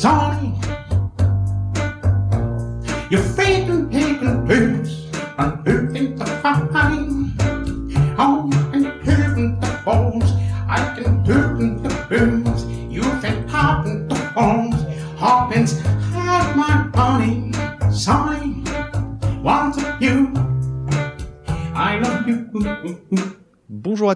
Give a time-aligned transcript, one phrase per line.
[0.00, 0.58] Sonny,
[3.10, 6.09] you're faith in taking place and hurting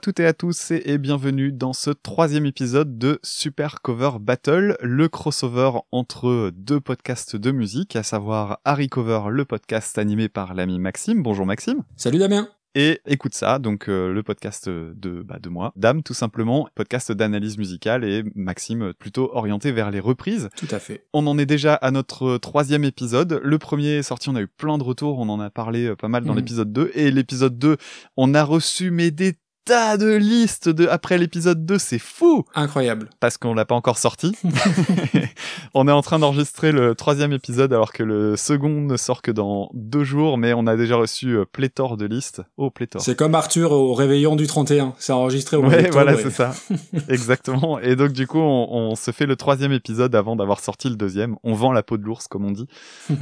[0.04, 5.08] toutes et à tous et bienvenue dans ce troisième épisode de Super Cover Battle, le
[5.08, 10.78] crossover entre deux podcasts de musique, à savoir Harry Cover, le podcast animé par l'ami
[10.78, 11.22] Maxime.
[11.22, 11.84] Bonjour Maxime.
[11.96, 12.50] Salut Damien.
[12.74, 17.10] Et écoute ça, donc euh, le podcast de, bah, de moi, Dame tout simplement, podcast
[17.12, 20.50] d'analyse musicale et Maxime plutôt orienté vers les reprises.
[20.56, 21.06] Tout à fait.
[21.14, 23.40] On en est déjà à notre troisième épisode.
[23.42, 25.96] Le premier est sorti, on a eu plein de retours, on en a parlé euh,
[25.96, 26.38] pas mal dans Mhm.
[26.40, 26.90] l'épisode 2.
[26.94, 27.76] Et l'épisode 2,
[28.18, 33.08] on a reçu mais des tas de listes de après l'épisode 2, c'est fou Incroyable.
[33.20, 34.36] parce qu'on l'a pas encore sorti.
[35.74, 39.30] on est en train d'enregistrer le troisième épisode alors que le second ne sort que
[39.30, 42.42] dans deux jours, mais on a déjà reçu euh, pléthore de listes.
[42.56, 43.02] Oh, pléthore.
[43.02, 44.94] C'est comme Arthur au réveillon du 31.
[44.98, 46.52] C'est enregistré au mois Ouais, voilà, c'est ça.
[47.08, 47.78] Exactement.
[47.80, 50.96] Et donc, du coup, on, on se fait le troisième épisode avant d'avoir sorti le
[50.96, 51.36] deuxième.
[51.42, 52.66] On vend la peau de l'ours, comme on dit.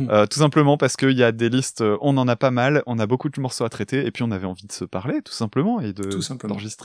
[0.09, 2.99] Euh, tout simplement parce qu'il y a des listes, on en a pas mal, on
[2.99, 5.33] a beaucoup de morceaux à traiter, et puis on avait envie de se parler, tout
[5.33, 6.23] simplement, et de Tout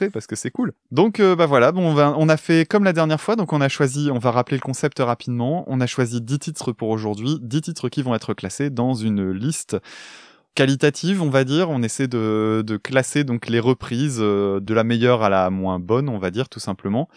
[0.09, 0.73] parce que c'est cool.
[0.91, 3.69] Donc, euh, bah voilà, bon, on a fait comme la dernière fois, donc on a
[3.69, 5.63] choisi, on va rappeler le concept rapidement.
[5.67, 9.31] On a choisi 10 titres pour aujourd'hui, 10 titres qui vont être classés dans une
[9.31, 9.77] liste
[10.55, 11.69] qualitative, on va dire.
[11.69, 15.79] On essaie de, de classer donc les reprises euh, de la meilleure à la moins
[15.79, 17.07] bonne, on va dire tout simplement.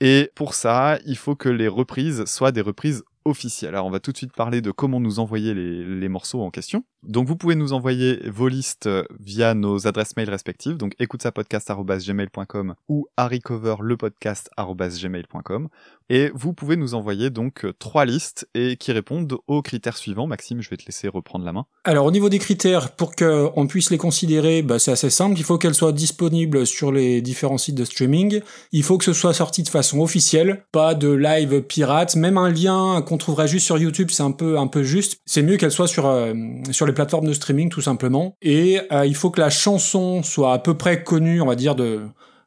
[0.00, 3.74] Et pour ça, il faut que les reprises soient des reprises officielles.
[3.74, 6.50] Alors on va tout de suite parler de comment nous envoyer les, les morceaux en
[6.50, 6.84] question.
[7.06, 12.74] Donc vous pouvez nous envoyer vos listes euh, via nos adresses mail respectives, donc écoutesapodcast.gmail.com
[12.88, 15.68] ou harrycoverlepodcast.gmail.com.
[16.08, 20.28] Et vous pouvez nous envoyer donc euh, trois listes et qui répondent aux critères suivants.
[20.28, 21.66] Maxime, je vais te laisser reprendre la main.
[21.84, 25.36] Alors au niveau des critères, pour qu'on puisse les considérer, bah, c'est assez simple.
[25.38, 28.40] Il faut qu'elles soient disponibles sur les différents sites de streaming.
[28.72, 32.14] Il faut que ce soit sorti de façon officielle, pas de live pirate.
[32.16, 35.18] Même un lien qu'on trouverait juste sur YouTube, c'est un peu un peu juste.
[35.26, 36.34] C'est mieux qu'elle soit sur euh,
[36.70, 38.34] sur les plateformes de streaming tout simplement.
[38.42, 41.76] Et euh, il faut que la chanson soit à peu près connue, on va dire
[41.76, 42.00] de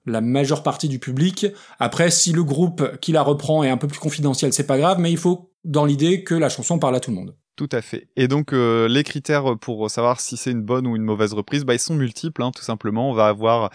[0.06, 1.48] la majeure partie du public.
[1.80, 5.00] Après, si le groupe qui la reprend est un peu plus confidentiel, c'est pas grave,
[5.00, 7.36] mais il faut dans l'idée que la chanson parle à tout le monde.
[7.56, 8.08] Tout à fait.
[8.16, 11.66] Et donc euh, les critères pour savoir si c'est une bonne ou une mauvaise reprise,
[11.66, 13.10] bah, ils sont multiples, hein, tout simplement.
[13.10, 13.70] On va avoir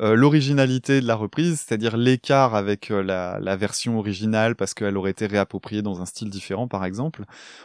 [0.00, 4.96] euh, l'originalité de la reprise, c'est-à-dire l'écart avec euh, la, la version originale parce qu'elle
[4.96, 7.24] aurait été réappropriée dans un style différent, par exemple.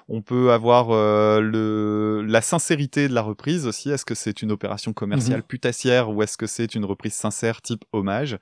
[0.10, 3.90] On peut avoir euh, le, la sincérité de la reprise aussi.
[3.90, 5.44] Est-ce que c'est une opération commerciale Mhm.
[5.44, 8.38] putassière ou est-ce que c'est une reprise sincère type hommage?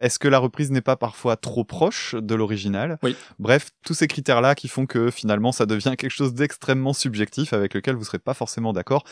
[0.00, 2.98] Est-ce que la reprise n'est pas parfois trop proche de l'original?
[3.02, 3.16] Oui.
[3.38, 7.74] Bref, tous ces critères-là qui font que finalement ça devient quelque chose d'extrêmement subjectif avec
[7.74, 9.04] lequel vous serez pas forcément d'accord.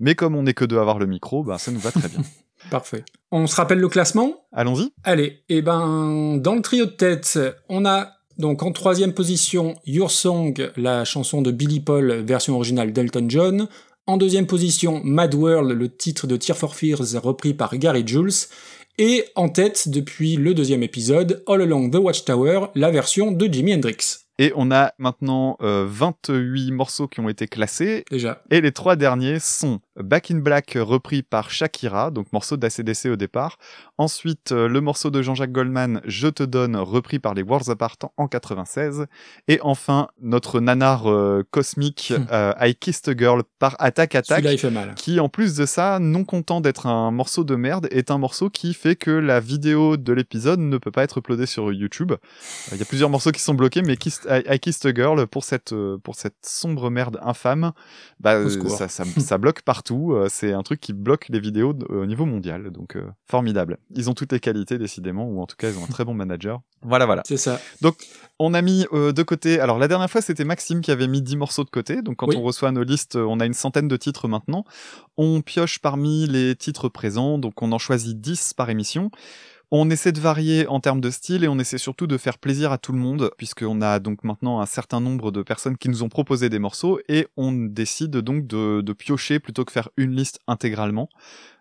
[0.00, 2.08] Mais comme on n'est que deux à avoir le micro, ben ça nous va très
[2.08, 2.20] bien.
[2.70, 3.04] Parfait.
[3.30, 4.44] On se rappelle le classement?
[4.52, 4.92] Allons-y.
[5.04, 10.10] Allez, et ben dans le trio de tête, on a donc en troisième position Your
[10.10, 13.68] Song, la chanson de Billy Paul, version originale d'Elton John.
[14.06, 18.46] En deuxième position Mad World, le titre de Tear for Fears repris par Gary Jules.
[18.96, 23.74] Et en tête depuis le deuxième épisode, All Along the Watchtower, la version de Jimi
[23.74, 24.28] Hendrix.
[24.40, 28.04] Et on a maintenant euh, 28 morceaux qui ont été classés.
[28.10, 28.42] Déjà.
[28.50, 33.06] Et les trois derniers sont Back in Black euh, repris par Shakira, donc morceau d'ACDC
[33.06, 33.58] au départ.
[33.98, 37.96] Ensuite, euh, le morceau de Jean-Jacques Goldman, Je te donne, repris par les Worlds Apart
[38.16, 39.06] en 96.
[39.48, 42.26] Et enfin, notre nanar euh, cosmique, Hmm.
[42.32, 44.44] euh, I Kissed a Girl par Attack Attack.
[44.48, 44.94] Il fait mal.
[44.94, 48.50] qui en plus de ça, non content d'être un morceau de merde, est un morceau
[48.50, 52.12] qui fait que la vidéo de l'épisode ne peut pas être uploadée sur YouTube.
[52.12, 52.16] Euh,
[52.72, 55.26] Il y a plusieurs morceaux qui sont bloqués, mais Kiss- I, I Kissed a Girl
[55.26, 57.72] pour cette pour cette sombre merde infâme,
[58.20, 58.36] bah
[59.20, 59.87] ça bloque partout.
[59.90, 63.78] Euh, C'est un truc qui bloque les vidéos au niveau mondial, donc euh, formidable.
[63.94, 66.14] Ils ont toutes les qualités décidément, ou en tout cas ils ont un très bon
[66.14, 66.60] manager.
[66.82, 67.22] Voilà, voilà.
[67.26, 67.60] C'est ça.
[68.38, 69.60] On a mis euh, de côté.
[69.60, 72.02] Alors la dernière fois c'était Maxime qui avait mis 10 morceaux de côté.
[72.02, 72.36] Donc quand Oui.
[72.36, 74.64] on reçoit nos listes, on a une centaine de titres maintenant.
[75.16, 79.10] On pioche parmi les titres présents, donc on en choisit 10 par émission.
[79.70, 82.72] On essaie de varier en termes de style et on essaie surtout de faire plaisir
[82.72, 86.02] à tout le monde, puisqu'on a donc maintenant un certain nombre de personnes qui nous
[86.02, 90.16] ont proposé des morceaux et on décide donc de, de piocher plutôt que faire une
[90.16, 91.10] liste intégralement.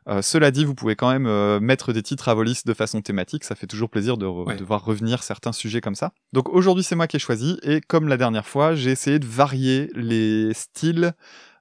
[0.07, 2.73] Euh, cela dit, vous pouvez quand même euh, mettre des titres à vos listes de
[2.73, 4.55] façon thématique, ça fait toujours plaisir de, re- Ouais.
[4.55, 6.13] de voir revenir certains sujets comme ça.
[6.31, 9.25] Donc aujourd'hui c'est moi qui ai choisi et comme la dernière fois, j'ai essayé de
[9.25, 11.11] varier les styles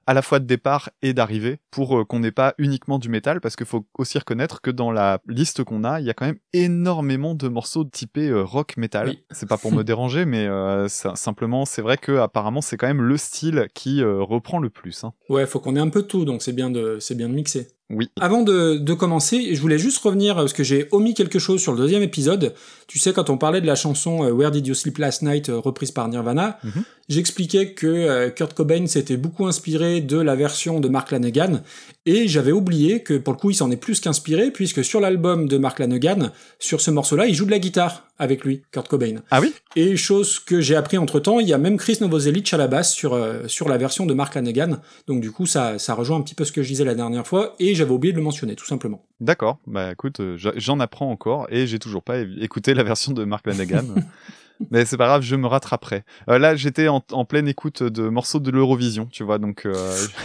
[0.07, 3.41] à la fois de départ et d'arrivée pour euh, qu'on n'ait pas uniquement du métal
[3.41, 6.25] parce qu'il faut aussi reconnaître que dans la liste qu'on a, il y a quand
[6.25, 9.09] même énormément de morceaux typés euh, rock metal.
[9.09, 9.23] Oui.
[9.31, 12.87] C'est pas pour me déranger, mais euh, ça- simplement c'est vrai que apparemment c'est quand
[12.87, 15.03] même le style qui reprend le plus.
[15.03, 15.13] hein.
[15.29, 17.67] Ouais, faut qu'on ait un peu tout, donc c'est bien de, c'est bien de mixer.
[17.89, 18.09] Oui.
[18.19, 21.71] Avant de, de commencer, je voulais juste revenir, parce que j'ai omis quelque chose sur
[21.71, 22.53] le deuxième épisode.
[22.87, 25.47] Tu sais, quand on parlait de la chanson euh, Where Did You Sleep Last Night,
[25.47, 26.83] euh, reprise par Nirvana, Mhm.
[27.07, 31.61] j'expliquais que euh, Kurt Cobain s'était beaucoup inspiré de la version de Mark Lanegan,
[32.05, 35.47] et j'avais oublié que pour le coup, il s'en est plus qu'inspiré, puisque sur l'album
[35.47, 39.21] de Mark Lanegan, sur ce morceau-là, il joue de la guitare avec lui, Kurt Cobain.
[39.31, 39.53] Ah oui?
[39.75, 42.67] Et chose que j'ai appris entre temps, il y a même Chris Novoselic à la
[42.67, 44.79] basse sur, euh, sur la version de Mark Lanegan.
[45.07, 47.25] Donc du coup, ça, ça rejoint un petit peu ce que je disais la dernière
[47.25, 49.03] fois, et j'avais oublié de le mentionner, tout simplement.
[49.19, 49.59] D'accord.
[49.67, 53.45] Bah écoute, euh, j'en apprends encore et j'ai toujours pas écouté la version de Mark
[53.45, 53.85] Lanegan.
[54.71, 56.03] Mais c'est pas grave, je me rattraperai.
[56.29, 59.73] Euh, là, j'étais en, en pleine écoute de morceaux de l'Eurovision, tu vois, donc euh,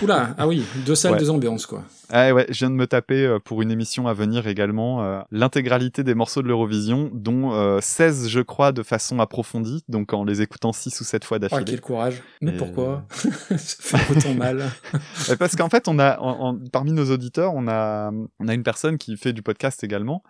[0.02, 1.18] Oula, ah oui, deux salles, Ouais.
[1.18, 1.82] deux ambiances, quoi.
[2.14, 5.20] Ah ouais, je viens de me taper euh, pour une émission à venir également euh,
[5.30, 10.24] l'intégralité des morceaux de l'Eurovision, dont euh, 16 je crois de façon approfondie, donc en
[10.24, 11.64] les écoutant 6 ou 7 fois Oh, d'affilée.
[11.64, 12.22] quel courage.
[12.42, 13.04] Mais Et- pourquoi
[13.56, 14.62] Ça fait autant mal.
[15.30, 16.18] Euh, Parce qu'en fait, on a
[16.72, 20.22] parmi nos auditeurs, on a on a une personne qui fait du podcast également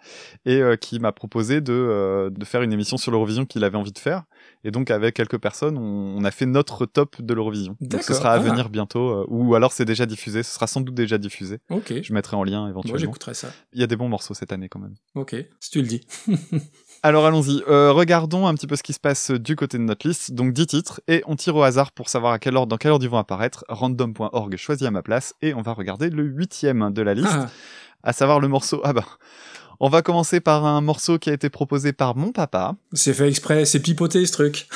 [0.44, 3.76] et euh, qui m'a proposé de euh, de faire une émission sur l'Eurovision qu'il avait
[3.78, 4.24] envie de faire.
[4.64, 7.76] Et donc avec quelques personnes, on, on a fait notre top de l'Eurovision.
[7.80, 8.38] Donc ce sera à Ah.
[8.38, 10.42] venir bientôt, euh, ou alors c'est déjà diffusé.
[10.42, 11.58] Ce sera sans doute déjà diffusé.
[11.70, 11.92] Ok.
[12.02, 12.98] Je mettrai en lien Moi, éventuellement.
[12.98, 13.48] j'écouterai ça.
[13.72, 14.94] Il y a des bons morceaux cette année quand même.
[15.14, 16.00] Ok, si tu le dis.
[17.02, 20.06] Alors allons-y, Euh, regardons un petit peu ce qui se passe du côté de notre
[20.06, 20.32] liste.
[20.32, 22.90] Donc 10 titres, et on tire au hasard pour savoir à quel ordre, dans quel
[22.92, 23.64] ordre ils vont apparaître.
[23.68, 27.48] Random.org choisit à ma place, et on va regarder le huitième de la liste, Ah,
[28.04, 28.80] à savoir le morceau...
[28.84, 29.04] Ah bah...
[29.84, 33.28] On va commencer par un morceau qui a été proposé par mon papa, c'est fait
[33.28, 34.68] exprès, c'est pipoté ce truc.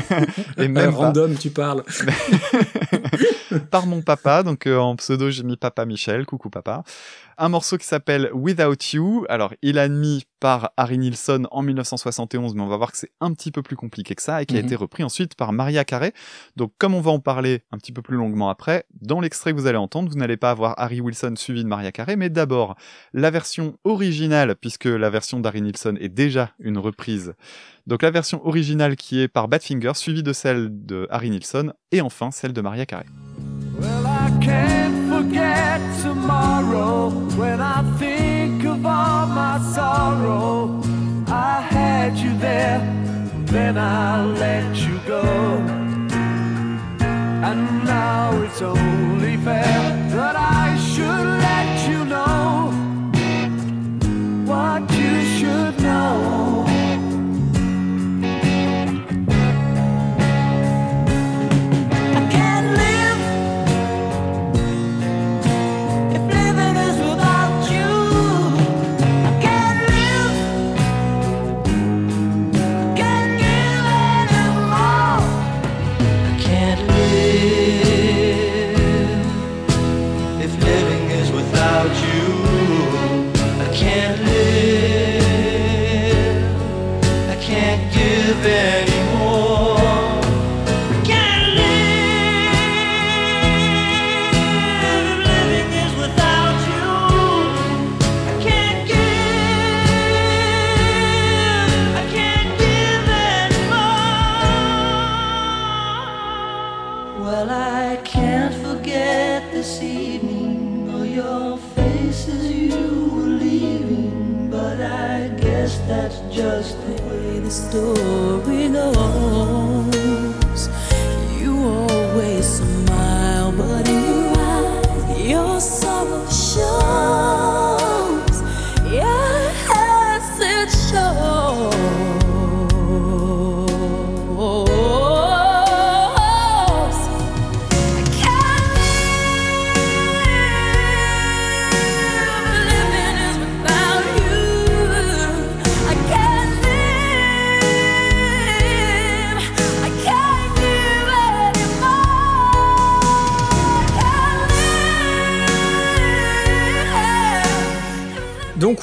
[0.56, 1.82] et même random, tu parles.
[3.72, 6.84] par mon papa, donc euh, en pseudo j'ai mis Papa Michel, coucou papa.
[7.38, 12.54] Un morceau qui s'appelle Without You, alors il a mis par Harry Nilsson en 1971,
[12.54, 14.56] mais on va voir que c'est un petit peu plus compliqué que ça, et qui
[14.56, 14.66] a Mhm.
[14.66, 16.12] été repris ensuite par Maria Carey.
[16.56, 19.56] Donc comme on va en parler un petit peu plus longuement après, dans l'extrait que
[19.58, 22.74] vous allez entendre, vous n'allez pas avoir Harry Wilson suivi de Maria Carey, mais d'abord
[23.12, 27.34] la version originale, puisque la version d'Harry Nilsson est déjà une reprise.
[27.86, 32.00] Donc la version originale qui est par Badfinger, suivie de celle de Harry Nilsson, et
[32.00, 33.06] enfin celle de Maria Carey.
[33.80, 34.81] Well, I can't
[35.22, 40.82] forget tomorrow when I think of all my sorrow.
[41.28, 42.80] I had you there,
[43.44, 45.22] then I let you go.
[47.48, 49.80] And now it's only fair
[50.16, 50.71] that I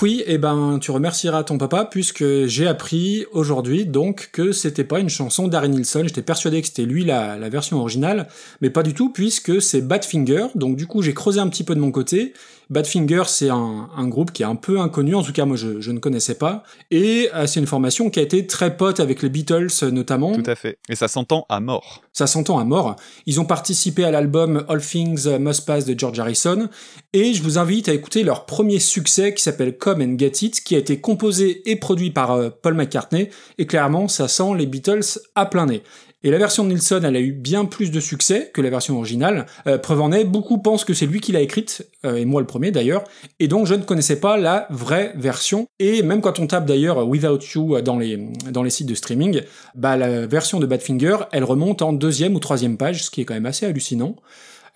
[0.01, 5.01] Oui, eh ben tu remercieras ton papa puisque j'ai appris aujourd'hui donc que c'était pas
[5.01, 6.03] une chanson d'Harry Nilsson.
[6.05, 8.29] J'étais persuadé que c'était lui la version originale,
[8.61, 10.47] mais pas du tout puisque c'est Badfinger.
[10.55, 12.33] Donc du coup j'ai creusé un petit peu de mon côté,
[12.69, 15.81] Badfinger, c'est un, un groupe qui est un peu inconnu, en tout cas moi je,
[15.81, 19.21] je ne connaissais pas, et euh, c'est une formation qui a été très pote avec
[19.23, 20.33] les Beatles euh, notamment.
[20.33, 20.77] Tout à fait.
[20.87, 22.03] Et ça s'entend à mort.
[22.13, 22.95] Ça s'entend à mort.
[23.25, 26.69] Ils ont participé à l'album All Things Must Pass de George Harrison,
[27.13, 30.63] et je vous invite à écouter leur premier succès qui s'appelle Come and Get It,
[30.63, 34.67] qui a été composé et produit par euh, Paul McCartney, et clairement ça sent les
[34.67, 35.81] Beatles à plein nez.
[36.21, 38.97] Et la version de Nilsson, elle a eu bien plus de succès que la version
[38.97, 39.45] originale.
[39.67, 42.41] Euh, preuve en est, beaucoup pensent que c'est lui qui l'a écrite, euh, et moi
[42.41, 43.05] le premier d'ailleurs,
[43.39, 45.67] et donc je ne connaissais pas la vraie version.
[45.79, 48.19] Et même quand on tape d'ailleurs Without You dans les,
[48.51, 49.41] dans les sites de streaming,
[49.75, 53.25] bah la version de Badfinger, elle remonte en deuxième ou troisième page, ce qui est
[53.25, 54.17] quand même assez hallucinant.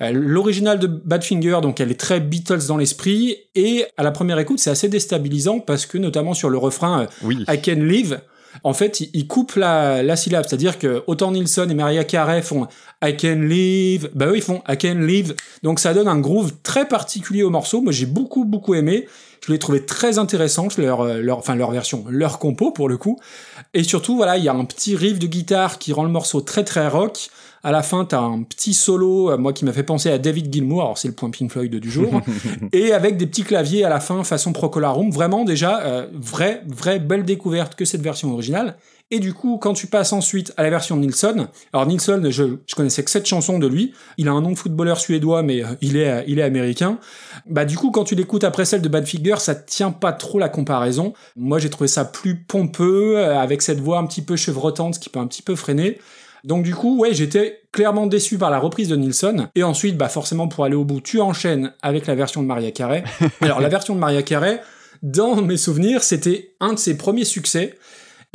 [0.02, 4.40] Euh, L'original de Badfinger, donc elle est très Beatles dans l'esprit, et à la première
[4.40, 7.44] écoute, c'est assez déstabilisant parce que notamment sur le refrain Oui.
[7.50, 8.22] I Can Live,
[8.64, 12.68] en fait, il, coupe la, la syllabe, c'est-à-dire que autant Nilsson et Maria Carey font
[13.04, 16.54] I can live, bah eux ils font I can live, donc ça donne un groove
[16.64, 17.82] très particulier au morceau.
[17.82, 19.08] Moi j'ai beaucoup beaucoup aimé,
[19.46, 22.98] je l'ai trouvé très intéressant leur euh, leur enfin leur version, leur compo pour le
[22.98, 23.20] coup,
[23.74, 26.42] et surtout voilà il y a un petit riff de guitare qui rend le morceau
[26.42, 27.30] très très rock.
[27.66, 30.52] À la fin, t'as un petit solo, euh, moi qui m'a fait penser à David
[30.52, 32.22] Gilmour, alors c'est le point Pink Floyd du jour,
[32.74, 35.10] et avec des petits claviers à la fin façon Procolarum.
[35.12, 38.76] Vraiment déjà, euh, vraie, vraie belle découverte que cette version originale.
[39.12, 42.58] Et du coup, quand tu passes ensuite à la version de Nilsson, alors Nilsson, je,
[42.66, 43.94] je connaissais que cette chanson de lui.
[44.18, 46.98] Il a un nom de footballeur suédois, mais euh, il est, il est américain.
[47.46, 50.50] Bah du coup, quand tu l'écoutes après celle de Badfinger, ça tient pas trop la
[50.50, 51.14] comparaison.
[51.36, 55.10] Moi, j'ai trouvé ça plus pompeux, euh, avec cette voix un petit peu chevrotante, qui
[55.10, 56.00] peut un petit peu freiner.
[56.44, 59.48] Donc du coup, ouais, j'étais clairement déçu par la reprise de Nilsson.
[59.56, 62.72] Et ensuite, bah forcément, pour aller au bout, tu enchaînes avec la version de Maria
[62.72, 63.04] Carey.
[63.42, 64.62] Alors la version de Maria Carey,
[65.02, 67.78] dans mes souvenirs, c'était un de ses premiers succès.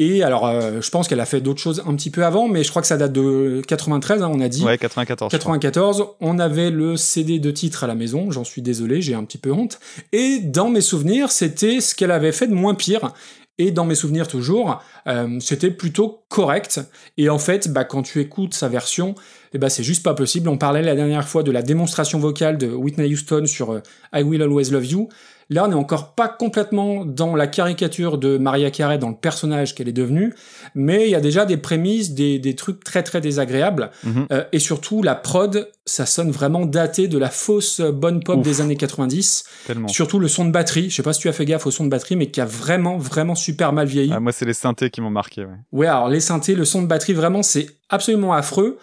[0.01, 2.63] Et alors, euh, je pense qu'elle a fait d'autres choses un petit peu avant, mais
[2.63, 4.65] je crois que ça date de 93, hein, on a dit.
[4.65, 5.33] Ouais, 94.
[5.33, 5.59] je crois.
[5.59, 9.25] 94, on avait le CD de titre à la maison, j'en suis désolé, j'ai un
[9.25, 9.81] petit peu honte.
[10.13, 13.13] Et dans mes souvenirs, c'était ce qu'elle avait fait de moins pire.
[13.59, 16.81] Et dans mes souvenirs toujours, euh, c'était plutôt correct.
[17.17, 19.17] Et en fait, bah, quand tu écoutes sa version,
[19.53, 20.49] eh bah, c'est juste pas possible.
[20.49, 23.81] On parlait la dernière fois de la démonstration vocale de Whitney Houston sur euh,
[24.15, 25.09] I Will Always Love You.
[25.51, 29.75] Là, on n'est encore pas complètement dans la caricature de Maria Carey, dans le personnage
[29.75, 30.35] qu'elle est devenue,
[30.75, 34.27] mais il y a déjà des prémices, des, des trucs très très désagréables, Mhm.
[34.31, 38.39] Euh, et surtout la prod, ça sonne vraiment daté de la fausse euh, bonne pop
[38.39, 38.45] Ouf.
[38.45, 39.45] des années 90.
[39.67, 39.89] Tellement.
[39.89, 41.85] Surtout le son de batterie, je sais pas si tu as fait gaffe au son
[41.85, 44.13] de batterie, mais qui a vraiment vraiment super mal vieilli.
[44.15, 45.43] Ah, moi, c'est les synthés qui m'ont marqué.
[45.43, 45.55] Ouais.
[45.73, 48.79] Ouais, alors les synthés, le son de batterie, vraiment, c'est absolument affreux.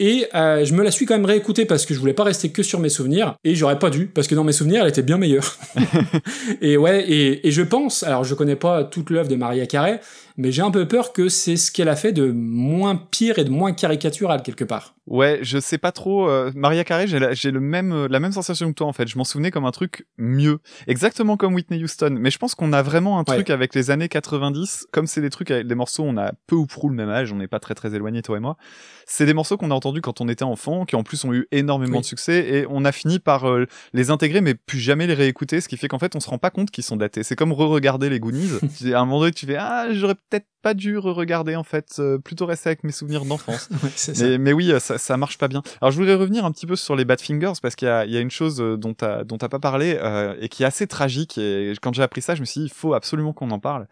[0.00, 2.50] Et euh, je me la suis quand même réécoutée parce que je voulais pas rester
[2.50, 3.36] que sur mes souvenirs.
[3.44, 5.56] Et j'aurais pas dû, parce que dans mes souvenirs, elle était bien meilleure.
[6.60, 10.00] et ouais, et, et je pense, alors je connais pas toute l'œuvre de Maria Carey,
[10.36, 13.44] mais j'ai un peu peur que c'est ce qu'elle a fait de moins pire et
[13.44, 14.94] de moins caricatural quelque part.
[15.06, 16.28] Ouais, je sais pas trop.
[16.28, 19.06] euh, Maria Carey, j'ai le même, euh, la même sensation que toi en fait.
[19.06, 22.16] Je m'en souvenais comme un truc mieux, exactement comme Whitney Houston.
[22.18, 24.86] Mais je pense qu'on a vraiment un truc avec les années 90.
[24.92, 27.32] Comme c'est des trucs avec des morceaux, on a peu ou prou le même âge.
[27.32, 28.56] On n'est pas très très éloignés toi et moi.
[29.06, 31.46] C'est des morceaux qu'on a entendus quand on était enfant, qui en plus ont eu
[31.52, 32.00] énormément Oui.
[32.00, 35.60] de succès et on a fini par euh, les intégrer, mais plus jamais les réécouter.
[35.60, 37.22] Ce qui fait qu'en fait, on se rend pas compte qu'ils sont datés.
[37.22, 38.50] C'est comme re-regarder les Goonies.
[38.94, 41.96] à un moment donné, tu fais ah, j'aurais peut-être pas dû re-regarder en fait.
[41.98, 43.68] euh, plutôt rester avec mes souvenirs d'enfance.
[44.20, 45.62] Mais, mais oui, euh, ça, ça marche pas bien.
[45.82, 48.12] Alors je voudrais revenir un petit peu sur les Badfingers parce qu'il y a, il
[48.12, 50.86] y a une chose dont t'as dont t'as pas parlé euh, et qui est assez
[50.86, 51.36] tragique.
[51.36, 53.86] Et quand j'ai appris ça, je me suis dit il faut absolument qu'on en parle.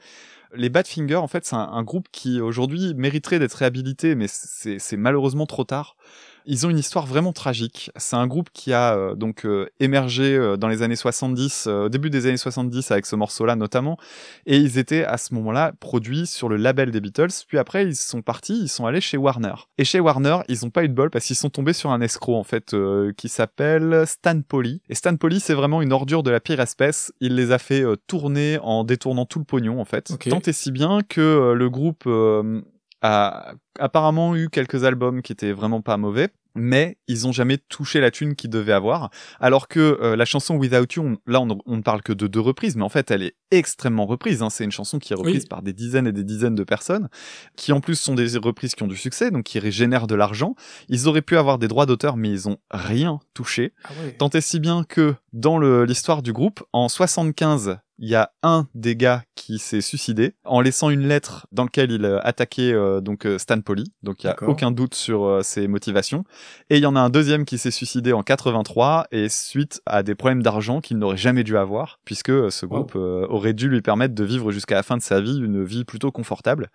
[0.55, 4.97] Les Badfingers, en fait, c'est un, un groupe qui aujourd'hui mériterait d'être réhabilité, mais c'est
[4.97, 5.97] malheureusement trop tard.
[6.47, 7.91] Ils ont une histoire vraiment tragique.
[7.97, 11.87] C'est un groupe qui a euh, donc euh, émergé euh, dans les années 70, euh,
[11.87, 13.99] au début des années 70 avec ce morceau-là notamment,
[14.47, 17.29] et ils étaient à ce moment-là produits sur le label des Beatles.
[17.49, 19.55] Puis après, ils sont partis, ils sont allés chez Warner.
[19.79, 22.01] Et chez Warner, ils ont pas eu de bol parce qu'ils sont tombés sur un
[22.01, 22.75] escroc en fait
[23.17, 24.81] qui s'appelle Stan Polly.
[24.89, 27.13] Et Stan Polly, c'est vraiment une ordure de la pire espèce.
[27.21, 30.13] Il les a fait tourner en détournant tout le pognon en fait.
[30.29, 32.63] Tant et si bien que le groupe euh,
[33.03, 38.01] a apparemment eu quelques albums qui étaient vraiment pas mauvais, mais ils ont jamais touché
[38.01, 39.11] la thune qu'ils devaient avoir.
[39.41, 42.27] Alors que euh, la chanson Without You, on- là on, on ne parle que de
[42.27, 44.43] deux reprises, mais en fait elle est extrêmement reprise.
[44.43, 44.51] hein.
[44.51, 45.49] C'est une chanson qui est reprise Oui.
[45.49, 47.09] par des dizaines et des dizaines de personnes,
[47.57, 50.55] qui en plus sont des reprises qui ont du succès, donc qui génèrent de l'argent.
[50.89, 53.73] Ils auraient pu avoir des droits d'auteur, mais ils ont rien touché.
[53.85, 53.89] Ah.
[54.19, 58.67] Tant et si bien que dans l'histoire du groupe, en 75, il y a un
[58.75, 63.01] des gars qui s'est suicidé en laissant une lettre dans laquelle il euh, attaquait euh,
[63.01, 63.93] donc Stan Polly.
[64.03, 66.25] Donc il y a aucun doute sur euh, ses motivations.
[66.71, 70.03] Et il y en a un deuxième qui s'est suicidé en 83 et suite à
[70.03, 73.69] des problèmes d'argent qu'il n'aurait jamais dû avoir puisque euh, ce groupe euh, aurait dû
[73.69, 76.71] lui permettre de vivre jusqu'à la fin de sa vie une vie plutôt confortable.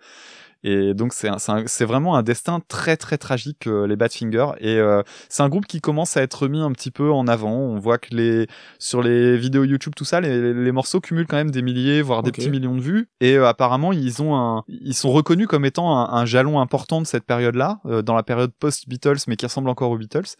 [0.64, 5.44] Et donc c'est vraiment un destin très très tragique euh, les Badfinger et euh, c'est
[5.44, 7.52] un groupe qui commence à être mis un petit peu en avant.
[7.52, 8.48] On voit que les
[8.80, 12.24] sur les vidéos YouTube tout ça, les, les morceaux cumulent quand même des milliers voire
[12.24, 15.64] des petits millions de vues et euh, apparemment ils ont un ils sont reconnus comme
[15.64, 19.36] étant un, un jalon important de cette période-là euh, dans la période post Beatles mais
[19.36, 20.34] qui ressemble encore aux Beatles.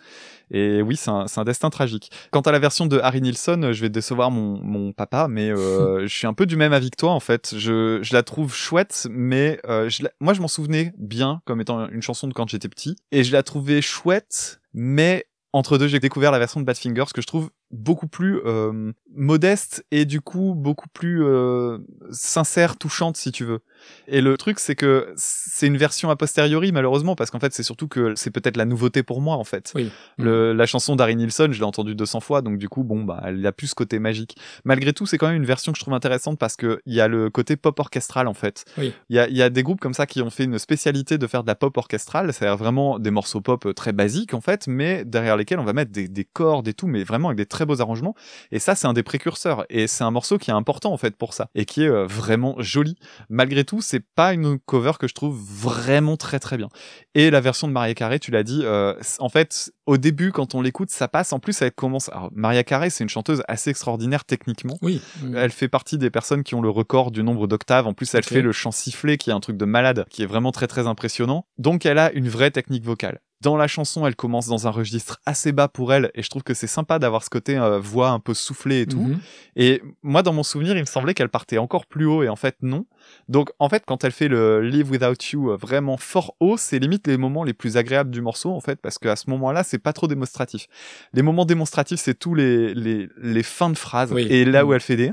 [0.50, 2.10] Et oui, c'est un, c'est un destin tragique.
[2.30, 6.02] Quant à la version de Harry Nilsson, je vais décevoir mon, mon papa, mais euh,
[6.06, 7.54] je suis un peu du même avis que toi en fait.
[7.56, 11.88] Je, je la trouve chouette, mais euh, je moi je m'en souvenais bien comme étant
[11.88, 16.00] une chanson de quand j'étais petit, et je la trouvais chouette, mais entre deux, j'ai
[16.00, 20.20] découvert la version de Badfinger, ce que je trouve beaucoup plus euh, modeste et du
[20.20, 21.78] coup beaucoup plus euh,
[22.10, 23.60] sincère, touchante si tu veux.
[24.06, 27.62] Et le truc, c'est que c'est une version a posteriori malheureusement parce qu'en fait c'est
[27.62, 29.72] surtout que c'est peut-être la nouveauté pour moi en fait.
[29.74, 29.90] Oui.
[30.16, 33.22] Le, la chanson d'Harry Nilsson, je l'ai entendue 200 fois, donc du coup, bon, bah,
[33.24, 34.36] elle a plus ce côté magique.
[34.64, 37.00] Malgré tout, c'est quand même une version que je trouve intéressante parce que il y
[37.00, 38.64] a le côté pop orchestral en fait.
[38.78, 38.92] Oui.
[39.10, 41.26] Il y a, y a des groupes comme ça qui ont fait une spécialité de
[41.26, 44.66] faire de la pop orchestrale, c'est-à-dire vraiment des morceaux pop euh, très basiques en fait,
[44.66, 47.46] mais derrière lesquels on va mettre des, des cordes et tout, mais vraiment avec des
[47.58, 48.14] très beaux arrangements.
[48.52, 49.66] Et ça, c'est un des précurseurs.
[49.68, 52.06] Et c'est un morceau qui est important en fait pour ça et qui est euh,
[52.06, 52.96] vraiment joli.
[53.28, 56.68] Malgré tout, c'est pas une cover que je trouve vraiment très très bien.
[57.16, 60.54] Et la version de Maria Carey, tu l'as dit, euh, en fait, au début, quand
[60.54, 61.32] on l'écoute, ça passe.
[61.32, 62.08] En plus, elle commence.
[62.10, 64.78] Alors, Maria Carey, c'est une chanteuse assez extraordinaire techniquement.
[64.82, 65.00] Oui.
[65.34, 67.88] Elle fait partie des personnes qui ont le record du nombre d'octaves.
[67.88, 70.26] En plus, elle fait le chant sifflé, qui est un truc de malade, qui est
[70.26, 71.46] vraiment très très impressionnant.
[71.58, 73.18] Donc, elle a une vraie technique vocale.
[73.40, 76.42] Dans la chanson, elle commence dans un registre assez bas pour elle, et je trouve
[76.42, 78.98] que c'est sympa d'avoir ce côté euh, voix un peu soufflée et tout.
[79.00, 79.18] Mhm.
[79.54, 82.34] Et moi, dans mon souvenir, il me semblait qu'elle partait encore plus haut, et en
[82.36, 82.84] fait, non.
[83.28, 87.06] Donc, en fait, quand elle fait le Live Without You vraiment fort haut, c'est limite
[87.06, 89.92] les moments les plus agréables du morceau, en fait, parce qu'à ce moment-là, c'est pas
[89.92, 90.66] trop démonstratif.
[91.12, 94.26] Les moments démonstratifs, c'est tous les, les, les fins de phrases, Oui.
[94.28, 94.74] et là où Mm.
[94.74, 95.12] elle fait des...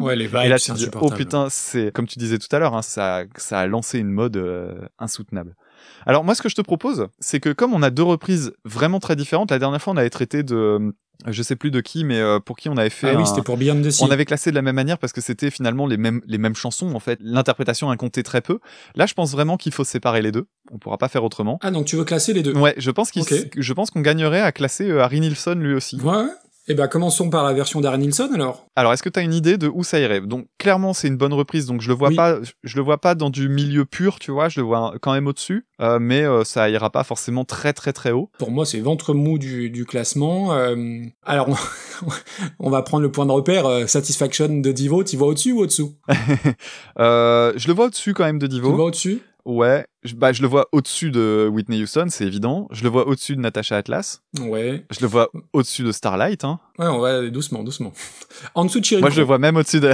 [0.00, 1.12] Ouais, les Et vibes, là, c'est tu dis, insupportable.
[1.14, 4.10] oh putain, c'est comme tu disais tout à l'heure, hein, ça, ça a lancé une
[4.10, 5.54] mode euh, insoutenable.
[6.06, 9.00] Alors moi, ce que je te propose, c'est que comme on a deux reprises vraiment
[9.00, 10.90] très différentes, la dernière fois, on avait traité de, euh,
[11.28, 13.10] je sais plus de qui, mais euh, pour qui on avait fait.
[13.10, 14.02] Ah un- oui, c'était pour Beyond the Sea.
[14.04, 16.54] on avait classé de la même manière parce que c'était finalement les mêmes les mêmes
[16.54, 17.18] chansons en fait.
[17.22, 18.58] L'interprétation a compté très peu.
[18.94, 20.46] Là, je pense vraiment qu'il faut séparer les deux.
[20.70, 21.58] On pourra pas faire autrement.
[21.62, 22.54] Ah, donc tu veux classer les deux?
[22.56, 23.34] Ouais, je pense qu'il Ok.
[23.56, 26.00] je pense qu'on gagnerait à classer euh, Harry Nilsson lui aussi.
[26.00, 26.24] Ouais.
[26.72, 28.64] Eh ben, commençons par la version d'Aaron Nilsson, alors.
[28.76, 30.20] Alors, est-ce que tu as une idée de où ça irait?
[30.20, 31.66] Donc, clairement, c'est une bonne reprise.
[31.66, 32.14] Donc, je le vois Oui.
[32.14, 34.48] pas, je le vois pas dans du milieu pur, tu vois.
[34.48, 37.92] Je le vois quand même au-dessus, euh, mais euh, ça ira pas forcément très très
[37.92, 38.30] très haut.
[38.38, 40.52] Pour moi, c'est ventre mou du, du classement.
[40.54, 40.76] Euh,
[41.26, 42.06] alors, on,
[42.60, 43.88] on va prendre le point de repère.
[43.88, 45.96] Satisfaction de Divo, tu vois au-dessus ou au-dessous?
[46.98, 48.74] Je le vois au-dessus quand même de Tu Divo.
[48.76, 49.20] vois au-dessus?
[49.44, 52.68] Ouais, je, bah, je le vois au-dessus de Whitney Houston, c'est évident.
[52.70, 54.22] Je le vois au-dessus de Natasha Atlas.
[54.38, 54.84] Ouais.
[54.90, 56.44] Je le vois au-dessus de Starlight.
[56.44, 56.58] Hein.
[56.78, 57.92] Ouais, on va aller doucement, doucement.
[58.54, 59.16] En dessous de Cheryl Moi, Crow.
[59.16, 59.92] je le vois même au-dessus de,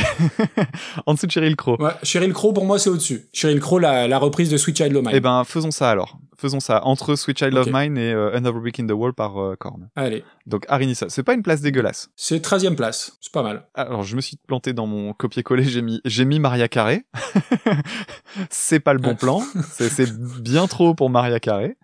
[1.06, 1.76] en dessous de Cheryl Crow.
[1.80, 3.28] Ouais, Cheryl Crow, pour moi, c'est au-dessus.
[3.32, 5.10] Cheryl Crow, la, la reprise de Sweet Child O' Mine.
[5.12, 6.18] Eh ben, faisons ça alors.
[6.38, 7.72] Faisons ça entre Sweet Child of Ok.
[7.74, 9.88] Mine et euh, Another Brick in the Wall par euh, Korn.
[9.96, 10.24] Allez.
[10.46, 11.06] Donc, Harry Nilsson.
[11.08, 12.10] C'est pas une place dégueulasse.
[12.16, 13.16] C'est 13 e place.
[13.20, 13.66] C'est pas mal.
[13.74, 17.04] Alors, je me suis planté dans mon copier-coller, j'ai mis, j'ai mis Maria Carré.
[18.50, 19.42] c'est pas le bon plan.
[19.72, 21.76] C'est, c'est bien trop haut pour Maria Carré.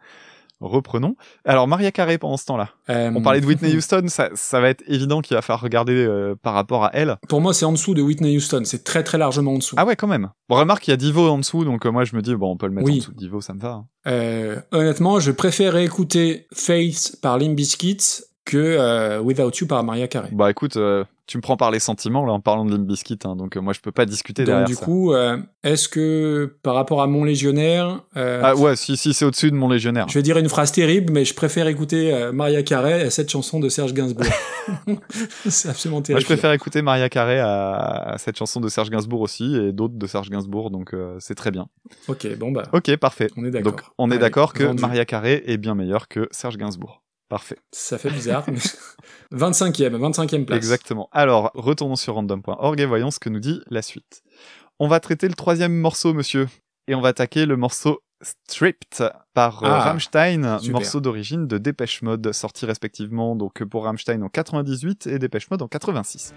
[0.62, 1.16] Reprenons.
[1.44, 2.70] Alors, Maria Carré pendant ce temps-là.
[2.88, 5.92] Euh, On parlait de Whitney Houston, ça, ça va être évident qu'il va falloir regarder
[5.94, 7.16] euh, par rapport à elle.
[7.28, 8.62] Pour moi, c'est en dessous de Whitney Houston.
[8.64, 9.74] C'est très très largement en dessous.
[9.78, 10.30] Ah ouais, quand même.
[10.48, 12.52] Bon, remarque, il y a Divo en dessous, donc euh, moi je me dis, bon,
[12.52, 12.94] on peut le mettre Oui.
[12.94, 13.82] en dessous de Divo, ça me va.
[14.06, 14.62] hein.
[14.72, 17.98] Honnêtement, je préfère écouter Faith par Limp Bizkit
[18.44, 20.28] que euh, Without You par Maria Carey.
[20.32, 23.18] Bah écoute, euh, tu me prends par les sentiments là en parlant de Limp Bizkit,
[23.24, 24.84] hein, donc euh, moi je peux pas discuter Donc derrière du ça.
[24.84, 25.12] coup,
[25.62, 29.68] est-ce que par rapport à Mon Légionnaire, Ah ouais, si, si c'est au-dessus de mon
[29.68, 30.06] légionnaire.
[30.08, 33.60] je vais dire une phrase terrible, mais je préfère écouter Maria Carey à cette chanson
[33.60, 34.26] de Serge Gainsbourg.
[35.48, 36.20] c'est absolument Moi, terrible.
[36.22, 39.94] je préfère écouter Maria Carré à, à cette chanson de Serge Gainsbourg aussi et d'autres
[39.96, 41.66] de Serge Gainsbourg, donc c'est très bien.
[42.08, 43.28] Ok, bon bah, Ok, parfait.
[43.36, 43.72] on est d'accord.
[43.72, 44.64] Donc on est d'accord que.
[44.80, 47.02] Maria Carré est bien meilleure que Serge Gainsbourg.
[47.32, 47.56] Parfait.
[47.72, 48.44] Ça fait bizarre.
[48.46, 48.58] mais...
[49.32, 50.58] 25e, 25e place.
[50.58, 51.08] Exactement.
[51.12, 54.22] Alors, retournons sur random.org et voyons ce que nous dit la suite.
[54.78, 56.46] On va traiter le troisième morceau, monsieur,
[56.88, 60.72] et on va attaquer le morceau Stripped par euh, Ah, Rammstein, super.
[60.74, 65.62] morceau d'origine de Dépêche Mode, sorti respectivement donc pour Rammstein en 98 et Dépêche Mode
[65.62, 66.34] en 86.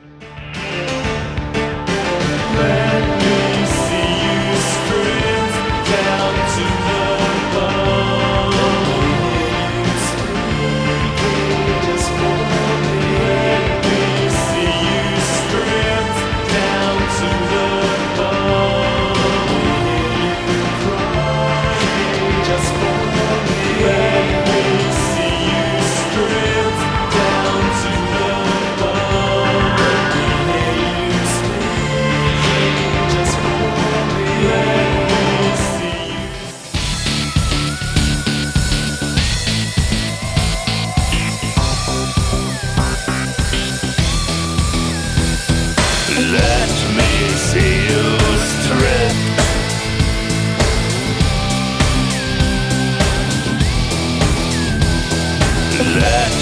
[56.05, 56.34] Let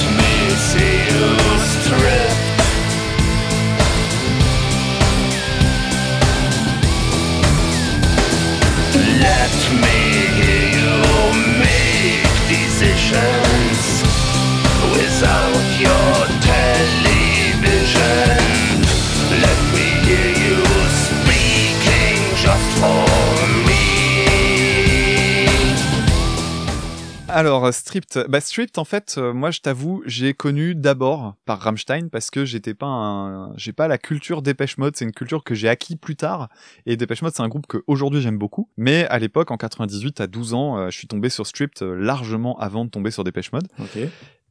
[27.34, 31.60] Alors, euh, Stripped, bah Stripped, en fait, euh, moi, je t'avoue, j'ai connu d'abord par
[31.60, 35.44] Rammstein parce que j'étais pas un, j'ai pas la culture Dépêche Mode, c'est une culture
[35.44, 36.50] que j'ai acquis plus tard.
[36.86, 38.70] Et Dépêche Mode, c'est un groupe que aujourd'hui j'aime beaucoup.
[38.78, 41.96] Mais à l'époque, en 98, à 12 ans, euh, je suis tombé sur Stripped euh,
[41.96, 43.68] largement avant de tomber sur Dépêche Mode.
[43.80, 43.98] Ok.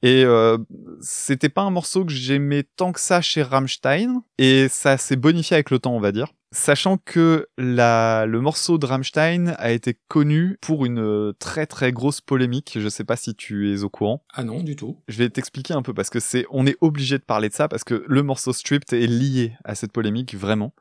[0.02, 0.58] Et euh,
[1.00, 5.54] c'était pas un morceau que j'aimais tant que ça chez Rammstein, et ça s'est bonifié
[5.54, 6.32] avec le temps, on va dire.
[6.54, 11.92] Sachant que la, le morceau de Rammstein a été connu pour une euh, très très
[11.92, 14.22] grosse polémique, je sais pas si tu es au courant.
[14.34, 14.98] Ah non, du tout.
[15.08, 17.68] Je vais t'expliquer un peu parce que c'est, on est obligé de parler de ça
[17.68, 20.74] parce que le morceau Stripped est lié à cette polémique vraiment.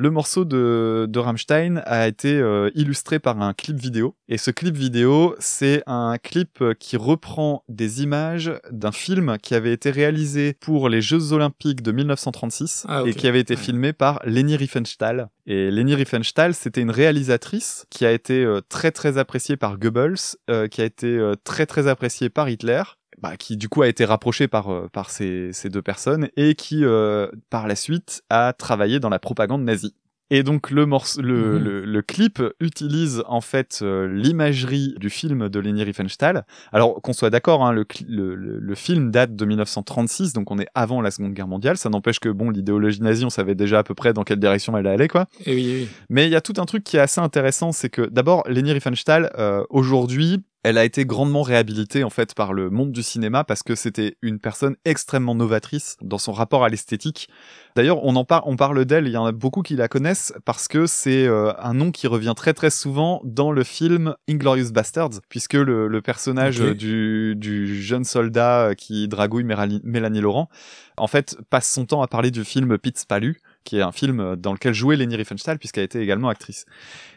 [0.00, 4.16] Le morceau de, de Rammstein a été euh, illustré par un clip vidéo.
[4.30, 9.54] Et ce clip vidéo, c'est un clip euh, qui reprend des images d'un film qui
[9.54, 13.92] avait été réalisé pour les Jeux Olympiques de 1936 Ah, et qui avait été filmé
[13.92, 15.28] par Leni Riefenstahl.
[15.46, 20.38] Et Leni Riefenstahl, c'était une réalisatrice qui a été euh, très très appréciée par Goebbels,
[20.48, 22.84] euh, qui a été très très appréciée par Hitler
[23.22, 26.54] bah, qui du coup a été rapproché par euh, par ces, ces deux personnes et
[26.54, 29.94] qui euh, par la suite a travaillé dans la propagande nazie.
[30.32, 31.64] Et donc le morceau, le, Mhm.
[31.64, 36.46] le, le clip utilise en fait euh, l'imagerie du film de Leni Riefenstahl.
[36.72, 40.60] Alors qu'on soit d'accord, hein, le, le, le, le film date de 1936, donc on
[40.60, 41.76] est avant la Seconde Guerre mondiale.
[41.78, 44.76] Ça n'empêche que bon, l'idéologie nazie, on savait déjà à peu près dans quelle direction
[44.78, 45.26] elle allait, quoi.
[45.46, 45.88] Et oui, oui.
[46.08, 48.70] Mais il y a tout un truc qui est assez intéressant, c'est que d'abord, Leni
[48.72, 53.44] Riefenstahl, euh, aujourd'hui, elle a été grandement réhabilitée en fait par le monde du cinéma
[53.44, 57.28] parce que c'était une personne extrêmement novatrice dans son rapport à l'esthétique.
[57.76, 60.34] D'ailleurs, on en parle, on parle d'elle, il y en a beaucoup qui la connaissent
[60.44, 64.70] parce que c'est euh, un nom qui revient très très souvent dans le film Inglorious
[64.70, 70.48] Bastards, puisque le, le personnage du, du jeune soldat euh, qui dragouille Mérali- Mélanie Laurent,
[70.96, 74.36] en fait, passe son temps à parler du film Pitts Palu, qui est un film
[74.36, 76.66] dans lequel jouait Leni Riefenstahl puisqu'elle était également actrice.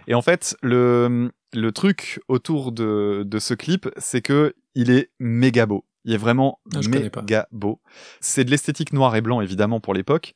[0.08, 5.10] Et en fait, le, le truc autour de, de ce clip, c'est que il est
[5.20, 5.86] méga beau.
[6.06, 6.80] Il est vraiment Ah,
[7.22, 7.80] méga beau.
[8.20, 10.34] C'est de l'esthétique noir et blanc, évidemment, pour l'époque.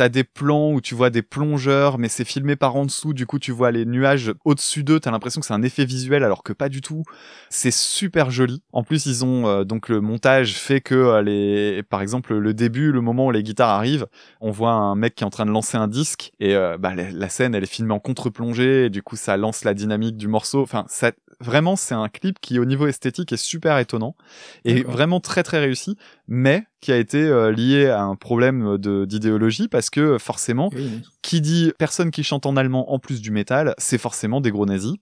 [0.00, 3.26] T'as des plans où tu vois des plongeurs, mais c'est filmé par en dessous, du
[3.26, 6.42] coup tu vois les nuages au-dessus d'eux, t'as l'impression que c'est un effet visuel alors
[6.42, 7.02] que pas du tout.
[7.50, 8.62] C'est super joli.
[8.72, 12.54] En plus, ils ont euh, donc le montage fait que euh, les, par exemple, le
[12.54, 14.06] début, le moment où les guitares arrivent,
[14.40, 16.94] on voit un mec qui est en train de lancer un disque et euh, bah,
[16.94, 20.16] la, la scène elle est filmée en contre-plongée et du coup ça lance la dynamique
[20.16, 20.62] du morceau.
[20.62, 24.16] Enfin, ça, vraiment c'est un clip qui au niveau esthétique est super étonnant
[24.64, 29.04] et vraiment très très réussi, mais qui a été euh, lié à un problème de
[29.04, 31.02] d'idéologie parce que forcément oui.
[31.22, 34.66] qui dit personne qui chante en allemand en plus du métal, c'est forcément des gros
[34.66, 34.94] nazis.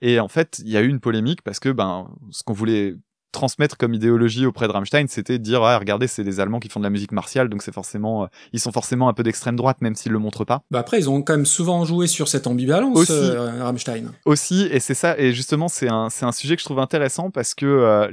[0.00, 2.94] Et en fait, il y a eu une polémique parce que ben ce qu'on voulait
[3.30, 6.68] transmettre comme idéologie auprès de Rammstein, c'était de dire ah, regardez, c'est des Allemands qui
[6.68, 9.56] font de la musique martiale, donc c'est forcément euh, ils sont forcément un peu d'extrême
[9.56, 10.62] droite même s'ils le montrent pas.
[10.70, 13.12] Bah après, ils ont quand même souvent joué sur cette ambivalence, Aussi.
[13.12, 14.12] euh, Rammstein.
[14.24, 17.30] Aussi et c'est ça et justement c'est un c'est un sujet que je trouve intéressant
[17.30, 18.10] parce que euh,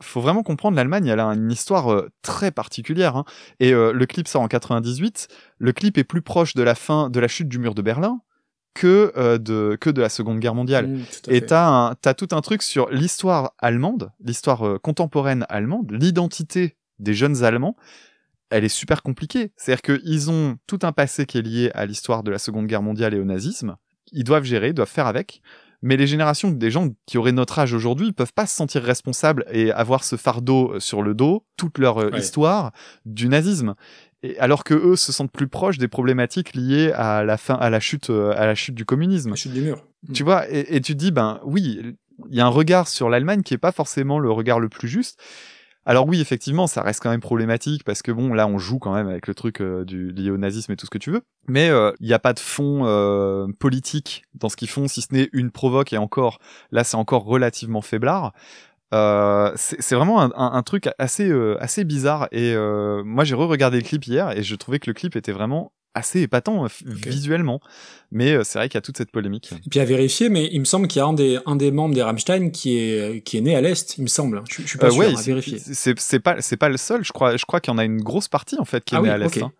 [0.00, 3.24] faut vraiment comprendre l'Allemagne, elle a une histoire euh, très particulière hein.
[3.60, 5.28] et euh, le clip sort en 98,
[5.58, 8.20] le clip est plus proche de la fin de la chute du mur de Berlin
[8.74, 10.88] que euh, de que de la Seconde Guerre mondiale.
[10.88, 16.76] Mm, à Et t'as t'as tout un truc sur l'histoire allemande, l'histoire contemporaine allemande, l'identité
[16.98, 17.76] des jeunes Allemands.
[18.50, 19.52] Elle est super compliquée.
[19.56, 22.82] C'est-à-dire qu'ils ont tout un passé qui est lié à l'histoire de la Seconde Guerre
[22.82, 23.76] mondiale et au nazisme.
[24.12, 25.40] Ils doivent gérer, ils doivent faire avec.
[25.86, 29.44] Mais les générations des gens qui auraient notre âge aujourd'hui peuvent pas se sentir responsables
[29.52, 32.18] et avoir ce fardeau euh, sur le dos, toute leur euh, Ouais.
[32.20, 32.72] histoire
[33.04, 33.74] du nazisme.
[34.22, 37.68] Et alors que eux se sentent plus proches des problématiques liées à la fin, à
[37.68, 39.30] la chute, euh, à la chute du communisme.
[39.30, 39.84] La chute du mur.
[40.14, 41.80] Tu vois, et, et tu te dis, ben oui,
[42.30, 44.88] il y a un regard sur l'Allemagne qui est pas forcément le regard le plus
[44.88, 45.20] juste.
[45.86, 48.94] Alors oui, effectivement, ça reste quand même problématique parce que bon, là, on joue quand
[48.94, 51.22] même avec le truc euh, du lié au nazisme et tout ce que tu veux.
[51.46, 55.02] Mais euh, il n'y a pas de fond euh, politique dans ce qu'ils font, si
[55.02, 56.38] ce n'est une provoque et encore,
[56.70, 58.32] là, c'est encore relativement faiblard.
[58.94, 63.82] Euh, c'est vraiment un, truc assez euh, assez bizarre et euh, moi j'ai re-regardé le
[63.82, 67.60] clip hier et je trouvais que le clip était vraiment assez épatant euh, visuellement
[68.10, 70.48] mais euh, c'est vrai qu'il y a toute cette polémique Et puis à vérifier, mais
[70.52, 73.22] il me semble qu'il y a un des, un des membres des Rammstein qui est,
[73.24, 74.42] qui est né à l'Est, il me semble.
[74.48, 75.58] Je, je suis pas Euh, sûr, ouais, à c'est- vérifier.
[75.98, 77.04] c'est pas c'est pas le seul.
[77.04, 78.98] Je crois je crois qu'il y en a une grosse partie en fait qui est
[78.98, 79.26] Ah née oui, à l'est.
[79.36, 79.42] ok.
[79.42, 79.52] hein.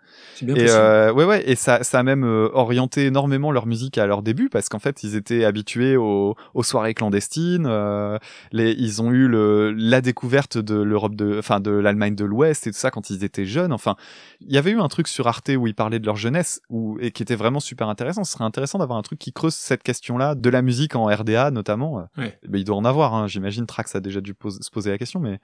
[0.43, 3.99] Bien Et euh, ouais, ouais, et ça, ça a même euh, orienté énormément leur musique
[3.99, 7.67] à leur début parce qu'en fait, ils étaient habitués aux, aux soirées clandestines.
[7.67, 8.19] euh,
[8.53, 12.67] les, ils ont eu le, la découverte de l'Europe de, enfin, de l'Allemagne de l'Ouest
[12.67, 13.73] et tout ça quand ils étaient jeunes.
[13.73, 13.97] Enfin,
[14.41, 16.99] il y avait eu un truc sur Arte où ils parlaient de leur jeunesse ou
[17.01, 18.25] et qui était vraiment super intéressant.
[18.25, 21.51] Ce serait intéressant d'avoir un truc qui creuse cette question-là de la musique en RDA
[21.51, 22.09] notamment.
[22.17, 22.39] Ouais.
[22.49, 23.15] Ben, il doit en avoir.
[23.15, 23.27] Hein.
[23.29, 25.39] J'imagine Trax a déjà dû pose- se poser la question, mais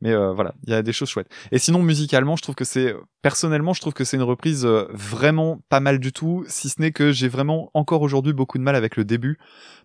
[0.00, 1.28] mais euh, voilà, il y a des choses chouettes.
[1.52, 4.86] Et sinon, musicalement, je trouve que c'est, personnellement, je trouve que c'est une reprise euh,
[4.92, 8.62] vraiment pas mal du tout, si ce n'est que j'ai vraiment encore aujourd'hui beaucoup de
[8.62, 9.38] mal avec le début,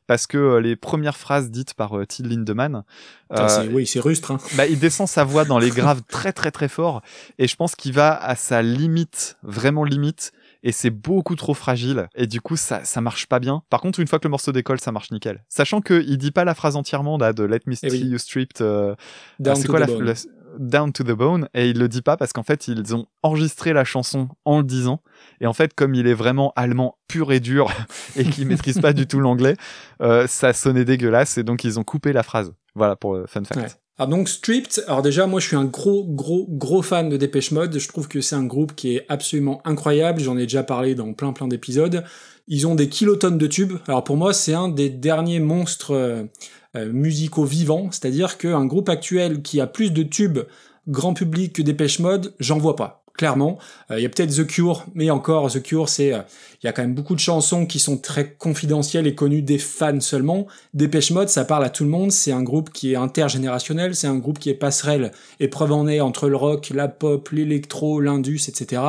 [0.07, 2.83] parce que euh, les premières phrases dites par euh, Till Lindemann,
[3.29, 4.31] Putain, euh, oui, c'est rustre.
[4.31, 4.37] Hein.
[4.55, 7.01] bah, il descend sa voix dans les graves très très très fort,
[7.37, 10.31] et je pense qu'il va à sa limite, vraiment limite,
[10.63, 13.61] et c'est beaucoup trop fragile, et du coup ça ça marche pas bien.
[13.69, 15.43] Par contre, une fois que le morceau décolle, ça marche nickel.
[15.49, 17.97] Sachant que il dit pas la phrase entièrement là de Let Me Eh oui.
[17.99, 18.61] See You Stripped.
[18.61, 18.95] euh,
[19.45, 20.13] ah, c'est quoi la, la-
[20.57, 23.73] Down to the Bone et il le dit pas parce qu'en fait ils ont enregistré
[23.73, 25.01] la chanson en le disant
[25.41, 27.71] et en fait comme il est vraiment allemand pur et dur
[28.15, 29.55] et qu'il maîtrise pas du tout l'anglais
[30.01, 33.43] euh, ça sonnait dégueulasse et donc ils ont coupé la phrase voilà pour le fun
[33.43, 33.67] fact Ouais.
[33.99, 37.51] Alors donc Stripped, alors déjà moi je suis un gros gros gros fan de Dépêche
[37.51, 40.95] Mode, je trouve que c'est un groupe qui est absolument incroyable, j'en ai déjà parlé
[40.95, 42.03] dans plein plein d'épisodes.
[42.47, 43.77] Ils ont des kilotonnes de tubes.
[43.87, 46.23] Alors pour moi c'est un des derniers monstres euh,
[46.75, 50.39] musicaux vivants, c'est-à-dire qu'un groupe actuel qui a plus de tubes
[50.87, 53.03] grand public que Dépêche Mode, j'en vois pas.
[53.15, 53.59] Clairement,
[53.91, 56.21] Euh, il y a peut-être The Cure, mais encore The Cure, c'est euh,
[56.63, 59.59] il y a quand même beaucoup de chansons qui sont très confidentielles et connues des
[59.59, 60.47] fans seulement.
[60.73, 62.11] Dépêche Mode, ça parle à tout le monde.
[62.11, 63.93] C'est un groupe qui est intergénérationnel.
[63.95, 67.29] C'est un groupe qui est passerelle et preuve en est entre le rock, la pop,
[67.29, 68.81] l'électro, l'indus, etc.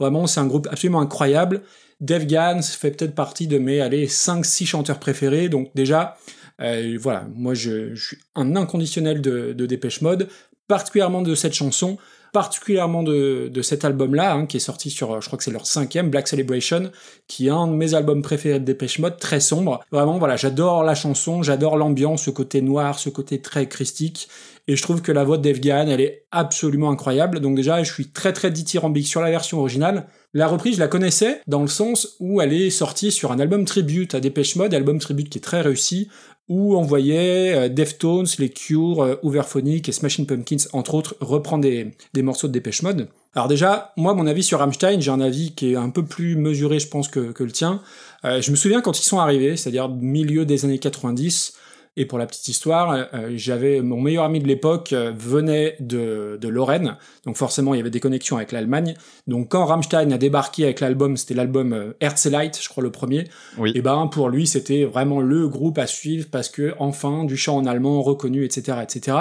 [0.00, 1.62] Vraiment, c'est un groupe absolument incroyable.
[2.00, 5.48] Dave Gahan fait peut-être partie de mes, allez, 5-6 chanteurs préférés.
[5.48, 6.16] Donc déjà,
[6.60, 10.28] euh, voilà, moi je, suis un inconditionnel de, Dépêche Mode,
[10.68, 11.98] particulièrement de cette chanson,
[12.32, 16.10] particulièrement de, cet album-là, hein, qui est sorti sur, je crois que c'est leur cinquième,
[16.10, 16.90] Black Celebration,
[17.26, 19.80] qui est un de mes albums préférés de Dépêche Mode, très sombre.
[19.90, 24.28] Vraiment, voilà, j'adore la chanson, j'adore l'ambiance, ce côté noir, ce côté très christique.
[24.68, 27.40] Et je trouve que la voix de elle est absolument incroyable.
[27.40, 30.06] Donc déjà, je suis très très dithyrambique sur la version originale.
[30.32, 33.64] La reprise, je la connaissais dans le sens où elle est sortie sur un album
[33.64, 36.08] tribute à Dépêche Mode, album tribute qui est très réussi,
[36.48, 41.62] où on voyait euh, Deftones, les Cure, euh, Overphonic et Smashing Pumpkins, entre autres, reprendre
[41.62, 43.08] des, des morceaux de Dépêche Mode.
[43.34, 46.34] Alors déjà, moi, mon avis sur Rammstein, j'ai un avis qui est un peu plus
[46.34, 47.80] mesuré, je pense, que, que le tien.
[48.24, 51.54] Euh, je me souviens quand ils sont arrivés, c'est-à-dire milieu des années 90,
[51.96, 56.38] et pour la petite histoire, euh, j'avais mon meilleur ami de l'époque euh, venait de,
[56.40, 58.94] de Lorraine, donc forcément il y avait des connexions avec l'Allemagne.
[59.26, 63.28] Donc quand Rammstein a débarqué avec l'album, c'était l'album euh, Herzlite, je crois le premier.
[63.58, 63.72] Oui.
[63.74, 67.56] Et ben pour lui c'était vraiment le groupe à suivre parce que enfin du chant
[67.56, 69.16] en allemand reconnu, etc., etc.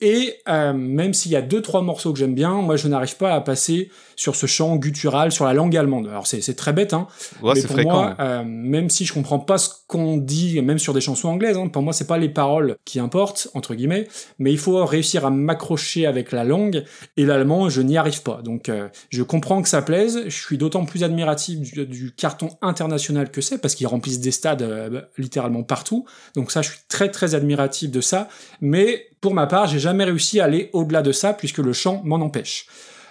[0.00, 3.16] Et euh, même s'il y a deux trois morceaux que j'aime bien, moi je n'arrive
[3.16, 6.08] pas à passer sur ce chant guttural sur la langue allemande.
[6.08, 7.06] Alors c'est très bête, hein,
[7.42, 10.60] Ouais, mais c'est pour fréquent moi, euh, même si je comprends pas ce qu'on dit,
[10.62, 13.74] même sur des chansons anglaises, hein, pour moi c'est pas les paroles qui importent entre
[13.74, 16.84] guillemets, mais il faut réussir à m'accrocher avec la langue
[17.16, 18.40] et l'allemand, je n'y arrive pas.
[18.42, 22.48] Donc euh, je comprends que ça plaise, je suis d'autant plus admiratif du, du carton
[22.62, 26.06] international que c'est parce qu'ils remplissent des stades euh, littéralement partout.
[26.34, 28.28] Donc ça, je suis très très admiratif de ça,
[28.60, 32.00] mais pour ma part, j'ai jamais réussi à aller au-delà de ça puisque le chant
[32.04, 32.66] m'en empêche.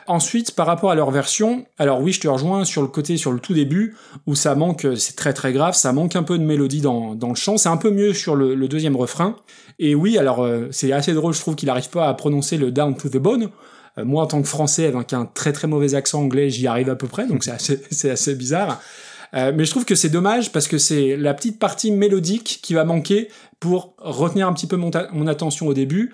[0.08, 3.32] Ensuite, par rapport à leur version, alors oui, je te rejoins sur le côté, sur
[3.32, 3.96] le tout début,
[4.28, 7.30] où ça manque, c'est très très grave, ça manque un peu de mélodie dans, dans
[7.30, 9.36] le chant, c'est un peu mieux sur le, deuxième refrain.
[9.80, 12.72] Et oui, alors euh, c'est assez drôle, je trouve qu'il n'arrive pas à prononcer le
[12.72, 13.50] down to the bone.
[13.98, 16.89] Euh, moi, en tant que français, avec un très très mauvais accent anglais, j'y arrive
[16.89, 18.80] à peu près, donc c'est assez, c'est assez bizarre.
[19.34, 22.76] Euh, mais je trouve que c'est dommage parce que c'est la petite partie mélodique qui
[22.76, 26.13] va manquer pour retenir un petit peu mon attention au début.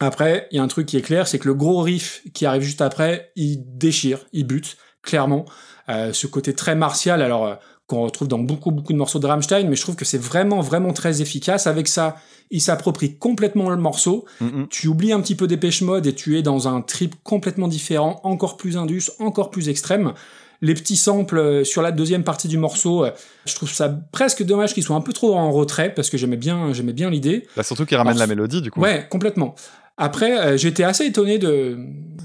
[0.00, 2.46] Après, il y a un truc qui est clair, c'est que le gros riff qui
[2.46, 5.44] arrive juste après, il déchire, il bute, clairement.
[5.90, 7.54] Euh, ce côté très martial, alors euh,
[7.86, 10.60] qu'on retrouve dans beaucoup beaucoup de morceaux de Rammstein, mais je trouve que c'est vraiment
[10.60, 11.66] vraiment très efficace.
[11.66, 12.16] Avec ça,
[12.50, 14.24] il s'approprie complètement le morceau.
[14.70, 18.20] Tu oublies un petit peu Dépêche Mode et tu es dans un trip complètement différent,
[18.22, 20.14] encore plus indus, encore plus extrême.
[20.62, 23.10] Les petits samples euh, sur la deuxième partie du morceau, euh,
[23.46, 26.36] je trouve ça presque dommage qu'ils soient un peu trop en retrait parce que j'aimais
[26.36, 27.46] bien, j'aimais bien l'idée.
[27.56, 29.54] Bah, surtout qu'il ramène Alors, la mélodie du coup Ouais, complètement.
[30.00, 31.76] Après, euh, j'étais assez étonné de,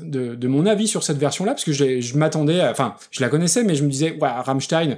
[0.02, 3.64] de, de mon avis sur cette version-là, parce que je m'attendais, enfin, je la connaissais,
[3.64, 4.96] mais je me disais, ouais, Rammstein,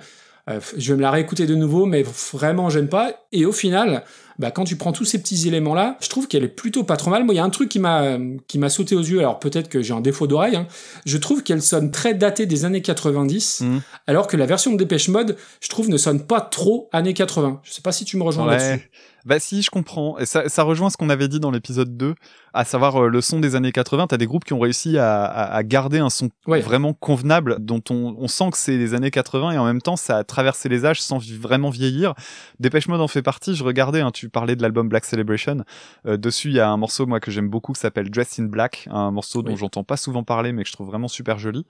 [0.50, 3.12] euh, je vais me la réécouter de nouveau, mais vraiment, j'aime pas.
[3.34, 4.04] Et au final,
[4.40, 7.10] bah, quand tu prends tous ces petits éléments-là, je trouve qu'elle est plutôt pas trop
[7.10, 7.26] mal.
[7.26, 9.68] Moi, il y a un truc qui m'a qui m'a sauté aux yeux, alors peut-être
[9.68, 10.68] que j'ai un défaut d'oreille, hein.
[11.06, 13.82] je trouve qu'elle sonne très datée des années 90, Mhm.
[14.06, 17.60] alors que la version de Dépêche Mode, je trouve, ne sonne pas trop années 80.
[17.64, 18.58] Je sais pas si tu me rejoins Ouais.
[18.58, 18.90] là-dessus.
[19.26, 20.18] Bah si, je comprends.
[20.20, 22.16] Et ça, ça rejoint ce qu'on avait dit dans l'épisode 2,
[22.54, 24.08] à savoir euh, le son des années 80.
[24.08, 26.62] T'as des groupes qui ont réussi à, à, à garder un son Ouais.
[26.62, 29.96] vraiment convenable, dont on, on sent que c'est les années 80 et en même temps
[29.98, 32.14] ça a traversé les âges sans vraiment vieillir.
[32.60, 33.54] Dépêche Mode en fait partie.
[33.56, 35.64] Je regardais, hein, tu parlais de l'album Black Celebration.
[36.06, 38.48] Euh, dessus, il y a un morceau moi que j'aime beaucoup qui s'appelle Dressed in
[38.48, 39.58] Black, un morceau dont Oui.
[39.58, 41.66] j'entends pas souvent parler mais que je trouve vraiment super joli.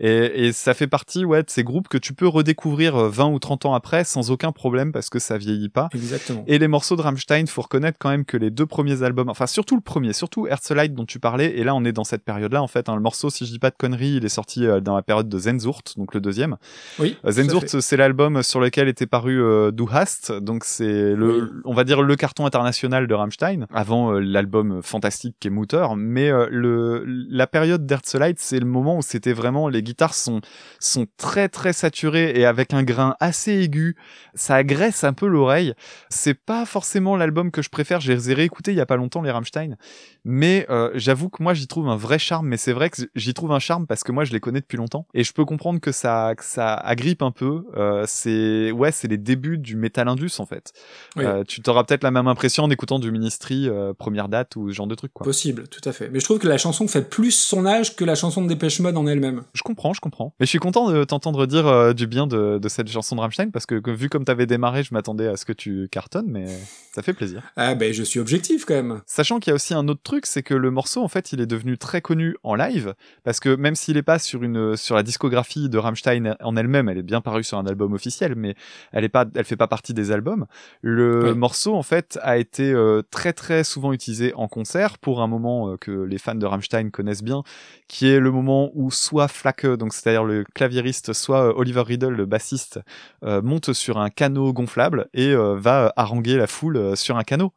[0.00, 3.28] Et, et ça fait partie ouais de ces groupes que tu peux redécouvrir euh, 20
[3.28, 5.88] ou 30 ans après sans aucun problème parce que ça vieillit pas.
[5.94, 6.44] Exactement.
[6.46, 9.46] Et les morceaux de Rammstein, faut reconnaître quand même que les deux premiers albums, enfin
[9.46, 12.62] surtout le premier, surtout Herzlite dont tu parlais, et là on est dans cette période-là
[12.62, 12.88] en fait.
[12.88, 15.02] hein, le morceau, si je dis pas de conneries, il est sorti euh, dans la
[15.02, 16.56] période de Zenzurt, donc le deuxième.
[16.98, 17.16] Oui.
[17.24, 21.48] Euh, Zenzurt, c'est l'album sur lequel était paru euh, Du Hast, donc c'est le, Oui.
[21.64, 25.86] on va dire le carton international de Rammstein, avant euh, l'album fantastique qui est Mutter.
[25.96, 30.40] Mais euh, le, la période d'Herzlite, c'est le moment où c'était vraiment les guitares sont
[30.80, 33.96] sont très très saturées et avec un grain assez aigu.
[34.34, 35.74] Ça agresse un peu l'oreille.
[36.08, 36.77] C'est pas forcément
[37.16, 38.00] l'album que je préfère.
[38.00, 39.76] J'ai réécouté il y a pas longtemps les Rammstein,
[40.24, 42.48] mais euh, j'avoue que moi j'y trouve un vrai charme.
[42.48, 44.76] Mais c'est vrai que j'y trouve un charme parce que moi je les connais depuis
[44.76, 47.66] longtemps et je peux comprendre que ça que ça agrippe un peu.
[47.76, 50.72] Euh, c'est ouais, c'est les débuts du metal indus en fait.
[51.16, 51.24] Oui.
[51.24, 54.74] Euh, tu t'auras peut-être la même impression en écoutant du Ministry première date ou ce
[54.74, 55.24] genre de truc quoi.
[55.24, 56.08] Possible, tout à fait.
[56.10, 58.80] Mais je trouve que la chanson fait plus son âge que la chanson de Dépêche
[58.80, 59.42] Mode en elle-même.
[59.54, 60.34] Je comprends, je comprends.
[60.40, 63.50] Mais je suis content de t'entendre dire du bien de, de cette chanson de Rammstein
[63.50, 66.46] parce que, que vu comme t'avais démarré, je m'attendais à ce que tu cartonnes, mais
[66.92, 67.42] ça fait plaisir.
[67.56, 69.02] Ah ben je suis objectif quand même.
[69.06, 71.40] Sachant qu'il y a aussi un autre truc, c'est que le morceau, en fait, il
[71.40, 74.96] est devenu très connu en live, parce que même s'il est pas sur une sur
[74.96, 78.56] la discographie de Rammstein en elle-même, elle est bien parue sur un album officiel, mais
[78.92, 80.46] elle est pas, elle fait pas partie des albums.
[80.82, 85.26] Le morceau, en fait, a été euh, très très souvent utilisé en concert pour un
[85.26, 87.42] moment euh, que les fans de Rammstein connaissent bien,
[87.86, 92.14] qui est le moment où soit Flake, donc c'est-à-dire le claviériste, soit euh, Oliver Riddle,
[92.14, 92.80] le bassiste,
[93.22, 97.52] monte sur un canot gonflable et va haranguer la foule euh, sur un canot.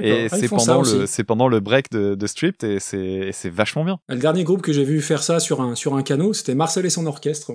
[0.00, 3.84] Et Ah, c'est pendant le c'est pendant le break de, de Stripped et c'est vachement
[3.84, 3.98] bien.
[4.08, 6.84] Le dernier groupe que j'ai vu faire ça sur un, sur un canot, c'était Marcel
[6.86, 7.52] et son orchestre.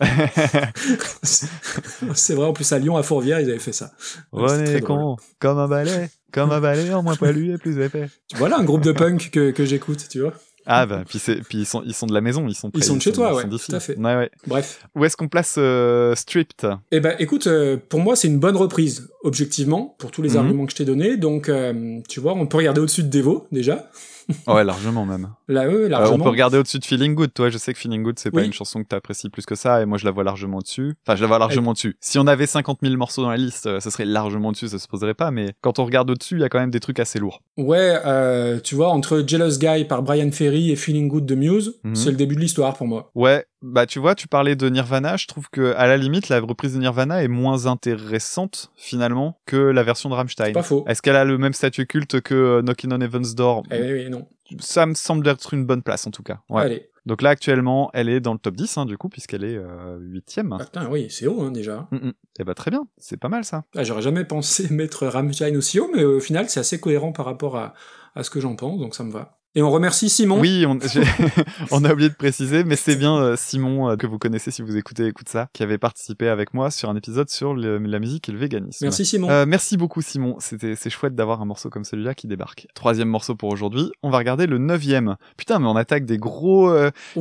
[1.22, 3.92] c'est vrai, en plus à Lyon, à Fourvière, ils avaient fait ça.
[4.32, 8.08] René con, comme un balai, comme un balai en moins poilu et plus épais.
[8.36, 10.34] Voilà un groupe de punk que, que j'écoute, tu vois.
[10.66, 11.18] Ah bah puis
[11.48, 13.12] puis ils sont ils sont de la maison, ils sont Ils près, sont de chez
[13.12, 13.96] toi, ils ouais, tout à fait.
[13.96, 14.30] Ouais, ouais.
[14.46, 14.84] Bref.
[14.94, 16.68] Où est-ce qu'on place euh, Stripped?
[16.92, 20.36] Eh ben, écoute, euh, pour moi, c'est une bonne reprise, objectivement, pour tous les Mhm.
[20.36, 21.16] arguments que je t'ai donnés.
[21.16, 23.90] Donc, euh, tu vois, on peut regarder au-dessus de Devo, déjà.
[24.46, 25.30] Ouais, largement même.
[25.48, 26.16] Là, eux, Euh, largement.
[26.16, 27.32] on peut regarder au-dessus de Feeling Good.
[27.34, 29.80] Toi, je sais que Feeling Good, c'est pas une chanson que t'apprécies plus que ça,
[29.82, 30.94] et moi, je la vois largement au-dessus.
[31.06, 31.96] Enfin, je la vois largement au-dessus.
[32.00, 34.78] Si on avait 50 000 morceaux dans la liste, euh, ça serait largement au-dessus, ça
[34.78, 35.30] se poserait pas.
[35.30, 37.42] Mais quand on regarde au-dessus, il y a quand même des trucs assez lourds.
[37.56, 41.78] Ouais, euh, tu vois, entre Jealous Guy par Brian Ferry et Feeling Good de Muse,
[41.84, 41.94] Mhm.
[41.94, 43.10] c'est le début de l'histoire pour moi.
[43.14, 46.40] Ouais, bah tu vois, tu parlais de Nirvana, je trouve que à la limite, la
[46.40, 50.52] reprise de Nirvana est moins intéressante finalement que la version de Rammstein.
[50.52, 50.84] Pas faux.
[50.88, 53.64] Est-ce qu'elle a le même statut culte que euh, Knockin' on Heaven's Door?
[53.70, 54.26] Eh oui, oui, non.
[54.58, 56.40] Ça me semble être une bonne place en tout cas.
[56.48, 56.62] Ouais.
[56.62, 56.90] Allez.
[57.06, 59.98] Donc là actuellement, elle est dans le top 10 hein, du coup puisqu'elle est euh,
[60.00, 60.56] huitième.
[60.58, 61.88] Ah, putain, oui, c'est haut, hein, déjà.
[61.90, 62.12] Mm, mm.
[62.40, 63.64] Eh bah très bien, c'est pas mal ça.
[63.76, 67.26] Ah, J'aurais jamais pensé mettre Rammstein aussi haut, mais au final, c'est assez cohérent par
[67.26, 67.74] rapport à,
[68.14, 69.39] à ce que j'en pense, donc ça me va.
[69.56, 70.38] Et on remercie Simon.
[70.38, 70.78] Oui, on,
[71.72, 74.62] on a oublié de préciser, mais c'est bien euh, Simon euh, que vous connaissez si
[74.62, 77.98] vous écoutez Écoute ça, qui avait participé avec moi sur un épisode sur le- la
[77.98, 78.84] musique et le véganisme.
[78.84, 79.28] Merci Simon.
[79.28, 82.68] Euh, merci beaucoup Simon, c'était c'est chouette d'avoir un morceau comme celui-là qui débarque.
[82.74, 85.16] Troisième morceau pour aujourd'hui, on va regarder le neuvième.
[85.36, 86.70] Putain mais on attaque des gros...
[86.70, 86.92] euh.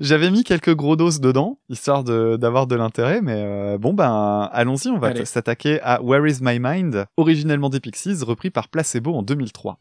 [0.00, 4.88] J'avais mis quelques gros doses dedans, histoire d'avoir de, l'intérêt, mais euh, bon ben allons-y,
[4.88, 9.22] on va s'attaquer à Where is my mind, originellement des Pixies, repris par Placebo en
[9.22, 9.78] 2003.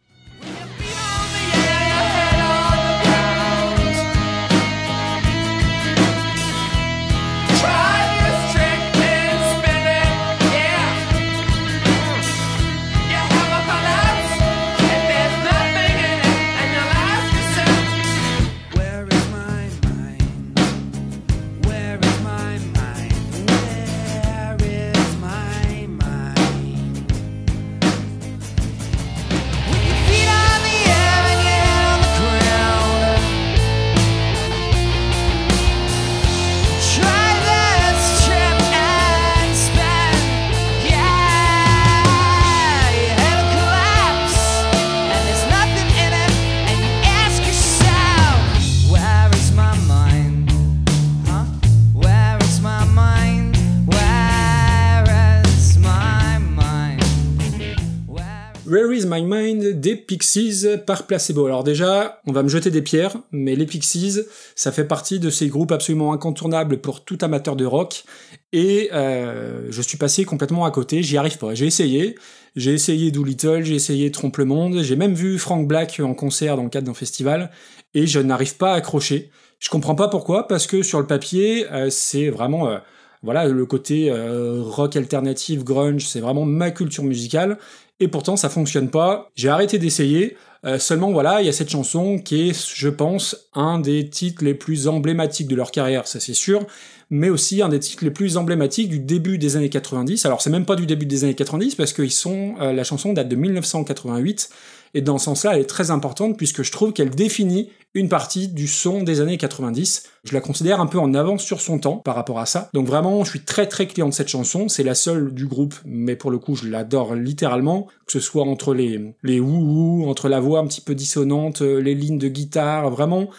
[59.26, 61.46] Mind des Pixies par Placebo.
[61.46, 64.20] Alors déjà, on va me jeter des pierres, mais les Pixies,
[64.56, 68.04] ça fait partie de ces groupes absolument incontournables pour tout amateur de rock,
[68.52, 71.54] et euh, je suis passé complètement à côté, j'y arrive pas.
[71.54, 72.16] J'ai essayé,
[72.56, 76.58] j'ai essayé Doolittle, j'ai essayé Trompe le Monde, j'ai même vu Frank Black en concert
[76.58, 77.52] dans le cadre d'un festival,
[77.94, 79.32] et je n'arrive pas à accrocher.
[79.60, 82.70] Je comprends pas pourquoi, parce que sur le papier, euh, c'est vraiment...
[82.70, 82.78] euh,
[83.22, 87.58] voilà, le côté rock alternative, grunge, c'est vraiment ma culture musicale.
[88.00, 89.30] Et pourtant, ça fonctionne pas.
[89.36, 90.38] J'ai arrêté d'essayer.
[90.66, 94.44] Euh, seulement, voilà, il y a cette chanson qui est, je pense, un des titres
[94.44, 96.66] les plus emblématiques de leur carrière, ça c'est sûr,
[97.10, 100.26] mais aussi un des titres les plus emblématiques du début des années 90.
[100.26, 103.14] Alors, c'est même pas du début des années 90 parce qu'ils sont, euh, la chanson
[103.14, 104.50] date de 1988.
[104.94, 108.48] Et dans ce sens-là, elle est très importante puisque je trouve qu'elle définit une partie
[108.48, 110.04] du son des années 90.
[110.24, 112.70] Je la considère un peu en avance sur son temps par rapport à ça.
[112.74, 114.68] Donc vraiment, je suis très très client de cette chanson.
[114.68, 117.88] C'est la seule du groupe, mais pour le coup, je l'adore littéralement.
[118.06, 121.80] Que ce soit entre les, les ouh entre la voix un petit peu dissonante, euh,
[121.80, 123.30] les lignes de guitare, vraiment.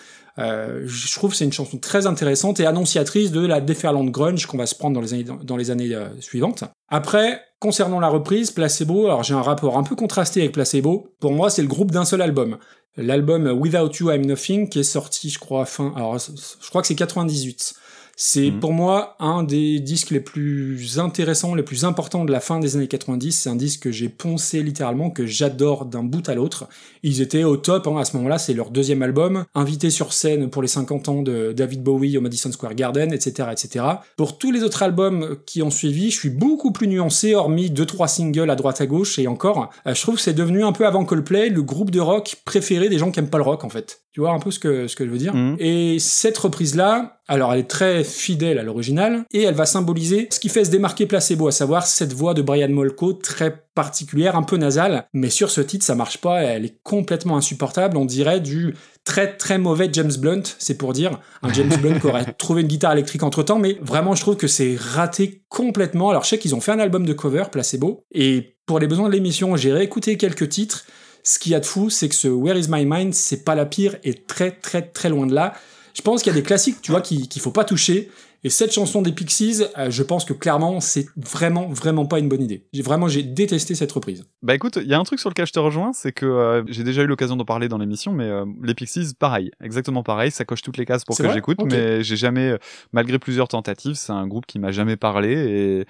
[0.40, 4.46] Euh, je trouve que c'est une chanson très intéressante et annonciatrice de la déferlante grunge
[4.46, 5.00] qu'on va se prendre
[5.44, 6.64] dans les années, euh, suivantes.
[6.88, 11.14] Après, concernant la reprise, Placebo, alors j'ai un rapport un peu contrasté avec Placebo.
[11.20, 12.58] Pour moi, c'est le groupe d'un seul album.
[12.96, 16.88] L'album Without You I'm Nothing qui est sorti, je crois, fin, alors je crois que
[16.88, 17.74] c'est 98.
[18.22, 18.60] C'est Mhm.
[18.60, 22.76] pour moi un des disques les plus intéressants, les plus importants de la fin des
[22.76, 23.32] années 90.
[23.32, 26.68] C'est un disque que j'ai poncé littéralement, que j'adore d'un bout à l'autre.
[27.02, 30.50] Ils étaient au top hein, à ce moment-là, c'est leur deuxième album, invité sur scène
[30.50, 33.86] pour les 50 ans de David Bowie au Madison Square Garden, etc., etc.
[34.18, 37.86] Pour tous les autres albums qui ont suivi, je suis beaucoup plus nuancé, hormis deux
[37.86, 39.70] trois singles à droite à gauche et encore.
[39.86, 42.90] Euh, je trouve que c'est devenu un peu avant Coldplay le groupe de rock préféré
[42.90, 44.02] des gens qui aiment pas le rock en fait.
[44.12, 45.34] Tu vois un peu ce que ce que je veux dire?
[45.34, 45.56] Mhm.
[45.60, 50.26] Et cette reprise là, alors elle est très fidèle à l'original et elle va symboliser
[50.32, 54.34] ce qui fait se démarquer Placebo, à savoir cette voix de Brian Molko très particulière,
[54.34, 58.04] un peu nasale, mais sur ce titre ça marche pas, elle est complètement insupportable, on
[58.04, 58.74] dirait du
[59.04, 62.68] très très mauvais James Blunt, c'est pour dire, un James Blunt qui aurait trouvé une
[62.68, 66.10] guitare électrique entre temps, mais vraiment je trouve que c'est raté complètement.
[66.10, 69.08] Alors je sais qu'ils ont fait un album de cover, Placebo, et pour les besoins
[69.08, 70.84] de l'émission j'ai réécouté quelques titres,
[71.22, 73.54] ce qu'il y a de fou, c'est que ce Where is my mind, c'est pas
[73.54, 75.54] la pire et très très très loin de là.
[75.94, 78.10] Je pense qu'il y a des classiques, tu vois, qu'il qu'il faut pas toucher.
[78.42, 82.28] Et cette chanson des Pixies, euh, je pense que clairement, c'est vraiment vraiment pas une
[82.30, 82.64] bonne idée.
[82.72, 84.24] J'ai vraiment j'ai détesté cette reprise.
[84.42, 86.62] Bah écoute, il y a un truc sur lequel je te rejoins, c'est que euh,
[86.66, 90.30] j'ai déjà eu l'occasion d'en parler dans l'émission, mais euh, les Pixies, pareil, exactement pareil,
[90.30, 92.56] ça coche toutes les cases pour que j'écoute, mais j'ai jamais,
[92.92, 95.86] malgré plusieurs tentatives, c'est un groupe qui m'a jamais parlé et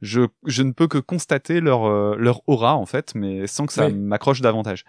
[0.00, 3.86] je, je ne peux que constater leur, leur aura en fait, mais sans que ça
[3.86, 3.94] Oui.
[3.94, 4.84] m'accroche davantage.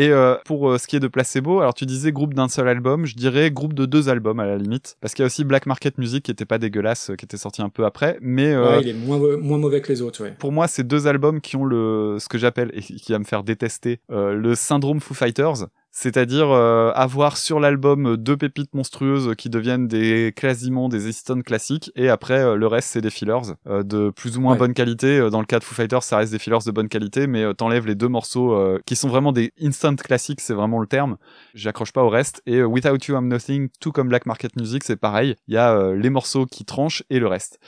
[0.00, 2.66] Et euh, pour euh, ce qui est de Placebo, alors tu disais groupe d'un seul
[2.68, 5.44] album, je dirais groupe de deux albums à la limite, parce qu'il y a aussi
[5.44, 8.50] Black Market Music qui était pas dégueulasse, euh, qui était sorti un peu après, mais
[8.54, 10.34] euh, Ouais, il est moins, moins mauvais que les autres, ouais.
[10.38, 13.24] pour moi, c'est deux albums qui ont le ce que j'appelle et qui va me
[13.24, 15.66] faire détester euh, le syndrome Foo Fighters,
[16.02, 21.92] c'est-à-dire euh, avoir sur l'album deux pépites monstrueuses qui deviennent des quasiment des Easton classiques
[21.94, 24.58] et après euh, le reste c'est des fillers euh, de plus ou moins Ouais.
[24.58, 25.18] bonne qualité.
[25.18, 27.42] Euh, Dans le cas de Foo Fighters, ça reste des fillers de bonne qualité, mais
[27.44, 30.86] euh, t'enlèves les deux morceaux euh, qui sont vraiment des instant classiques, c'est vraiment le
[30.86, 31.18] terme.
[31.54, 34.82] J'accroche pas au reste et euh, Without You I'm Nothing, tout comme Black Market Music,
[34.84, 35.36] c'est pareil.
[35.48, 37.58] Il y a euh, les morceaux qui tranchent et le reste.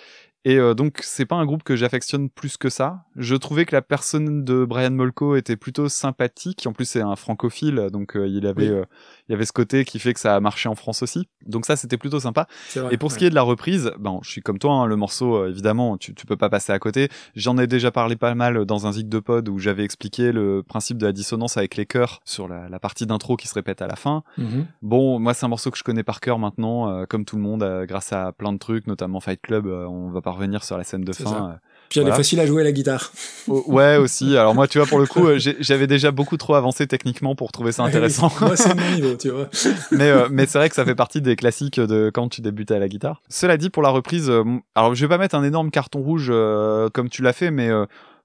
[0.44, 3.04] Et euh, donc c'est pas un groupe que j'affectionne plus que ça.
[3.16, 6.66] Je trouvais que la personne de Brian Molko était plutôt sympathique.
[6.66, 8.74] En plus c'est un francophile, donc euh, il avait Oui.
[8.74, 8.84] euh,
[9.28, 11.28] il avait ce côté qui fait que ça a marché en France aussi.
[11.46, 12.48] Donc ça c'était plutôt sympa.
[12.74, 12.92] Vrai.
[12.92, 14.96] Et pour ce qui est de la reprise, bon, je suis comme toi, hein, le
[14.96, 17.08] morceau, euh, évidemment, tu, tu peux pas passer à côté.
[17.36, 20.64] J'en ai déjà parlé pas mal dans un zig de pod où j'avais expliqué le
[20.64, 23.80] principe de la dissonance avec les chœurs sur la, la partie d'intro qui se répète
[23.80, 24.24] à la fin.
[24.38, 24.66] Mhm.
[24.82, 27.64] Bon, moi c'est un morceau que je connais par cœur maintenant, comme tout le monde,
[27.86, 29.66] grâce à plein de trucs, notamment Fight Club.
[29.66, 31.50] on va pas revenir sur la scène de fin.
[31.50, 31.56] euh.
[31.88, 32.14] Puis elle Voilà.
[32.16, 33.12] est facile à jouer à la guitare.
[33.48, 34.34] Ouais aussi.
[34.38, 37.52] Alors moi, tu vois, pour le coup, euh, j'avais déjà beaucoup trop avancé techniquement pour
[37.52, 38.32] trouver ça intéressant.
[38.40, 39.48] Moi, c'est mon niveau, tu vois.
[39.92, 42.74] mais euh, mais c'est vrai que ça fait partie des classiques de quand tu débutais
[42.74, 43.20] à la guitare.
[43.28, 44.42] Cela dit, pour la reprise, euh,
[44.74, 47.68] alors je vais pas mettre un énorme carton rouge euh, comme tu l'as fait, mais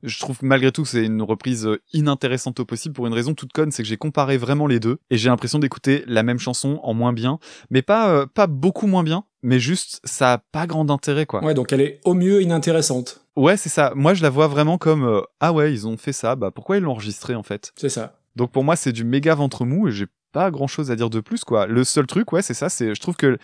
[0.03, 3.51] je trouve malgré tout que c'est une reprise inintéressante au possible pour une raison toute
[3.51, 6.80] conne, c'est que j'ai comparé vraiment les deux et j'ai l'impression d'écouter la même chanson
[6.84, 7.39] en moins bien,
[7.72, 11.44] mais pas euh, pas beaucoup moins bien, mais juste ça a pas grand intérêt quoi.
[11.44, 13.22] Ouais, donc elle est au mieux inintéressante.
[13.36, 13.94] Ouais, c'est ça.
[13.96, 16.78] Moi je la vois vraiment comme euh, ah ouais ils ont fait ça, bah pourquoi
[16.78, 17.72] ils l'ont enregistré en fait?
[17.76, 18.20] C'est ça.
[18.36, 21.10] Donc pour moi, c'est du méga ventre mou et j'ai pas grand chose à dire
[21.10, 21.66] de plus quoi.
[21.66, 23.38] Le seul truc, ouais, c'est ça, c'est je trouve que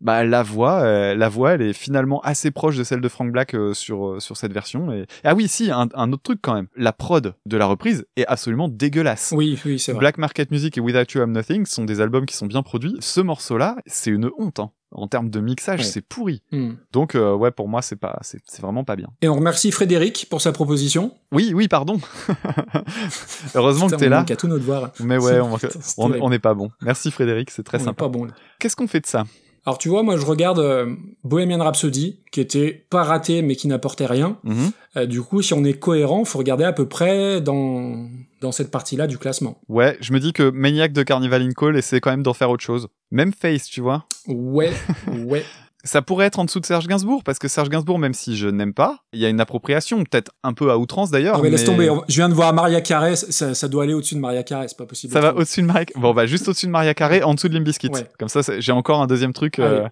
[0.00, 3.30] bah la voix, euh, la voix, elle est finalement assez proche de celle de Frank
[3.32, 4.92] Black euh, sur euh, sur cette version.
[4.92, 8.06] Et ah oui, si un, un autre truc quand même, la prod de la reprise
[8.16, 9.32] est absolument dégueulasse.
[9.36, 10.00] Oui, oui, c'est vrai.
[10.00, 12.96] Black Market Music et Without You I'm Nothing sont des albums qui sont bien produits.
[13.00, 14.60] Ce morceau-là, c'est une honte.
[14.60, 14.70] Hein.
[14.92, 15.84] En termes de mixage, Ouais.
[15.84, 16.42] c'est pourri.
[16.50, 16.72] Hmm.
[16.92, 19.06] Donc euh, ouais, pour moi, c'est pas, c'est vraiment pas bien.
[19.22, 21.14] Et on remercie Frédéric pour sa proposition.
[21.30, 22.00] Oui, oui, pardon.
[23.54, 24.18] Heureusement Putain, que t'es on là.
[24.20, 24.90] manque à tous nos devoirs.
[25.00, 25.54] Mais ouais, on,
[25.98, 26.70] on, on n'est pas bon.
[26.82, 28.04] Merci Frédéric, c'est très On est sympa.
[28.04, 28.26] pas bon.
[28.58, 29.24] Qu'est-ce qu'on fait de ça?
[29.66, 30.94] Alors tu vois, moi je regarde euh,
[31.24, 34.38] Bohemian Rhapsody, qui était pas raté mais qui n'apportait rien.
[34.44, 34.70] Mhm.
[34.96, 38.08] Euh, du coup, si on est cohérent, faut regarder à peu près dans
[38.40, 39.60] dans cette partie-là du classement.
[39.68, 42.50] Ouais, je me dis que Maniac de Carnival in Call essaie quand même d'en faire
[42.50, 42.88] autre chose.
[43.10, 44.06] Même Face, tu vois.
[44.26, 44.72] Ouais,
[45.26, 45.44] ouais.
[45.82, 48.48] Ça pourrait être en dessous de Serge Gainsbourg, parce que Serge Gainsbourg, même si je
[48.48, 51.36] n'aime pas, il y a une appropriation, peut-être un peu à outrance d'ailleurs.
[51.38, 51.90] Ah mais laisse tomber.
[52.08, 54.76] Je viens de voir Maria Carey, ça, ça doit aller au-dessus de Maria Carey, c'est
[54.76, 55.12] pas possible.
[55.12, 55.86] Ça va au-dessus de Maria...
[55.96, 57.88] Bon, bah juste au-dessus de Maria Carré, en dessous de Limbiskit.
[57.90, 58.06] Ouais.
[58.18, 59.58] Comme ça, j'ai encore un deuxième truc.
[59.58, 59.88] euh,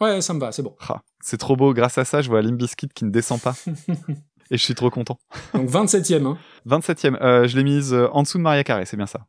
[0.00, 0.74] Ouais, ça me va, c'est bon.
[0.88, 3.54] ah, c'est trop beau, grâce à ça, je vois Limbiskit qui ne descend pas.
[4.50, 5.18] Et je suis trop content.
[5.54, 6.24] Donc 27e.
[6.24, 6.38] Hein.
[6.68, 9.20] 27ème, euh, je l'ai mise euh, en dessous de Maria Carré, c'est bien ça.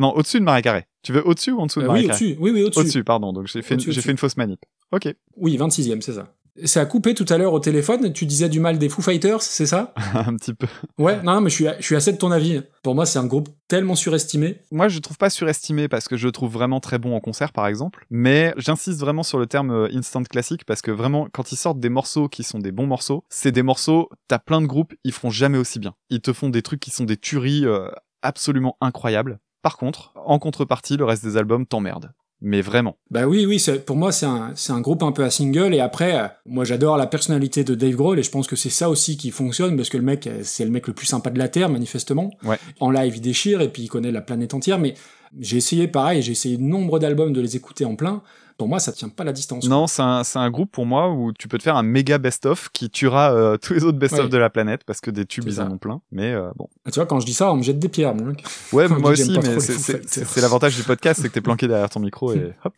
[0.00, 0.86] Non, au-dessus de Maria Carré.
[1.02, 2.38] Tu veux au-dessus ou en dessous de Euh, Maria oui, Carré au-dessus.
[2.40, 2.80] Oui, oui, au-dessus.
[2.80, 3.32] Au-dessus, pardon.
[3.32, 4.06] Donc j'ai fait, une- Au-dessus, j'ai au-dessus.
[4.06, 4.60] fait une fausse manip.
[4.92, 6.34] Ok, Oui, 26e, c'est ça.
[6.64, 9.40] Ça a coupé tout à l'heure au téléphone, tu disais du mal des Foo Fighters,
[9.40, 9.94] c'est ça?
[10.14, 10.66] Un petit peu.
[10.98, 12.60] Ouais, non, non, mais je suis, je suis assez de ton avis.
[12.82, 14.58] Pour moi, c'est un groupe tellement surestimé.
[14.72, 17.52] Moi, je trouve pas surestimé parce que je le trouve vraiment très bon en concert,
[17.52, 18.04] par exemple.
[18.10, 21.78] Mais j'insiste vraiment sur le terme euh, instant classique parce que vraiment, quand ils sortent
[21.80, 25.12] des morceaux qui sont des bons morceaux, c'est des morceaux, t'as plein de groupes, ils
[25.12, 25.94] feront jamais aussi bien.
[26.10, 27.88] Ils te font des trucs qui sont des tueries euh,
[28.22, 29.38] absolument incroyables.
[29.62, 32.12] Par contre, en contrepartie, le reste des albums t'emmerde.
[32.42, 32.96] Mais vraiment.
[33.10, 35.74] Bah oui, oui, c'est- pour moi, c'est un, c'est un groupe un peu à single.
[35.74, 38.70] Et après, euh, moi, j'adore la personnalité de Dave Grohl et je pense que c'est
[38.70, 41.28] ça aussi qui fonctionne parce que le mec, euh, c'est le mec le plus sympa
[41.28, 42.30] de la Terre, manifestement.
[42.42, 42.56] Ouais.
[42.80, 44.78] En live, il déchire et puis il connaît la planète entière.
[44.78, 44.94] Mais
[45.38, 48.22] j'ai essayé pareil, j'ai essayé nombre d'albums de les écouter en plein.
[48.60, 49.66] Pour moi, ça tient pas la distance.
[49.66, 52.68] Non, c'est un, un groupe pour moi où tu peux te faire un méga best-of
[52.74, 54.28] qui tuera euh, tous les autres best-of Ouais.
[54.28, 56.02] de la planète parce que des tubes, ils en ont plein.
[56.12, 56.68] Mais euh, bon.
[56.84, 58.44] Ah, Tu vois, quand je dis ça, on me jette des pierres, mon mec.
[58.74, 62.00] Ouais, mais moi aussi, mais c'est- l'avantage du podcast, c'est que t'es planqué derrière ton
[62.00, 62.74] micro et hop.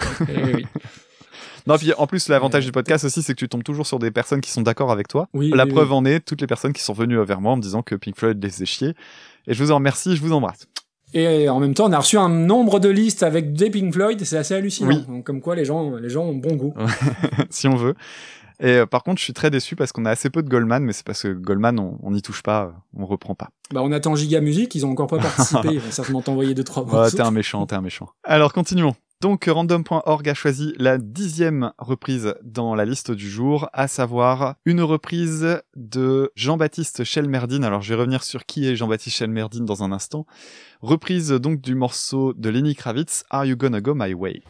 [0.28, 0.66] Eh oui, oui.
[1.66, 4.10] Non, puis en plus, l'avantage du podcast aussi, c'est que tu tombes toujours sur des
[4.10, 5.28] personnes qui sont d'accord avec toi.
[5.32, 5.94] Oui, La oui, preuve oui.
[5.96, 8.18] en est, toutes les personnes qui sont venues vers moi en me disant que Pink
[8.18, 8.94] Floyd les faisait chier.
[9.46, 10.66] Et je vous en remercie, je vous embrasse.
[11.14, 14.24] Et en même temps, on a reçu un nombre de listes avec des Pink Floyd,
[14.24, 14.88] c'est assez hallucinant.
[14.88, 15.04] Oui.
[15.06, 16.74] Donc, Comme quoi, les gens, les gens ont bon goût.
[17.50, 17.94] si on veut.
[18.60, 20.84] Et euh, par contre, je suis très déçu parce qu'on a assez peu de Goldman,
[20.84, 23.48] mais c'est parce que Goldman, on n'y touche pas, euh, on reprend pas.
[23.72, 26.62] Bah, on attend Giga Music, ils ont encore pas participé, ils vont certainement t'envoyer deux,
[26.62, 27.16] trois morceaux.
[27.16, 28.08] t'es un méchant, t'es un méchant.
[28.22, 28.94] Alors, continuons.
[29.22, 34.80] Donc, random.org a choisi la dixième reprise dans la liste du jour, à savoir une
[34.80, 37.62] reprise de Jean-Baptiste Chelmerdine.
[37.62, 40.26] Alors, je vais revenir sur qui est Jean-Baptiste Chelmerdine dans un instant.
[40.80, 44.42] Reprise donc du morceau de Lenny Kravitz, Are You Gonna Go My Way?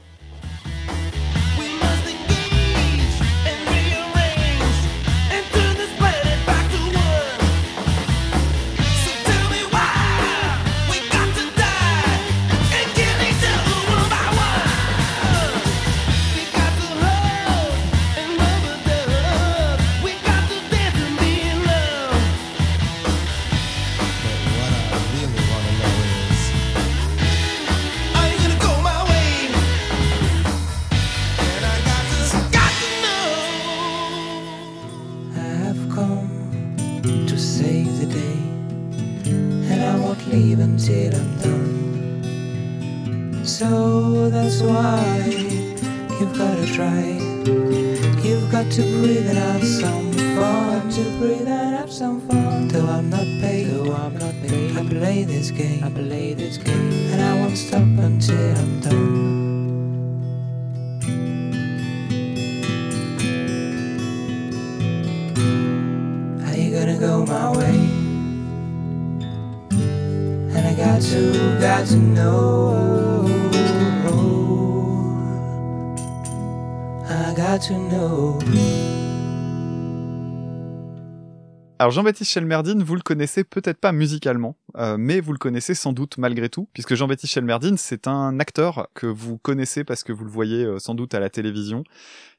[81.82, 85.92] Alors Jean-Baptiste Chelmerdine, vous le connaissez peut-être pas musicalement, euh, mais vous le connaissez sans
[85.92, 90.22] doute malgré tout, puisque Jean-Baptiste Chelmerdine, c'est un acteur que vous connaissez parce que vous
[90.22, 91.82] le voyez euh, sans doute à la télévision.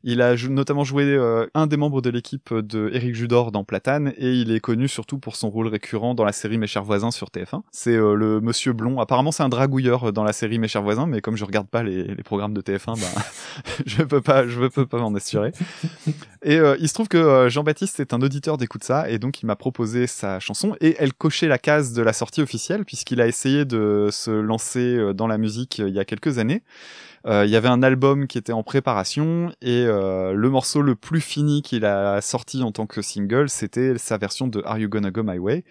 [0.06, 3.64] Il a jou- notamment joué euh, un des membres de l'équipe de Éric Judor dans
[3.64, 6.84] Platane, et il est connu surtout pour son rôle récurrent dans la série Mes chers
[6.84, 7.62] voisins sur TF1.
[7.72, 9.00] C'est euh, le monsieur blond.
[9.00, 11.68] Apparemment, c'est un dragouilleur euh, dans la série Mes chers voisins, mais comme je regarde
[11.68, 13.22] pas les, les programmes de TF1, bah,
[13.86, 15.52] je peux pas, je peux pas m'en assurer.
[16.44, 19.46] Et euh, il se trouve que Jean-Baptiste est un auditeur d'écoute ça, et donc il
[19.46, 23.28] m'a proposé sa chanson, et elle cochait la case de la sortie officielle, puisqu'il a
[23.28, 26.62] essayé de se lancer dans la musique il y a quelques années.
[27.26, 30.96] Euh, Il y avait un album qui était en préparation, et euh, le morceau le
[30.96, 34.90] plus fini qu'il a sorti en tant que single, c'était sa version de Are You
[34.90, 35.64] Gonna Go My Way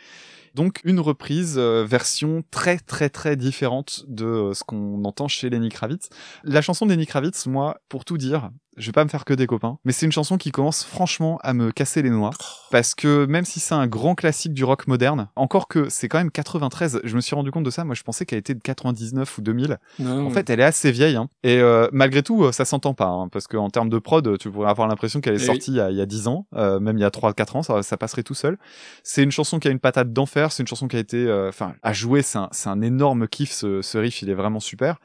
[0.55, 5.68] Donc une reprise euh, version très très très différente de ce qu'on entend chez Lenny
[5.68, 6.09] Kravitz.
[6.44, 9.35] La chanson de Lenny Kravitz, moi, pour tout dire, je vais pas me faire que
[9.35, 12.31] des copains, mais c'est une chanson qui commence franchement à me casser les noix.
[12.70, 16.18] Parce que même si c'est un grand classique du rock moderne, encore que c'est quand
[16.18, 18.61] même 93, je me suis rendu compte de ça, moi je pensais qu'elle était de
[18.62, 19.79] 99 ou 2000.
[19.99, 21.29] Non, En fait, elle est assez vieille, hein.
[21.43, 24.51] et euh, malgré tout, euh, ça s'entend pas, hein, parce qu'en termes de prod, tu
[24.51, 26.47] pourrais avoir l'impression qu'elle est Eh sortie il y a- il y, a 10 ans,
[26.55, 28.59] euh, même il y a 3-4 ans, ça, ça passerait tout seul.
[29.03, 31.49] C'est une chanson qui a une patate d'enfer, c'est une chanson qui a été, euh,
[31.51, 34.97] enfin, à jouer, c'est un, énorme kiff, ce, ce riff, il est vraiment super.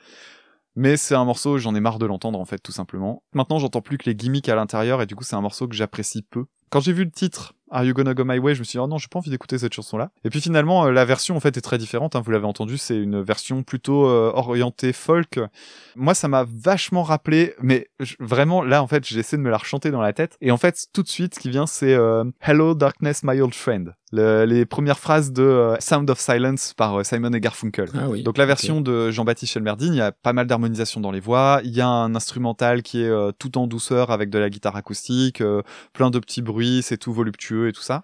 [0.78, 3.24] Mais c'est un morceau, j'en ai marre de l'entendre en fait, tout simplement.
[3.34, 5.76] Maintenant, j'entends plus que les gimmicks à l'intérieur, et du coup, c'est un morceau que
[5.76, 6.46] j'apprécie peu.
[6.70, 8.80] Quand j'ai vu le titre, Are You Gonna Go My Way, je me suis dit,
[8.80, 10.12] oh non, j'ai pas envie d'écouter cette chanson-là.
[10.24, 12.78] Et puis finalement, euh, la version en fait est très différente, hein, vous l'avez entendu,
[12.78, 15.40] c'est une version plutôt euh, orientée folk.
[15.96, 17.88] Moi, ça m'a vachement rappelé, mais
[18.20, 20.38] vraiment, là, en fait, j'ai essayé de me la rechanter dans la tête.
[20.42, 23.56] Et en fait, tout de suite, ce qui vient, c'est euh, Hello Darkness, My Old
[23.56, 23.96] Friend.
[24.14, 27.90] Le- les premières phrases de euh, Sound of Silence par euh, Simon et Garfunkel.
[27.94, 28.24] Ah oui.
[28.24, 31.60] Donc la version de Jean-Baptiste Chelmerdine, il y a pas mal d'harmonisation dans les voix,
[31.64, 34.76] il y a un instrumental qui est euh, tout en douceur avec de la guitare
[34.78, 38.04] acoustique, euh, plein de petits bruits, c'est tout voluptueux et tout ça.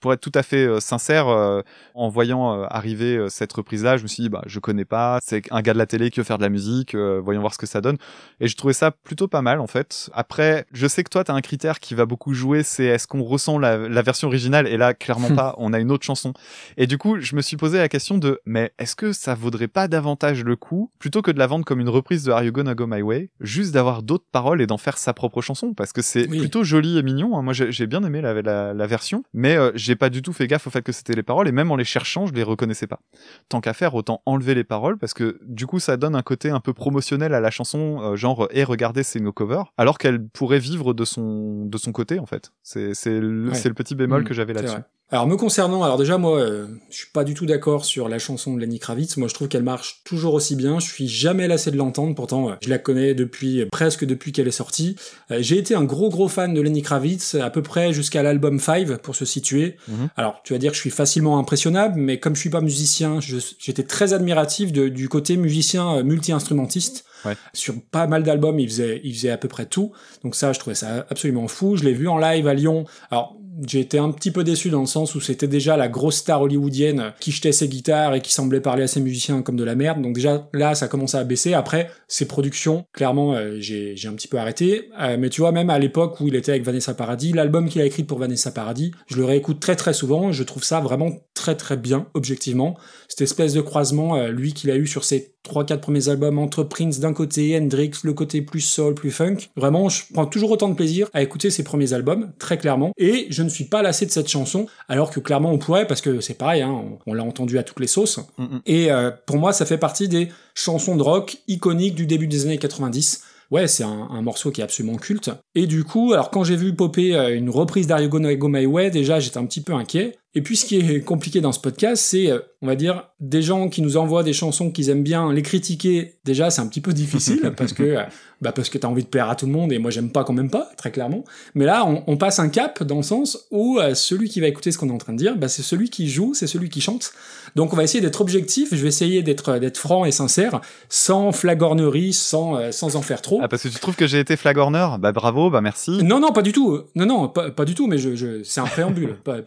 [0.00, 1.62] Pour être tout à fait euh, sincère, euh,
[1.94, 5.18] en voyant euh, arriver euh, cette reprise-là, je me suis dit, bah, je connais pas,
[5.22, 7.52] c'est un gars de la télé qui veut faire de la musique, euh, voyons voir
[7.52, 7.96] ce que ça donne.
[8.40, 10.08] Et je trouvais ça plutôt pas mal, en fait.
[10.12, 13.22] Après, je sais que toi, t'as un critère qui va beaucoup jouer, c'est est-ce qu'on
[13.22, 16.32] ressent la, la version originale, et là, clairement pas, on a une autre chanson.
[16.76, 19.68] Et du coup, je me suis posé la question de, mais est-ce que ça vaudrait
[19.68, 22.52] pas davantage le coup, plutôt que de la vendre comme une reprise de Are You
[22.52, 25.92] Gonna Go My Way, juste d'avoir d'autres paroles et d'en faire sa propre chanson, parce
[25.92, 26.38] que c'est Oui.
[26.38, 27.36] plutôt joli et mignon.
[27.36, 27.42] hein.
[27.42, 30.46] Moi, j'ai bien aimé la, la, la version, mais euh, j'ai pas du tout fait
[30.46, 32.86] gaffe au fait que c'était les paroles, et même en les cherchant, je les reconnaissais
[32.86, 33.00] pas.
[33.48, 36.50] Tant qu'à faire, autant enlever les paroles, parce que du coup, ça donne un côté
[36.50, 40.24] un peu promotionnel à la chanson, euh, genre, et regardez, c'est nos covers, alors qu'elle
[40.28, 42.52] pourrait vivre de son, de son côté, en fait.
[42.62, 43.54] C'est c'est le, Ouais.
[43.54, 44.76] c'est le petit bémol Mm, que j'avais là-dessus.
[45.10, 48.18] Alors me concernant, alors déjà moi, euh, je suis pas du tout d'accord sur la
[48.18, 49.16] chanson de Lenny Kravitz.
[49.16, 50.80] Moi, je trouve qu'elle marche toujours aussi bien.
[50.80, 52.14] Je suis jamais lassé de l'entendre.
[52.14, 54.96] Pourtant, euh, je la connais depuis presque depuis qu'elle est sortie.
[55.30, 58.58] Euh, J'ai été un gros gros fan de Lenny Kravitz, à peu près jusqu'à l'album
[58.60, 59.76] 5 pour se situer.
[59.88, 60.10] Mhm.
[60.18, 63.18] Alors, tu vas dire que je suis facilement impressionnable, mais comme je suis pas musicien,
[63.20, 67.06] j'étais très admiratif de- du côté musicien euh, multi-instrumentiste.
[67.24, 67.34] Ouais.
[67.54, 69.90] Sur pas mal d'albums, il faisait, il faisait à peu près tout.
[70.22, 71.76] Donc ça, je trouvais ça absolument fou.
[71.76, 72.84] Je l'ai vu en live à Lyon.
[73.10, 73.36] Alors,
[73.66, 76.42] j'ai été un petit peu déçu dans le sens où c'était déjà la grosse star
[76.42, 79.74] hollywoodienne qui jetait ses guitares et qui semblait parler à ses musiciens comme de la
[79.74, 80.02] merde.
[80.02, 81.54] Donc déjà, là, ça commençait à baisser.
[81.54, 84.90] Après, ses productions, clairement, euh, j'ai un petit peu arrêté.
[85.00, 87.80] Euh, mais tu vois, même à l'époque où il était avec Vanessa Paradis, l'album qu'il
[87.80, 90.32] a écrit pour Vanessa Paradis, je le réécoute très très souvent.
[90.32, 92.76] Je trouve ça vraiment très très bien, objectivement.
[93.18, 96.38] Cette espèce de croisement, euh, lui qu'il a eu sur ses trois quatre premiers albums
[96.38, 99.38] entre Prince d'un côté, Hendrix, le côté plus soul, plus funk.
[99.56, 102.92] Vraiment, je prends toujours autant de plaisir à écouter ses premiers albums, très clairement.
[102.96, 106.00] Et je ne suis pas lassé de cette chanson, alors que clairement on pourrait, parce
[106.00, 108.20] que c'est pareil, hein, on, on l'a entendu à toutes les sauces.
[108.38, 108.58] Mm.
[108.66, 112.46] Et euh, pour moi, ça fait partie des chansons de rock iconiques du début des
[112.46, 113.24] années 90.
[113.50, 115.30] Ouais, c'est un, un morceau qui est absolument culte.
[115.54, 118.48] Et du coup, alors quand j'ai vu popper euh, une reprise d'Are You Gonna Go
[118.48, 120.18] My Way, déjà j'étais un petit peu inquiet.
[120.34, 123.42] Et puis ce qui est compliqué dans ce podcast, c'est, euh, on va dire, des
[123.42, 126.80] gens qui nous envoient des chansons qu'ils aiment bien, les critiquer, déjà c'est un petit
[126.80, 128.02] peu difficile, parce que euh,
[128.40, 130.22] bah parce que t'as envie de plaire à tout le monde, et moi j'aime pas
[130.22, 131.24] quand même pas, très clairement.
[131.54, 134.46] Mais là, on, on passe un cap dans le sens où euh, celui qui va
[134.46, 136.68] écouter ce qu'on est en train de dire, bah, c'est celui qui joue, c'est celui
[136.68, 137.12] qui chante.
[137.56, 141.32] Donc on va essayer d'être objectif, je vais essayer d'être d'être franc et sincère, sans
[141.32, 143.40] flagornerie, sans, euh, sans en faire trop.
[143.42, 144.98] Ah, parce que tu trouves que j'ai été flagorneur?
[144.98, 146.02] Bah bravo, bah merci.
[146.04, 146.80] Non, non, pas du tout.
[146.94, 149.16] Non, non, pas, pas du tout, mais je, je, c'est un préambule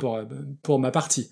[0.63, 1.29] pour, pour ma partie.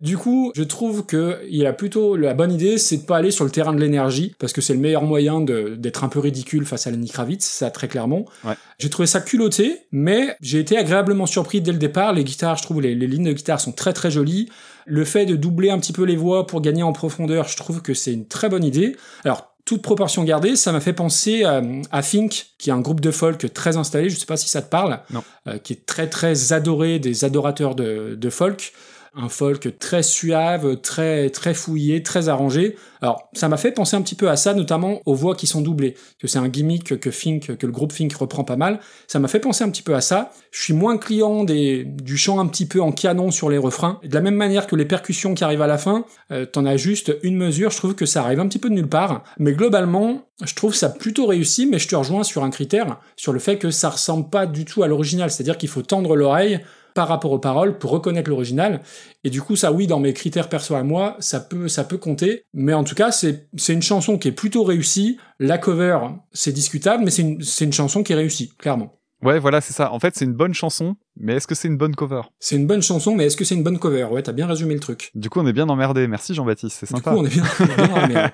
[0.00, 3.30] Du coup, je trouve que il a plutôt la bonne idée, c'est de pas aller
[3.30, 6.66] sur le terrain de l'énergie, parce que c'est le meilleur moyen d'être un peu ridicule
[6.66, 8.26] face à Lenny Kravitz, ça très clairement.
[8.44, 8.54] Ouais.
[8.78, 12.12] J'ai trouvé ça culotté, mais j'ai été agréablement surpris dès le départ.
[12.12, 14.50] Les guitares, je trouve les, les lignes de guitare sont très très jolies.
[14.84, 17.82] Le fait de doubler un petit peu les voix pour gagner en profondeur, je trouve
[17.82, 18.96] que c'est une très bonne idée.
[19.24, 21.60] Alors, toute proportion gardée, ça m'a fait penser à,
[21.90, 24.62] à Fink, qui est un groupe de folk très installé, je sais pas si ça
[24.62, 25.00] te parle,
[25.48, 28.72] euh, qui est très très adoré des adorateurs de, de folk.
[29.18, 32.76] Un folk très suave, très très fouillé, très arrangé.
[33.00, 35.62] Alors, ça m'a fait penser un petit peu à ça, notamment aux voix qui sont
[35.62, 38.78] doublées, que c'est un gimmick que Fink, que le groupe Fink reprend pas mal.
[39.06, 40.32] Ça m'a fait penser un petit peu à ça.
[40.50, 44.00] Je suis moins client des, du chant un petit peu en canon sur les refrains.
[44.04, 46.76] De la même manière que les percussions qui arrivent à la fin, euh, t'en as
[46.76, 47.70] juste une mesure.
[47.70, 49.24] Je trouve que ça arrive un petit peu de nulle part.
[49.38, 53.32] Mais globalement, je trouve ça plutôt réussi, mais je te rejoins sur un critère, sur
[53.32, 55.30] le fait que ça ressemble pas du tout à l'original.
[55.30, 56.60] C'est-à-dire qu'il faut tendre l'oreille
[56.96, 58.80] par rapport aux paroles pour reconnaître l'original.
[59.22, 61.98] Et du coup, ça, oui, dans mes critères perso à moi, ça peut, ça peut
[61.98, 62.44] compter.
[62.54, 65.18] Mais en tout cas, c'est, une chanson qui est plutôt réussie.
[65.38, 65.98] La cover,
[66.32, 68.94] c'est discutable, mais c'est une, une chanson qui est réussie, clairement.
[69.22, 69.92] Ouais, voilà, c'est ça.
[69.92, 72.22] En fait, c'est une bonne chanson, mais est-ce que c'est une bonne cover?
[72.38, 74.04] C'est une bonne chanson, mais est-ce que c'est une bonne cover?
[74.04, 75.10] Ouais, t'as bien résumé le truc.
[75.14, 76.06] Du coup, on est bien emmerdé.
[76.06, 77.10] Merci Jean-Baptiste, c'est Du sympa.
[77.10, 77.44] coup, on est bien.
[77.76, 78.14] bien ramé.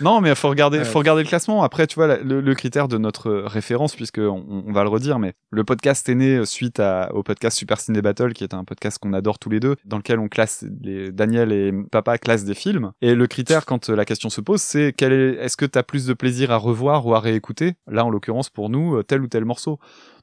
[0.00, 0.84] Non, mais faut regarder, Ouais.
[0.84, 1.62] faut regarder le classement.
[1.62, 5.18] Après, tu vois, le, le critère de notre référence, puisque on, on va le redire,
[5.18, 8.64] mais le podcast est né suite à, au podcast Super Ciné Battle, qui est un
[8.64, 12.44] podcast qu'on adore tous les deux, dans lequel on classe les, Daniel et papa classent
[12.44, 12.92] des films.
[13.02, 16.06] Et le critère, quand la question se pose, c'est quel est, est-ce que t'as plus
[16.06, 17.74] de plaisir à revoir ou à réécouter?
[17.86, 19.78] Là, en l'occurrence, pour nous, euh, tel ou tel morceau.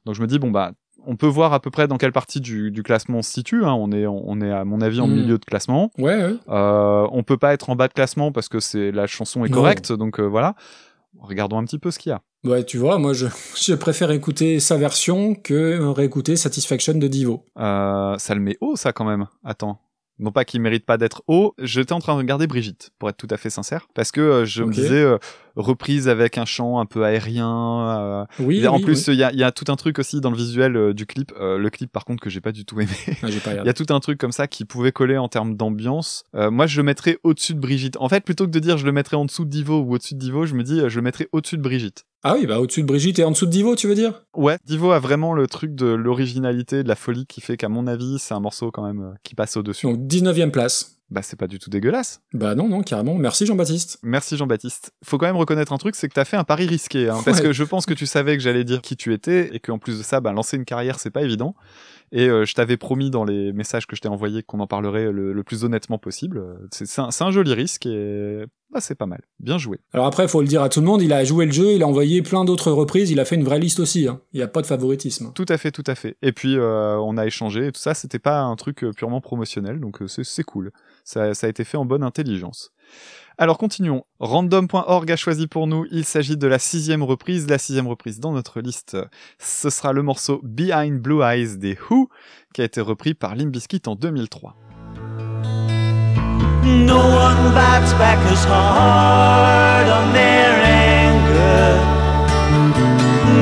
[0.05, 0.71] Donc, je me dis, bon, bah,
[1.07, 3.63] on peut voir à peu près dans quelle partie du, du classement on se situe.
[3.65, 3.73] Hein.
[3.73, 5.13] On est, on est à mon avis en Mm.
[5.15, 5.91] milieu de classement.
[5.97, 6.35] Ouais, ouais.
[6.49, 9.49] Euh, on peut pas être en bas de classement parce que c'est la chanson est
[9.49, 9.55] Non.
[9.57, 10.55] correcte, donc euh, voilà.
[11.19, 12.21] Regardons un petit peu ce qu'il y a.
[12.43, 13.25] Ouais, tu vois, moi, je,
[13.59, 17.43] je préfère écouter sa version que réécouter Satisfaction de Divo.
[17.57, 19.25] Euh, ça le met haut, ça quand même.
[19.43, 19.79] Attends.
[20.19, 21.53] Non pas qu'il mérite pas d'être haut.
[21.59, 24.45] J'étais en train de regarder Brigitte, pour être tout à fait sincère, parce que euh,
[24.45, 25.19] je me disais euh,
[25.57, 27.89] reprise avec un chant un peu aérien.
[27.89, 29.15] euh, Oui, et en oui, plus, oui.
[29.15, 31.31] il y, a, y a tout un truc aussi dans le visuel euh, du clip.
[31.39, 32.91] Euh, le clip, par contre, que j'ai pas du tout aimé.
[33.23, 36.23] Ah, Il y a tout un truc comme ça qui pouvait coller en termes d'ambiance.
[36.33, 37.97] Moi, je le mettrais au-dessus de Brigitte.
[37.99, 40.13] En fait, plutôt que de dire je le mettrais en dessous de Divo ou au-dessus
[40.15, 42.05] de Divo, je me dis je le mettrais au-dessus de Brigitte.
[42.23, 44.23] Ah oui, bah au-dessus de Brigitte et en dessous de Divo, tu veux dire?
[44.35, 47.87] Ouais, Divo a vraiment le truc de l'originalité, de la folie qui fait qu'à mon
[47.87, 49.85] avis, c'est un morceau quand même qui passe au-dessus.
[49.85, 50.96] Donc 19ème place.
[51.09, 52.21] Bah, c'est pas du tout dégueulasse.
[52.33, 53.15] Bah non, non, carrément.
[53.15, 53.99] Merci Jean-Baptiste.
[54.03, 54.91] Merci Jean-Baptiste.
[55.05, 57.39] Faut quand même reconnaître un truc, c'est que t'as fait un pari risqué, hein, parce
[57.39, 59.97] que je pense que tu savais que j'allais dire qui tu étais et qu'en plus
[59.99, 61.55] de ça, bah, lancer une carrière, c'est pas évident.
[62.11, 65.11] Et euh, je t'avais promis dans les messages que je t'ai envoyés qu'on en parlerait
[65.11, 66.37] le, le plus honnêtement possible.
[66.37, 69.21] Euh, C'est un, un joli risque et bah, c'est pas mal.
[69.39, 69.79] Bien joué.
[69.93, 71.83] Alors après, faut le dire à tout le monde, il a joué le jeu, il
[71.83, 74.07] a envoyé plein d'autres reprises, il a fait une vraie liste aussi.
[74.07, 74.21] Hein.
[74.33, 75.31] Il n'y a pas de favoritisme.
[75.35, 76.15] Tout à fait, tout à fait.
[76.21, 79.19] Et puis euh, on a échangé et tout ça, c'était pas un truc euh, purement
[79.19, 80.71] promotionnel, donc euh, c'est cool.
[81.07, 82.73] Ça, a été fait en bonne intelligence.
[83.37, 84.03] Alors continuons.
[84.19, 87.47] Random.org a choisi pour nous, il s'agit de la sixième reprise.
[87.47, 88.97] La sixième reprise dans notre liste,
[89.39, 92.09] ce sera le morceau Behind Blue Eyes des Who,
[92.53, 94.57] qui a été repris par Limp Bizkit en 2003.
[96.65, 100.59] No one bites back as hard on their
[100.91, 101.79] anger.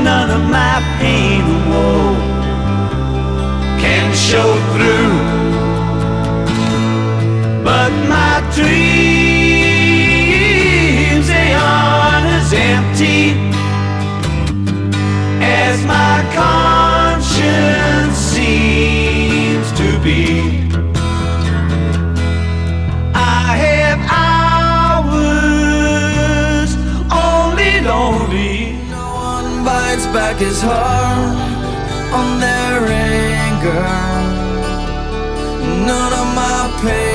[0.04, 2.16] None of my pain and woe
[3.82, 5.35] can show through.
[7.66, 9.26] But my dreams,
[11.28, 13.34] they aren't as empty
[15.42, 20.62] as my conscience seems to be.
[23.16, 24.00] I have
[25.10, 25.50] hours
[27.10, 28.78] only lonely.
[28.92, 31.36] No one bites back his heart
[32.14, 33.90] on their anger.
[35.90, 37.15] None of my pain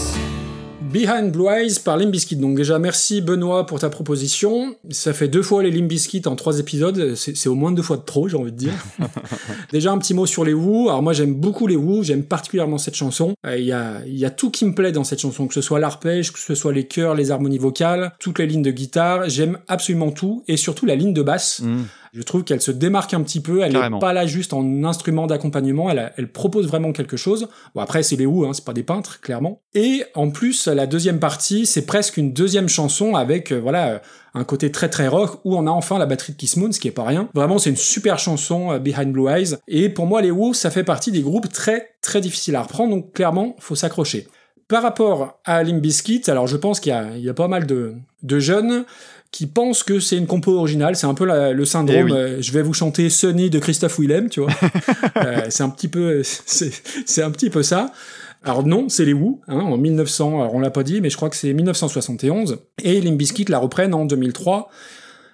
[0.91, 2.35] Behind Blue Eyes par Limp Bizkit.
[2.35, 4.75] Donc déjà, merci Benoît pour ta proposition.
[4.89, 7.15] Ça fait deux fois les Limp Bizkit en trois épisodes.
[7.15, 8.73] C'est au moins deux fois de trop, j'ai envie de dire.
[9.71, 10.89] déjà, un petit mot sur les Who.
[10.89, 12.03] Alors moi, j'aime beaucoup les Who.
[12.03, 13.33] J'aime particulièrement cette chanson.
[13.45, 15.53] Euh, Il y, a, il y a tout qui me plaît dans cette chanson, que
[15.53, 18.71] ce soit l'arpège, que ce soit les chœurs, les harmonies vocales, toutes les lignes de
[18.71, 19.29] guitare.
[19.29, 20.43] J'aime absolument tout.
[20.47, 21.61] Et surtout la ligne de basse.
[21.61, 21.83] Mm.
[22.13, 23.61] Je trouve qu'elle se démarque un petit peu.
[23.61, 25.89] Elle n'est pas là juste en instrument d'accompagnement.
[25.89, 27.47] Elle, propose vraiment quelque chose.
[27.73, 29.61] Bon, après, c'est les Who, hein, c'est pas des peintres, clairement.
[29.73, 33.99] Et en plus, la deuxième partie, c'est presque une deuxième chanson avec, euh, voilà, euh,
[34.33, 36.79] un côté très très rock où on a enfin la batterie de Kiss Moon, ce
[36.79, 37.29] qui est pas rien.
[37.33, 39.55] Vraiment, c'est une super chanson, euh, Behind Blue Eyes.
[39.67, 42.91] Et pour moi, les Who, ça fait partie des groupes très très difficiles à reprendre.
[42.91, 44.27] Donc clairement, faut s'accrocher.
[44.67, 47.95] Par rapport à Limp Bizkit, alors je pense qu'il y y a pas mal de,
[48.23, 48.85] de jeunes
[49.31, 50.95] qui pensent que c'est une compo originale.
[50.95, 51.97] C'est un peu la- le syndrome.
[51.97, 52.11] Eh oui.
[52.13, 54.51] euh, je vais vous chanter Sunny de Christophe Willem, tu vois.
[55.17, 57.91] Euh, c'est un petit peu, c'est, un petit peu ça.
[58.43, 60.41] Alors non, c'est les Who, hein, en 1900.
[60.41, 62.57] Alors on l'a pas dit, mais je crois que c'est 1971.
[62.83, 64.69] Et Limp Bizkit la reprennent en 2003.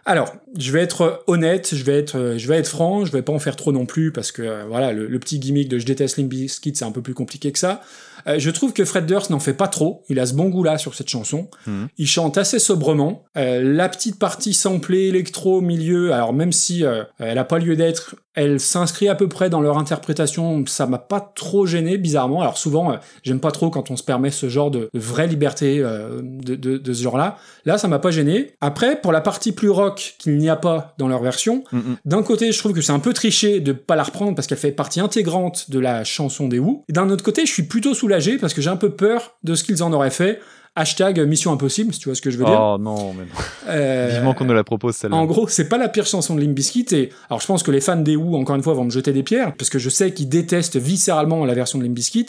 [0.06, 3.22] Alors, je vais être honnête, je vais être, euh, je vais être franc, je vais
[3.22, 5.86] pas en faire trop non plus parce que voilà, le, le petit gimmick de je
[5.86, 7.82] déteste Limp Bizkit, c'est un peu plus compliqué que ça.
[8.28, 10.04] Euh, je trouve que Fred Durst n'en fait pas trop.
[10.10, 11.50] Il a ce bon goût-là sur cette chanson.
[11.66, 11.88] Mhm.
[11.98, 13.24] Il chante assez sobrement.
[13.38, 17.60] Euh, la petite partie samplée électro au milieu, alors même si euh, elle a pas
[17.60, 20.64] lieu d'être, elle s'inscrit à peu près dans leur interprétation.
[20.68, 22.42] Ça m'a pas trop gêné, bizarrement.
[22.42, 25.28] Alors souvent, euh, j'aime pas trop quand on se permet ce genre de, de vraie
[25.28, 27.38] liberté euh, de, de, de ce genre-là.
[27.66, 28.54] Là, ça m'a pas gêné.
[28.62, 31.98] Après, pour la partie plus rock qu'il n'y a pas dans leur version, Mhm.
[32.06, 34.58] d'un côté, je trouve que c'est un peu triché de pas la reprendre parce qu'elle
[34.58, 36.84] fait partie intégrante de la chanson des Who.
[36.90, 39.64] D'un autre côté, je suis plutôt soulagé parce que j'ai un peu peur de ce
[39.64, 40.40] qu'ils en auraient fait.
[40.78, 42.60] Hashtag Mission Impossible, si tu vois ce que je veux dire.
[42.62, 43.30] Oh non, mais non.
[43.70, 45.18] Euh, Vivement qu'on nous la propose celle-là.
[45.18, 47.72] en gros, c'est pas la pire chanson de Limp Bizkit et alors je pense que
[47.72, 49.90] les fans des Who encore une fois vont me jeter des pierres parce que je
[49.90, 52.28] sais qu'ils détestent viscéralement la version de Limp Bizkit,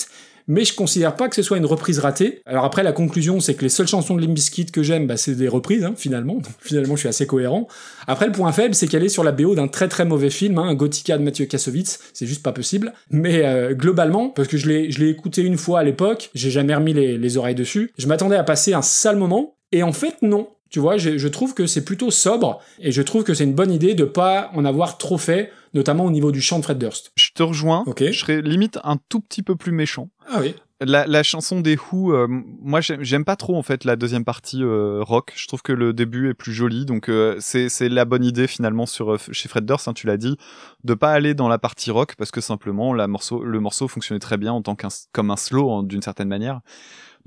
[0.49, 2.41] mais je considère pas que ce soit une reprise ratée.
[2.47, 5.17] Alors après la conclusion, c'est que les seules chansons de Limp Bizkit que j'aime, bah,
[5.17, 6.35] c'est des reprises hein, finalement.
[6.35, 7.69] Donc, finalement, je suis assez cohérent.
[8.07, 10.59] Après le point faible, c'est qu'elle est sur la BO d'un très très mauvais film,
[10.59, 12.93] hein, Gothica de Mathieu Kassovitz, c'est juste pas possible.
[13.11, 16.51] Mais euh, globalement, parce que je l'ai je l'ai écouté une fois à l'époque, j'ai
[16.51, 19.93] jamais remis les, les oreilles dessus, je m'attendais à passer un sale moment et en
[19.93, 20.49] fait non.
[20.71, 23.55] Tu vois, je, je trouve que c'est plutôt sobre et je trouve que c'est une
[23.55, 26.79] bonne idée de pas en avoir trop fait, notamment au niveau du chant de Fred
[26.79, 27.13] Durst.
[27.17, 27.85] Je te rejoins.
[27.87, 28.05] Ok.
[28.05, 30.11] Je serais limite un tout petit peu plus méchant.
[30.31, 30.55] Ah oui.
[30.81, 34.63] La, la chanson des Who, euh, moi j'aime pas trop en fait la deuxième partie
[34.63, 35.33] euh, rock.
[35.35, 38.87] Je trouve que le début est plus joli, donc euh, c'est la bonne idée finalement
[38.87, 40.37] sur euh, chez Fred Durst, hein, tu l'as dit,
[40.85, 44.21] de pas aller dans la partie rock parce que simplement la morceau, le morceau fonctionnait
[44.21, 46.61] très bien en tant qu'un comme un slow hein, d'une certaine manière.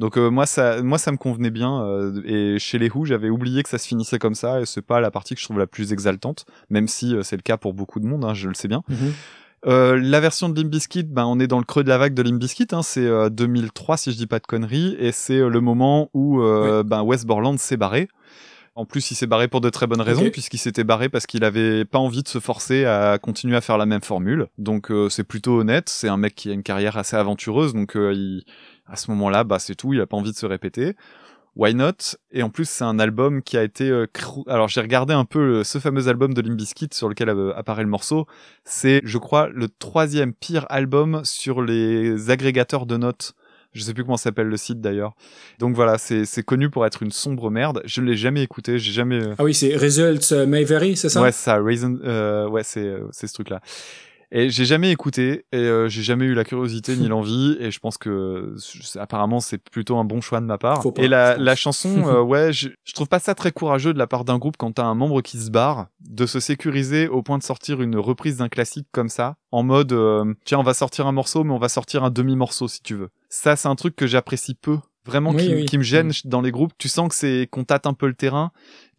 [0.02, 3.30] Donc euh, moi ça moi ça me convenait bien euh, et chez les Who j'avais
[3.30, 5.60] oublié que ça se finissait comme ça et c'est pas la partie que je trouve
[5.60, 8.47] la plus exaltante, même si euh, c'est le cas pour beaucoup de monde, hein, je
[8.47, 8.82] le sais bien.
[9.68, 12.16] Euh, la version de Limp Bizkit, ben on est dans le creux de la vague
[12.16, 15.38] de Limp Bizkit, hein, c'est euh, 2003 si je dis pas de conneries, et c'est
[15.38, 18.08] le moment où ben Wes Borland s'est barré.
[18.74, 21.43] En plus, il s'est barré pour de très bonnes raisons, puisqu'il s'était barré parce qu'il
[21.43, 24.47] avait pas envie de se forcer à continuer à faire la même formule.
[24.58, 25.89] Donc euh, c'est plutôt honnête.
[25.89, 28.45] C'est un mec qui a une carrière assez aventureuse, donc euh, il,
[28.92, 29.94] à ce moment-là, bah c'est tout.
[29.94, 30.96] Il a pas envie de se répéter.
[31.56, 32.16] Why not?
[32.32, 33.89] Et en plus, c'est un album qui a été.
[33.89, 37.10] euh, crou- Alors, j'ai regardé un peu le- ce fameux album de Limp Bizkit sur
[37.10, 38.26] lequel euh, apparaît le morceau.
[38.64, 43.34] C'est, je crois, le troisième pire album sur les agrégateurs de notes.
[43.74, 45.14] Je sais plus comment s'appelle le site d'ailleurs.
[45.60, 47.82] Donc voilà, c'est c'est connu pour être une sombre merde.
[47.86, 48.78] Je ne l'ai jamais écouté.
[48.80, 49.22] J'ai jamais.
[49.24, 51.22] euh, Ah oui, c'est Results euh, May Vary, c'est ça?
[51.22, 53.62] Ouais, c'est ça, Raisin, euh, ouais, c'est ce truc-là.
[54.34, 57.80] Et j'ai jamais écouté et euh, j'ai jamais eu la curiosité ni l'envie et je
[57.80, 58.56] pense que
[58.98, 60.82] apparemment c'est plutôt un bon choix de ma part.
[60.82, 63.98] Pas, et la, la chanson, euh, ouais, je, je trouve pas ça très courageux de
[64.00, 67.22] la part d'un groupe quand t'as un membre qui se barre de se sécuriser au
[67.24, 70.74] point de sortir une reprise d'un classique comme ça en mode euh, tiens on va
[70.74, 73.10] sortir un morceau mais on va sortir un demi morceau si tu veux.
[73.30, 74.78] Ça c'est un truc que j'apprécie peu.
[75.04, 75.66] Vraiment Oui, qui, oui.
[75.66, 76.30] qui me gêne Mm.
[76.30, 76.74] dans les groupes.
[76.78, 78.52] Tu sens que c'est qu'on tâte un peu le terrain.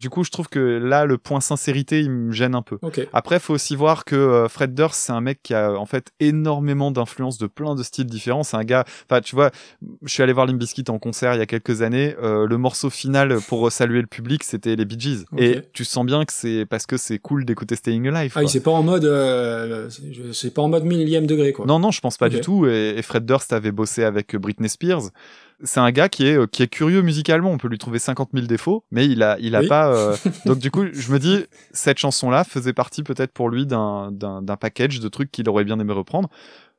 [0.03, 2.77] Du coup, je trouve que là, le point sincérité, il me gêne un peu.
[2.81, 3.07] Ok.
[3.13, 6.11] Après, faut aussi voir que euh, Fred Durst, c'est un mec qui a en fait
[6.19, 8.43] énormément d'influence de plein de styles différents.
[8.43, 9.49] C'est un gars, enfin, tu vois,
[10.01, 12.15] je suis allé voir Limp Bizkit en concert il y a quelques années.
[12.21, 15.23] euh, le morceau final pour saluer le public, c'était les Bee Gees.
[15.37, 18.33] Et tu sens bien que c'est parce que c'est cool d'écouter Staying Alive.
[18.35, 19.87] Ah c'est pas en mode, euh,
[20.33, 21.65] c'est- pas en mode millième degré quoi.
[21.65, 22.67] Non, non, je pense pas du tout.
[22.67, 25.03] Et, et Fred Durst avait bossé avec Britney Spears.
[25.65, 27.49] C'est un gars qui est euh, qui est curieux musicalement.
[27.49, 29.67] On peut lui trouver 50 000 défauts, mais il a il a Oui.
[29.69, 29.92] pas.
[29.93, 30.15] Euh,
[30.45, 34.99] Donc du coup, je me dis cette chanson-là faisait partie peut-être pour lui d'un package
[34.99, 36.29] de trucs qu'il aurait bien aimé reprendre.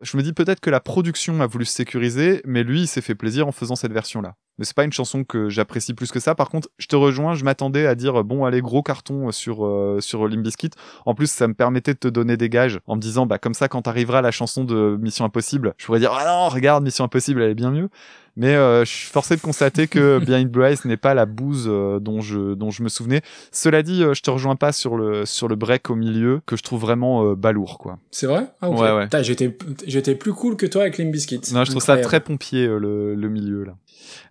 [0.00, 3.00] Je me dis peut-être que la production a voulu se sécuriser, mais lui il s'est
[3.00, 4.34] fait plaisir en faisant cette version-là.
[4.58, 6.34] Mais c'est pas une chanson que j'apprécie plus que ça.
[6.34, 7.34] Par contre, je te rejoins.
[7.34, 10.70] Je m'attendais à dire bon allez gros carton sur euh, sur Limp Bizkit.
[11.06, 13.54] En plus, ça me permettait de te donner des gages en me disant, bah, comme
[13.54, 17.04] ça, quand arrivera la chanson de Mission Impossible, je pourrais dire, ah non, regarde, Mission
[17.04, 17.88] Impossible, elle est bien mieux.
[18.36, 22.00] Mais euh, je suis forcé de constater que Behind Bryce n'est pas la bouse euh,
[22.00, 23.22] dont je dont je me souvenais.
[23.52, 26.56] Cela dit, euh, je te rejoins pas sur le sur le break au milieu que
[26.56, 27.98] je trouve vraiment euh, balourd, quoi.
[28.10, 28.46] C'est vrai?
[28.60, 28.80] Ah ok.
[28.80, 29.22] Ouais, ouais.
[29.22, 31.40] J'étais j'étais plus cool que toi avec Limp Bizkit.
[31.52, 33.74] Non, je trouve ça très pompier euh, le le milieu là.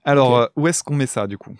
[0.03, 1.55] Alors, euh, où est-ce qu'on met ça du coup?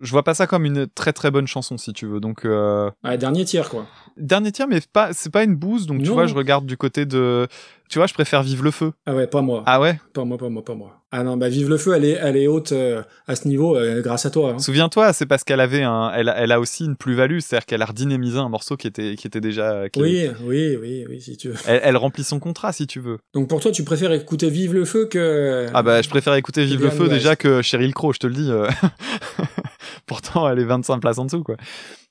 [0.00, 2.20] Je vois pas ça comme une très très bonne chanson si tu veux.
[2.20, 3.86] Donc euh, Ouais, dernier tiers quoi.
[4.18, 5.86] dernier tiers, mais pas c'est pas une bouse.
[5.86, 7.48] Donc tu vois, je regarde du côté de,
[7.88, 8.92] tu vois, je préfère Vive le feu.
[9.06, 9.62] Ah ouais, pas moi.
[9.66, 9.98] Ah ouais?
[10.12, 11.02] Pas moi, pas moi, pas moi.
[11.12, 13.74] Ah non, bah vive le feu, elle est, elle est haute euh, à ce niveau
[13.76, 14.50] euh, grâce à toi.
[14.50, 14.58] hein.
[14.58, 17.80] Souviens-toi, c'est parce qu'elle avait un, elle, a- elle a aussi une plus-value, c'est-à-dire qu'elle
[17.80, 21.36] a redynamisé un morceau qui était, qui était déjà, qui- Oui, oui, oui, oui, si
[21.38, 21.54] tu veux.
[21.66, 23.18] elle, elle remplit son contrat si tu veux.
[23.34, 25.68] Donc pour toi, tu préfères écouter Vive le feu que.
[25.72, 28.34] Ah bah, je préfère écouter Vive le feu déjà que Cheryl Crow, je te le
[28.34, 28.50] dis.
[30.06, 31.56] Pourtant, elle est 25 places en dessous, quoi.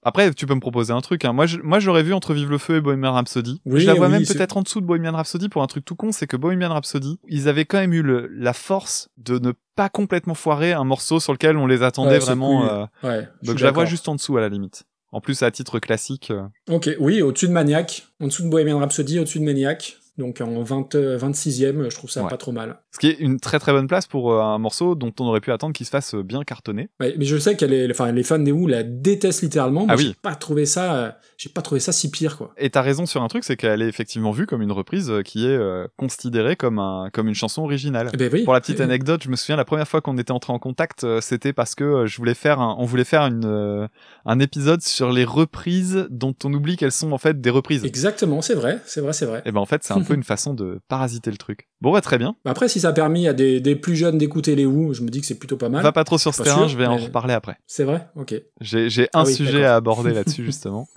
[0.03, 1.23] Après, tu peux me proposer un truc.
[1.25, 1.33] Hein.
[1.33, 3.61] Moi, je, moi, j'aurais vu entre Vive le feu et Bohemian Rhapsody.
[3.65, 5.85] Oui, je la vois oui, même peut-être en dessous de Bohemian Rhapsody pour un truc
[5.85, 9.39] tout con, c'est que Bohemian Rhapsody, ils avaient quand même eu le- la force de
[9.39, 12.61] ne pas complètement foirer un morceau sur lequel on les attendait Ouais, vraiment.
[12.61, 12.69] cool.
[12.69, 12.85] euh,
[13.21, 13.27] Ouais.
[13.43, 14.83] Donc je la vois juste en dessous à la limite.
[15.11, 16.29] En plus, à titre classique.
[16.31, 19.97] euh, Ok, oui, au-dessus de Maniac, en dessous de Bohemian Rhapsody, au-dessus de Maniac.
[20.17, 22.29] Donc en 20, euh, 26e, je trouve ça Ouais.
[22.29, 22.79] pas trop mal.
[22.93, 25.41] Ce qui est une très très bonne place pour euh, un morceau dont on aurait
[25.41, 26.87] pu attendre qu'il se fasse euh, bien cartonner.
[27.01, 29.85] Ouais, mais je sais que les, enfin, les fans des Who la détestent littéralement.
[29.85, 30.05] Moi, Ah oui.
[30.07, 32.53] j'ai pas trouvé ça, j'ai pas trouvé ça si pire, quoi.
[32.57, 35.21] Et t'as raison sur un truc, c'est qu'elle est effectivement vue comme une reprise euh,
[35.21, 38.09] qui est euh, considérée comme, un, comme une chanson originale.
[38.13, 38.43] Eh ben oui.
[38.43, 41.03] Pour la petite anecdote, je me souviens la première fois qu'on était entré en contact,
[41.03, 43.87] euh, c'était parce que je voulais faire, un, on voulait faire une, euh,
[44.25, 47.83] un épisode sur les reprises dont on oublie qu'elles sont en fait des reprises.
[47.83, 49.41] Exactement, c'est vrai, c'est vrai, c'est vrai.
[49.45, 51.67] Et ben en fait, c'est un peu une façon de parasiter le truc.
[51.81, 52.35] Bon, bah très bien.
[52.45, 55.09] Après, si ça a permis à des, des plus jeunes d'écouter les Who, je me
[55.09, 55.83] dis que c'est plutôt pas mal.
[55.83, 57.57] Va pas trop sur ce terrain, sûr, je vais en reparler après.
[57.67, 58.35] C'est vrai Ok.
[58.61, 60.87] J'ai j'ai un Ah oui, sujet à aborder là-dessus justement.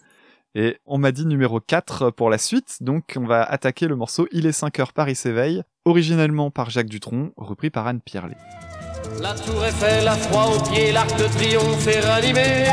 [0.61, 4.27] Et on m'a dit numéro 4 pour la suite, donc on va attaquer le morceau
[4.33, 8.37] Il est 5 heures, Paris s'éveille, originellement par Jacques Dutronc, repris par Anne Pierlet.
[9.23, 12.65] La tour Eiffel a froid aux pieds, l'arc de triomphe est ranimé.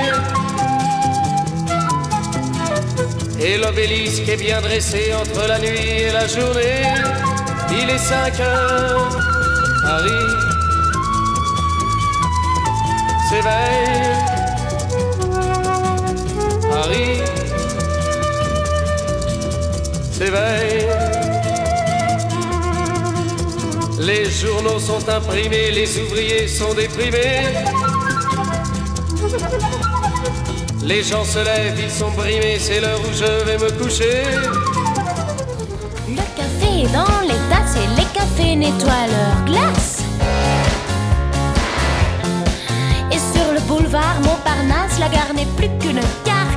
[3.40, 6.82] Et l'obélisque est bien dressé entre la nuit et la journée.
[7.70, 9.20] Il est 5 heures,
[9.84, 10.10] Paris
[13.30, 14.45] s'éveille.
[23.99, 27.41] Les journaux sont imprimés, les ouvriers sont déprimés.
[30.84, 34.24] Les gens se lèvent, ils sont brimés, c'est l'heure où je vais me coucher.
[36.07, 40.03] Le café est dans les tasses et les cafés nettoient leurs glaces.
[43.11, 46.55] Et sur le boulevard Montparnasse, la gare n'est plus qu'une carcasse.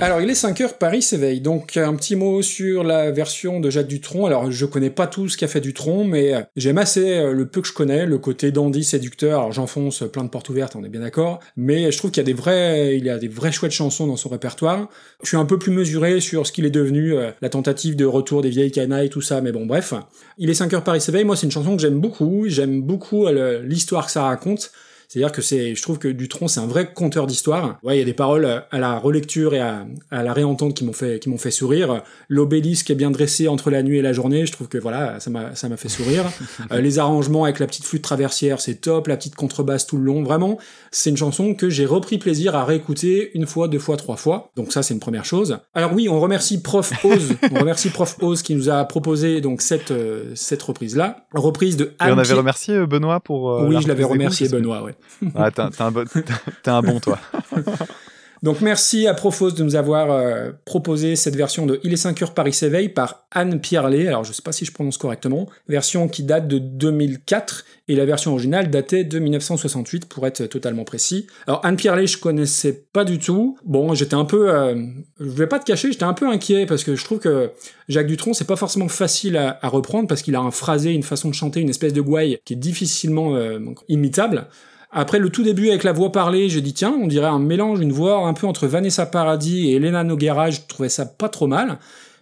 [0.00, 1.40] Alors, il est 5 heures, Paris s'éveille.
[1.40, 4.26] Donc, un petit mot sur la version de Jacques Dutronc.
[4.26, 7.46] Alors, je connais pas tout ce qu'a fait Dutronc, mais euh, j'aime assez euh, le
[7.46, 9.38] peu que je connais, le côté dandy séducteur.
[9.38, 11.38] Alors, j'enfonce plein de portes ouvertes, on est bien d'accord.
[11.56, 14.08] Mais je trouve qu'il y a des vrais, il y a des vraies chouettes chansons
[14.08, 14.88] dans son répertoire.
[15.22, 18.04] Je suis un peu plus mesuré sur ce qu'il est devenu, euh, la tentative de
[18.04, 19.94] retour des vieilles canailles, tout ça, mais bon, bref.
[20.38, 21.24] Il est 5 heures, Paris s'éveille.
[21.24, 22.44] Moi, c'est une chanson que j'aime beaucoup.
[22.48, 23.26] J'aime beaucoup
[23.62, 24.72] l'histoire que ça raconte.
[25.08, 27.78] C'est-à-dire que c'est, je trouve que Dutronc, c'est un vrai conteur d'histoire.
[27.82, 30.84] Ouais, il y a des paroles à la relecture et à, à la réentente qui
[30.84, 32.02] m'ont fait, qui m'ont fait sourire.
[32.28, 34.46] L'obélisque est bien dressé entre la nuit et la journée.
[34.46, 36.24] Je trouve que voilà, ça m'a, ça m'a fait sourire.
[36.72, 39.06] Euh, les arrangements avec la petite flûte traversière, c'est top.
[39.08, 40.22] La petite contrebasse tout le long.
[40.22, 40.56] Vraiment,
[40.90, 44.50] c'est une chanson que j'ai repris plaisir à réécouter une fois, deux fois, trois fois.
[44.56, 45.58] Donc ça, c'est une première chose.
[45.74, 47.34] Alors oui, on remercie Prof Oz.
[47.52, 51.26] on remercie Prof Oz qui nous a proposé donc cette, euh, cette reprise-là.
[51.34, 53.50] Reprise de Et on Anne avait Pierre- remercié euh, Benoît pour.
[53.50, 54.93] euh, Oui, je l'avais remercié, Benoît, ouais.
[56.62, 57.18] T'es un, bon, toi.
[58.44, 62.20] Donc merci à Profos de nous avoir euh, proposé cette version de Il est 5
[62.20, 66.08] heures Paris s'éveille par Anne Pierlet, alors je sais pas si je prononce correctement, version
[66.08, 71.26] qui date de 2004 et la version originale datait de 1968 pour être totalement précis.
[71.46, 73.56] Alors Anne Pierlet je connaissais pas du tout.
[73.64, 74.74] Bon, j'étais un peu euh,
[75.18, 77.50] je vais pas te cacher, j'étais un peu inquiet parce que je trouve que
[77.88, 81.02] Jacques Dutronc c'est pas forcément facile à, à reprendre parce qu'il a un phrasé, une
[81.02, 84.48] façon de chanter, une espèce de gouaille qui est difficilement euh, imitable.
[84.96, 87.80] Après le tout début avec la voix parlée, j'ai dit tiens, on dirait un mélange,
[87.80, 91.48] une voix un peu entre Vanessa Paradis et Elena Noguera, je trouvais ça pas trop
[91.48, 91.78] mal.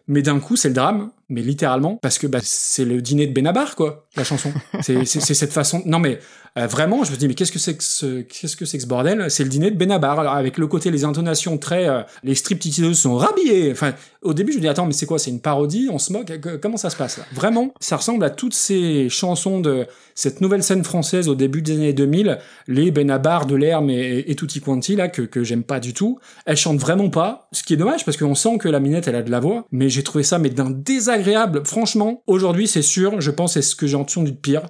[0.08, 3.32] Mais d'un coup, c'est le drame, mais littéralement, parce que bah, c'est le dîner de
[3.32, 4.52] Benabar, quoi, la chanson.
[4.82, 5.82] C'est cette façon.
[5.86, 6.18] Non, mais
[6.58, 8.82] euh, vraiment, je me dis, mais qu'est-ce que c'est que ce, qu'est-ce que c'est que
[8.82, 9.30] ce bordel?
[9.30, 12.98] C'est le dîner de Benabar, alors avec le côté, les intonations très, euh, les stripteaseuses
[12.98, 13.72] sont rhabillées.
[13.72, 15.18] Enfin, au début, je me dis, attends, mais c'est quoi?
[15.18, 15.88] C'est une parodie?
[15.90, 16.26] On se moque?
[16.40, 17.24] Que- Comment ça se passe là?
[17.32, 21.72] Vraiment, ça ressemble à toutes ces chansons de cette nouvelle scène française au début des
[21.72, 25.80] années 2000, les Benabar, de l'Herme et, et Tutti Quanti là que, que j'aime pas
[25.80, 26.18] du tout.
[26.44, 29.16] Elle chante vraiment pas, ce qui est dommage parce qu'on sent que la minette elle
[29.16, 31.21] a de la voix, mais j'ai trouvé ça mais d'un désagréable.
[31.64, 34.62] Franchement, aujourd'hui c'est sûr, je pense c'est ce que j'ai entendu de pire.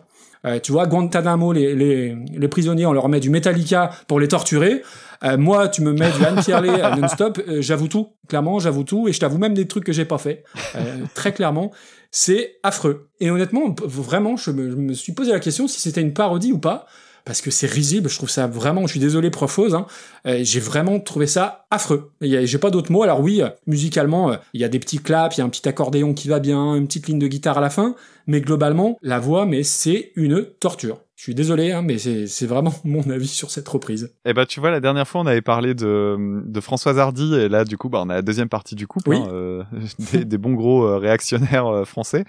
[0.45, 4.27] Euh, tu vois, Guantanamo, les, les, les prisonniers, on leur met du Metallica pour les
[4.27, 4.83] torturer.
[5.25, 8.09] Euh, moi, tu me mets du Anne Pierlet euh, non-stop, euh, j'avoue tout.
[8.29, 9.09] Clairement, j'avoue tout.
[9.09, 10.45] Et je t'avoue même des trucs que j'ai pas fait.
[11.15, 11.71] Très clairement.
[12.11, 13.09] C'est affreux.
[13.21, 16.53] Et honnêtement, vraiment, je me, je me suis posé la question si c'était une parodie
[16.53, 16.87] ou pas.
[17.25, 19.87] Parce que c'est risible, je trouve ça vraiment, je suis désolé Profose, hein,
[20.27, 22.11] euh, j'ai vraiment trouvé ça affreux.
[22.21, 25.37] J'ai pas d'autres mots, alors oui, euh, musicalement, euh, il y a des petits claps,
[25.37, 27.61] il y a un petit accordéon qui va bien, une petite ligne de guitare à
[27.61, 27.95] la fin,
[28.27, 31.01] mais globalement, la voix, mais c'est une torture.
[31.23, 34.13] Je suis désolé, hein, mais c'est vraiment mon avis sur cette reprise.
[34.25, 37.49] Eh ben, tu vois, la dernière fois, on avait parlé de, de Françoise Hardy, et
[37.49, 39.19] là, du coup, bah, on a la deuxième partie du couple, Oui.
[39.19, 39.63] hein, euh,
[40.13, 42.25] des, des bons gros euh, réactionnaires euh, français.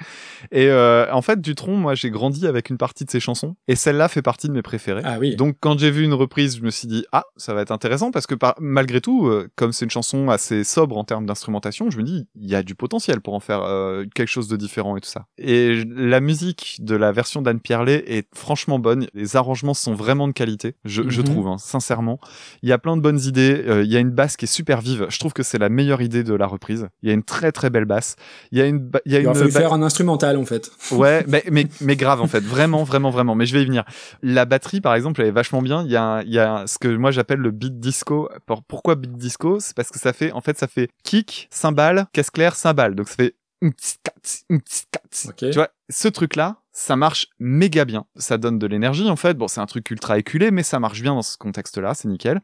[0.52, 3.76] Et euh, en fait, Dutronc, moi, j'ai grandi avec une partie de ses chansons, et
[3.76, 5.02] celle-là fait partie de mes préférées.
[5.04, 5.36] Ah oui.
[5.38, 8.12] Donc, quand j'ai vu une reprise, je me suis dit, ah, ça va être intéressant,
[8.12, 11.98] parce que par, malgré tout, comme c'est une chanson assez sobre en termes d'instrumentation, je
[11.98, 14.96] me dis, il y a du potentiel pour en faire euh, quelque chose de différent
[14.98, 15.26] et tout ça.
[15.40, 19.08] Et la musique de la version d'Anne Pierlet est franchement bonne.
[19.16, 21.26] Les arrangements sont vraiment de qualité, je, je Mhm.
[21.28, 22.20] trouve, hein, sincèrement.
[22.62, 23.64] Il y a plein de bonnes idées.
[23.68, 25.08] euh, il y a une basse qui est super vive.
[25.10, 26.88] Je trouve que c'est la meilleure idée de la reprise.
[27.02, 28.16] Il y a une très très belle basse.
[28.52, 30.70] Il y a une, il y a Il une fallu faire un instrumental en fait.
[30.92, 33.34] Ouais, mais, mais, mais grave en fait, vraiment, vraiment, vraiment.
[33.34, 33.84] Mais je vais y venir.
[34.22, 35.84] La batterie, par exemple, elle est vachement bien.
[35.84, 38.30] Il y a, il y a ce que moi j'appelle le beat disco.
[38.46, 39.60] Pour- Pourquoi beat disco?
[39.60, 42.96] C'est parce que ça fait, en fait, ça fait kick, cymbale, caisse claire, cymbale.
[42.96, 43.36] Donc ça fait
[45.38, 48.06] tu vois, ce truc-là, ça marche méga bien.
[48.16, 49.36] Ça donne de l'énergie, en fait.
[49.36, 52.42] Bon, c'est un truc ultra éculé, mais ça marche bien dans ce contexte-là, c'est nickel.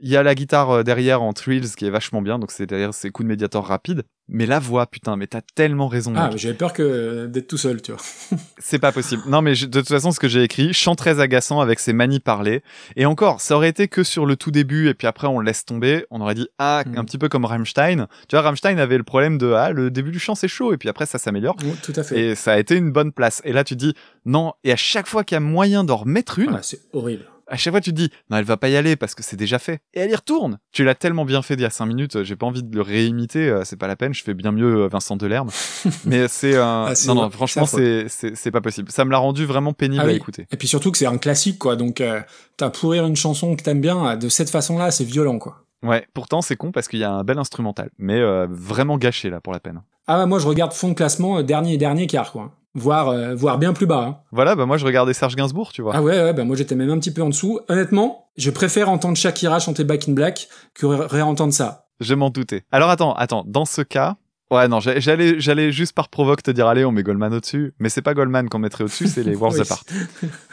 [0.00, 2.66] Il y a la guitare euh, derrière en trills qui est vachement bien, donc c'est
[2.66, 4.02] derrière ces coups de médiator rapides.
[4.30, 6.12] Mais la voix, putain, mais t'as tellement raison.
[6.14, 8.00] Ah, j'avais peur que d'être tout seul, tu vois.
[8.58, 9.22] C'est pas possible.
[9.26, 11.94] Non, mais je- de toute façon, ce que j'ai écrit, chant très agaçant avec ses
[11.94, 12.62] manies parlées.
[12.96, 15.46] Et encore, ça aurait été que sur le tout début, et puis après on le
[15.46, 16.04] laisse tomber.
[16.10, 16.98] On aurait dit, ah, Mm.
[16.98, 18.06] un petit peu comme Rammstein.
[18.28, 20.76] Tu vois, Rammstein avait le problème de, ah, le début du chant c'est chaud, et
[20.76, 21.56] puis après ça s'améliore.
[21.64, 22.20] Oui, tout à fait.
[22.20, 23.40] Et ça a été une bonne place.
[23.46, 23.94] Et là, tu dis,
[24.26, 24.52] non.
[24.62, 27.24] Et à chaque fois qu'il y a moyen d'en remettre une, Ah, c'est horrible.
[27.48, 29.36] À chaque fois, tu te dis, non, elle va pas y aller parce que c'est
[29.36, 29.80] déjà fait.
[29.94, 30.58] Et elle y retourne.
[30.72, 32.74] Tu l'as tellement bien fait il y a cinq minutes, euh, j'ai pas envie de
[32.74, 35.50] le réimiter, euh, c'est pas la peine, je fais bien mieux euh, Vincent Delerme.
[36.04, 38.90] Mais c'est, euh, Ah, non, non, vrai, franchement, c'est c'est, pas possible.
[38.90, 40.46] Ça me l'a rendu vraiment pénible Ah à écouter.
[40.50, 41.76] Et puis surtout que c'est un classique, quoi.
[41.76, 42.20] Donc, euh,
[42.56, 45.64] t'as pourrir une chanson que t'aimes bien euh, de cette façon-là, c'est violent, quoi.
[45.82, 47.90] Ouais, pourtant, c'est con parce qu'il y a un bel instrumental.
[47.98, 49.82] Mais, euh, vraiment gâché, là, pour la peine.
[50.06, 52.52] Ah, moi, je regarde fond de classement, euh, dernier et dernier quart, quoi.
[52.78, 54.04] Voire, euh, voire bien plus bas.
[54.08, 54.16] hein.
[54.32, 55.92] Voilà, bah, moi, je regardais Serge Gainsbourg, tu vois.
[55.94, 57.60] Ah ouais, ouais, bah moi j'étais même un petit peu en dessous.
[57.68, 61.86] Honnêtement, je préfère entendre Shakira chanter Back in Black que ré- réentendre ça.
[62.00, 62.64] Je m'en doutais.
[62.72, 64.16] Alors, attends, attends, dans ce cas,
[64.50, 67.74] Ouais, non, j'a- j'allais, j'allais juste par provoque te dire, allez, on met Goldman au-dessus.
[67.80, 69.60] Mais c'est pas Goldman qu'on mettrait au-dessus, c'est les Worlds.
[69.60, 69.84] Apart.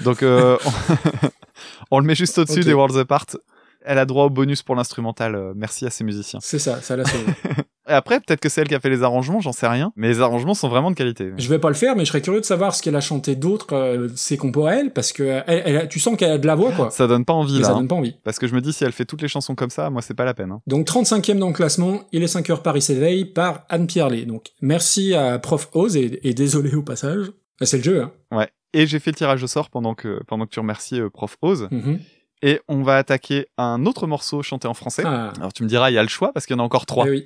[0.03, 1.27] Donc, euh, on...
[1.91, 3.25] on le met juste au-dessus des Worlds Apart.
[3.85, 5.35] Elle a droit au bonus pour l'instrumental.
[5.35, 6.39] euh, merci à ses musiciens.
[6.41, 7.23] C'est ça, ça l'a sauvé.
[7.87, 9.93] Et après, peut-être que c'est elle qui a fait les arrangements, j'en sais rien.
[9.95, 11.31] Mais les arrangements sont vraiment de qualité.
[11.37, 13.35] je vais pas le faire, mais je serais curieux de savoir ce qu'elle a chanté
[13.35, 16.47] d'autre, euh, ses compos à elle, parce que elle, elle tu sens qu'elle a de
[16.47, 16.89] la voix, quoi.
[16.89, 17.65] Ça donne pas envie, là.
[17.67, 17.77] ça hein.
[17.77, 18.15] donne pas envie.
[18.23, 20.13] Parce que je me dis, si elle fait toutes les chansons comme ça, moi, c'est
[20.15, 20.51] pas la peine.
[20.51, 20.61] hein.
[20.67, 24.25] Donc 35e dans le classement, il est 5 heures Paris s'éveille par Anne Pierlet.
[24.25, 27.27] Donc merci à Prof Oz et, et désolé au passage.
[27.61, 28.11] Ah, C'est le jeu, hein.
[28.31, 28.49] Ouais.
[28.73, 31.37] Et j'ai fait le tirage au sort pendant que, pendant que tu remerciais euh, Prof
[31.41, 31.69] Oz.
[31.71, 31.99] Mhm.
[32.45, 35.01] Et on va attaquer un autre morceau chanté en français.
[35.03, 35.33] Ah.
[35.37, 36.85] Alors tu me diras, il y a le choix parce qu'il y en a encore
[36.85, 37.07] trois.
[37.07, 37.25] Eh oui.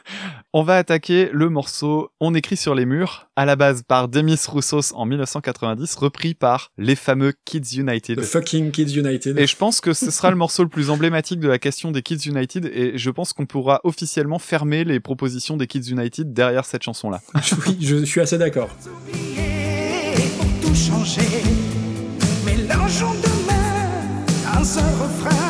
[0.52, 4.38] On va attaquer le morceau On écrit sur les murs, à la base par Demis
[4.46, 8.20] Roussos en 1990, repris par les fameux Kids United.
[8.20, 9.40] The fucking Kids United.
[9.40, 12.02] Et je pense que ce sera le morceau le plus emblématique de la question des
[12.02, 16.64] Kids United et je pense qu'on pourra officiellement fermer les propositions des Kids United derrière
[16.64, 17.20] cette chanson-là.
[17.66, 18.68] oui, je suis assez d'accord.
[18.68, 21.22] pour tout changer.
[22.46, 23.39] Mélangeons
[24.60, 25.49] dans un refrain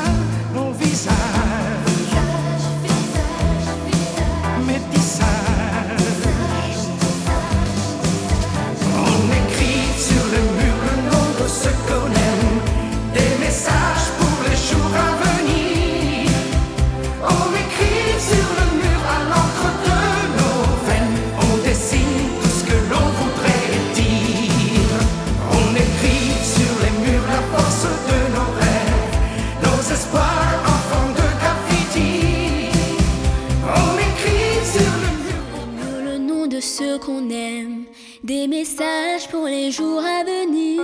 [37.31, 37.85] aime,
[38.23, 40.81] des messages pour les jours à venir.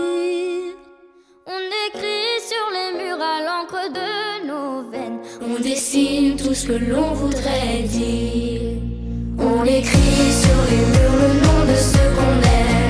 [1.47, 6.73] On écrit sur les murs à l'encre de nos veines, on dessine tout ce que
[6.73, 8.63] l'on voudrait dire.
[9.39, 12.86] On écrit sur les murs le nom de ceux qu'on aime,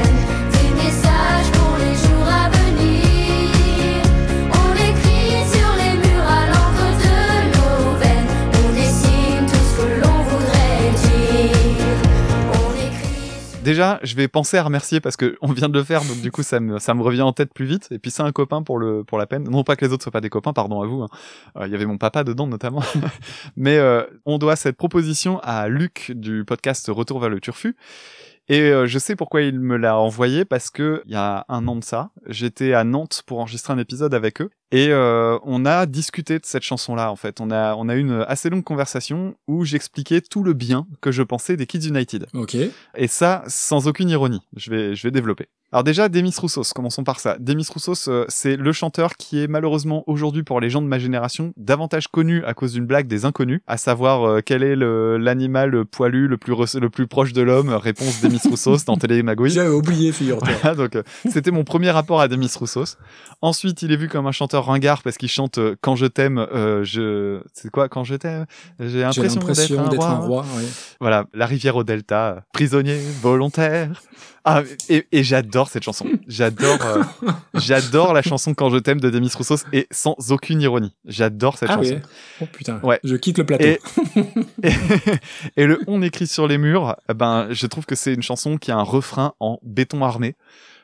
[13.66, 16.30] Déjà, je vais penser à remercier parce que on vient de le faire, donc du
[16.30, 17.88] coup ça me, revient en tête plus vite.
[17.90, 19.42] Et puis c'est un copain pour la peine.
[19.42, 21.02] Non pas que les autres soient pas des copains, pardon à vous.
[21.02, 21.08] hein.
[21.56, 22.84] Euh, Il y avait mon papa dedans notamment.
[23.56, 27.74] Mais euh, on doit cette proposition à Luc du podcast Retour vers le Turfu.
[28.48, 31.66] Et euh, je sais pourquoi il me l'a envoyé parce que il y a un
[31.66, 35.64] an de ça, j'étais à Nantes pour enregistrer un épisode avec eux Et euh, on
[35.64, 37.40] a discuté de cette chanson-là, en fait.
[37.40, 41.12] On a, on a eu une assez longue conversation où j'expliquais tout le bien que
[41.12, 42.26] je pensais des Kids United.
[42.34, 42.56] Ok.
[42.96, 44.42] Et ça, sans aucune ironie.
[44.56, 45.48] Je vais, je vais développer.
[45.72, 47.36] Alors déjà, Demis Roussos, commençons par ça.
[47.40, 51.00] Demis Roussos, euh, c'est le chanteur qui est malheureusement aujourd'hui pour les gens de ma
[51.00, 55.84] génération davantage connu à cause d'une blague des inconnus, à savoir euh, quel est l'animal
[55.84, 59.50] poilu le plus, le plus proche de l'homme, réponse Demis Roussos dans Télémagouille.
[59.50, 60.48] J'avais oublié, figure-toi.
[60.62, 62.96] Voilà, donc euh, c'était mon premier rapport à Demis Roussos.
[63.42, 66.38] Ensuite, il est vu comme un chanteur ringard parce qu'il chante euh, Quand je t'aime,
[66.38, 68.46] euh, je c'est quoi Quand je t'aime
[68.80, 69.40] J'ai l'impression
[69.88, 70.42] d'être un roi.
[70.56, 70.64] ouais.
[71.00, 74.02] Voilà, la rivière au delta, prisonnier volontaire.
[74.48, 76.06] Ah et, et j'adore cette chanson.
[76.28, 77.02] J'adore euh,
[77.54, 80.94] j'adore la chanson Quand je t'aime de Demis Roussos et sans aucune ironie.
[81.04, 81.94] J'adore cette Ah chanson.
[81.94, 82.00] oui.
[82.42, 82.78] Oh putain.
[82.84, 83.00] Ouais.
[83.02, 83.64] Je quitte le plateau.
[83.64, 83.80] Et,
[84.62, 84.72] et,
[85.56, 88.56] et le on écrit sur les murs, eh ben, je trouve que c'est une chanson
[88.56, 90.36] qui a un refrain en béton armé.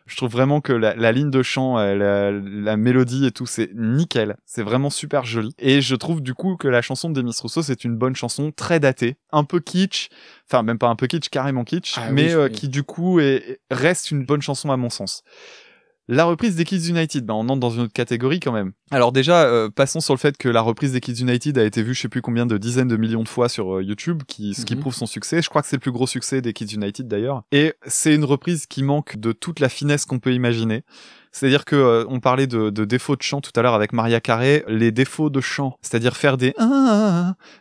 [0.06, 3.46] Je trouve vraiment que la, la ligne de chant, euh, la, la mélodie et tout,
[3.46, 4.36] c'est nickel.
[4.44, 5.54] C'est vraiment super joli.
[5.58, 8.52] Et je trouve du coup que la chanson de Demis Rousseau, c'est une bonne chanson,
[8.52, 10.08] très datée, un peu kitsch,
[10.48, 13.20] enfin même pas un peu kitsch, carrément kitsch, Ah oui, mais euh, qui du coup
[13.20, 15.22] est, reste une bonne chanson à mon sens.
[16.08, 18.72] La reprise des Kids United, ben on entre dans une autre catégorie quand même.
[18.90, 21.82] Alors déjà, euh, passons sur le fait que la reprise des Kids United a été
[21.82, 24.52] vue je sais plus combien de dizaines de millions de fois sur euh, YouTube, qui,
[24.54, 24.80] ce qui Mhm.
[24.80, 25.40] prouve son succès.
[25.42, 27.44] Je crois que c'est le plus gros succès des Kids United d'ailleurs.
[27.52, 30.82] Et c'est une reprise qui manque de toute la finesse qu'on peut imaginer.
[31.32, 34.20] C'est-à-dire que euh, on parlait de, de défauts de chant tout à l'heure avec Maria
[34.20, 36.54] Carré, les défauts de chant, c'est-à-dire faire des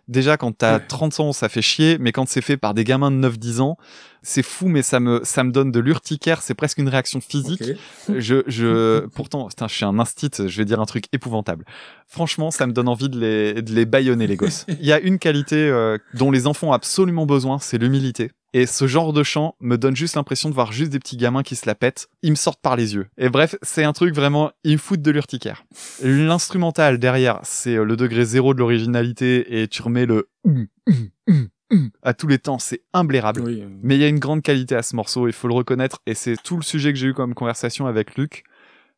[0.08, 0.86] déjà quand t'as Ouais.
[0.88, 3.78] 30 ans ça fait chier, mais quand c'est fait par des gamins de 9-10 ans,
[4.24, 7.64] c'est fou mais ça me ça me donne de l'urticaire, c'est presque une réaction physique.
[8.08, 11.66] Je, je, pourtant, putain, je suis un instit, je vais dire un truc épouvantable.
[12.08, 14.66] Franchement, ça me donne envie de les, de les baïonner, les gosses.
[14.80, 18.32] Il y a une qualité euh, dont les enfants ont absolument besoin, c'est l'humilité.
[18.54, 21.42] Et ce genre de chant me donne juste l'impression de voir juste des petits gamins
[21.44, 22.10] qui se la pètent.
[22.22, 23.08] Ils me sortent par les yeux.
[23.18, 25.64] Et bref, c'est un truc vraiment, ils me foutent de l'urticaire.
[26.04, 31.48] L'instrumental derrière, c'est euh, le degré zéro de l'originalité et tu remets le hum, hum,
[31.72, 33.42] hum, à tous les temps, c'est imblairable.
[33.42, 33.62] Oui.
[33.62, 36.00] euh, Mais il y a une grande qualité à ce morceau, il faut le reconnaître,
[36.06, 38.44] et c'est tout le sujet que j'ai eu comme conversation avec Luc.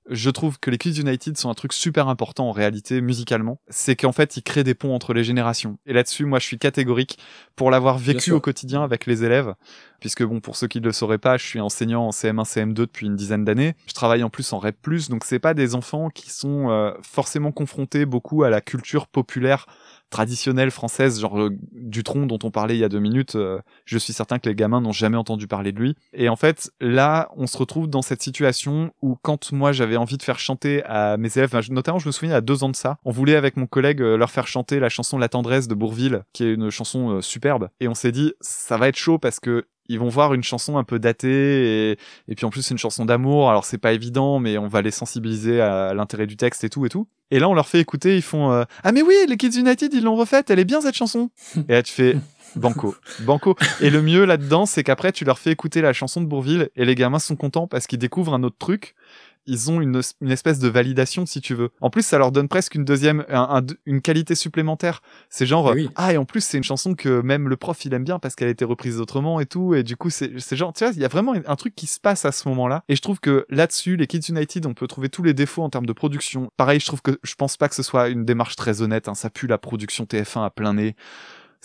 [0.10, 3.60] Je trouve que les Kids United sont un truc super important en réalité musicalement.
[3.70, 5.78] C'est qu'en fait, ils créent des ponts entre les générations.
[5.86, 7.18] Et là-dessus, moi, je suis catégorique
[7.56, 9.54] pour l'avoir vécu au quotidien avec les élèves.
[10.02, 12.74] Puisque bon, pour ceux qui ne le sauraient pas, je suis enseignant en CM1, CM2
[12.74, 13.76] depuis une dizaine d'années.
[13.88, 14.76] Je travaille en plus en REP+,
[15.10, 19.66] donc c'est pas des enfants qui sont euh, forcément confrontés beaucoup à la culture populaire
[20.14, 23.35] traditionnelle française, genre euh, Dutronc dont on parlait il y a deux minutes.
[23.35, 25.95] euh, je suis certain que les gamins n'ont jamais entendu parler de lui.
[26.14, 30.18] Et en fait, là, on se retrouve dans cette situation où quand moi j'avais envie
[30.18, 32.98] de faire chanter à mes élèves, notamment je me souviens à deux ans de ça,
[33.06, 36.23] on voulait avec mon collègue euh, leur faire chanter la chanson La tendresse de Bourville,
[36.31, 37.69] qui est une chanson euh, superbe.
[37.80, 40.78] Et on s'est dit, ça va être chaud parce que ils vont voir une chanson
[40.78, 41.98] un peu datée et,
[42.28, 43.50] et puis en plus c'est une chanson d'amour.
[43.50, 46.86] Alors c'est pas évident mais on va les sensibiliser à l'intérêt du texte et tout
[46.86, 47.08] et tout.
[47.32, 49.94] Et là on leur fait écouter ils font euh, ah mais oui les Kids United
[49.94, 51.30] ils l'ont refaite elle est bien cette chanson
[51.68, 52.18] et là tu fais
[52.56, 56.28] banco banco et le mieux là-dedans c'est qu'après tu leur fais écouter la chanson de
[56.28, 58.96] Bourville et les gamins sont contents parce qu'ils découvrent un autre truc
[59.45, 61.70] ils ont une, une espèce de validation si tu veux.
[61.82, 65.02] En plus, ça leur donne presque une deuxième, un- un- une qualité supplémentaire.
[65.30, 65.90] C'est genre, Eh oui.
[65.95, 68.36] ah et en plus c'est une chanson que même le prof il aime bien parce
[68.36, 70.94] qu'elle a été reprise autrement et tout et du coup c'est c'est genre tu vois
[70.94, 73.20] il y a vraiment un truc qui se passe à ce moment-là et je trouve
[73.20, 76.49] que là-dessus les Kids United on peut trouver tous les défauts en termes de production.
[76.57, 79.14] Pareil je trouve que je pense pas que ce soit une démarche très honnête hein,
[79.15, 80.95] ça pue la production TF1 à plein nez.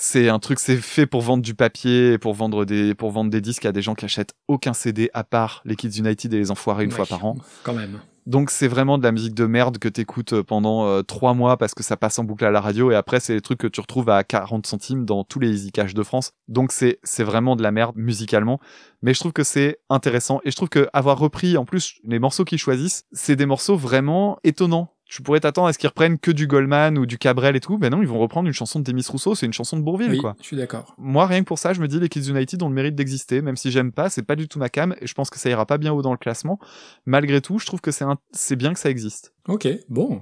[0.01, 3.41] C'est un truc, c'est fait pour vendre du papier, pour vendre des, pour vendre des
[3.41, 6.53] disques à des gens qui achètent aucun CD à part les Kids United et les
[6.53, 6.97] Enfoirés une Ouais.
[6.97, 7.37] fois par an.
[7.65, 7.99] Quand même.
[8.25, 11.57] Donc c'est vraiment de la musique de merde que t'écoutes euh, pendant euh, trois mois
[11.57, 13.67] parce que ça passe en boucle à la radio et après c'est des trucs que
[13.67, 16.31] tu retrouves à 40 centimes dans tous les Easy Cash de France.
[16.47, 18.61] Donc c'est c'est vraiment de la merde musicalement,
[19.03, 22.21] mais je trouve que c'est intéressant et je trouve que avoir repris en plus les
[22.21, 24.93] morceaux qu'ils choisissent, c'est des morceaux vraiment étonnants.
[25.09, 27.79] Tu pourrais t'attendre à ce qu'ils reprennent que du Goldman ou du Cabrel et tout,
[27.81, 30.11] mais non, ils vont reprendre une chanson de Demis Rousseau, c'est une chanson de Bourville
[30.11, 30.37] Oui, quoi.
[30.41, 30.95] je suis d'accord.
[30.99, 33.41] Moi, rien que pour ça, je me dis les Kids United ont le mérite d'exister,
[33.41, 35.49] même si j'aime pas, c'est pas du tout ma cam, et je pense que ça
[35.49, 36.59] ira pas bien haut dans le classement.
[37.07, 38.19] Malgré tout, je trouve que c'est un...
[38.33, 39.33] c'est bien que ça existe.
[39.49, 40.21] Ok, bon.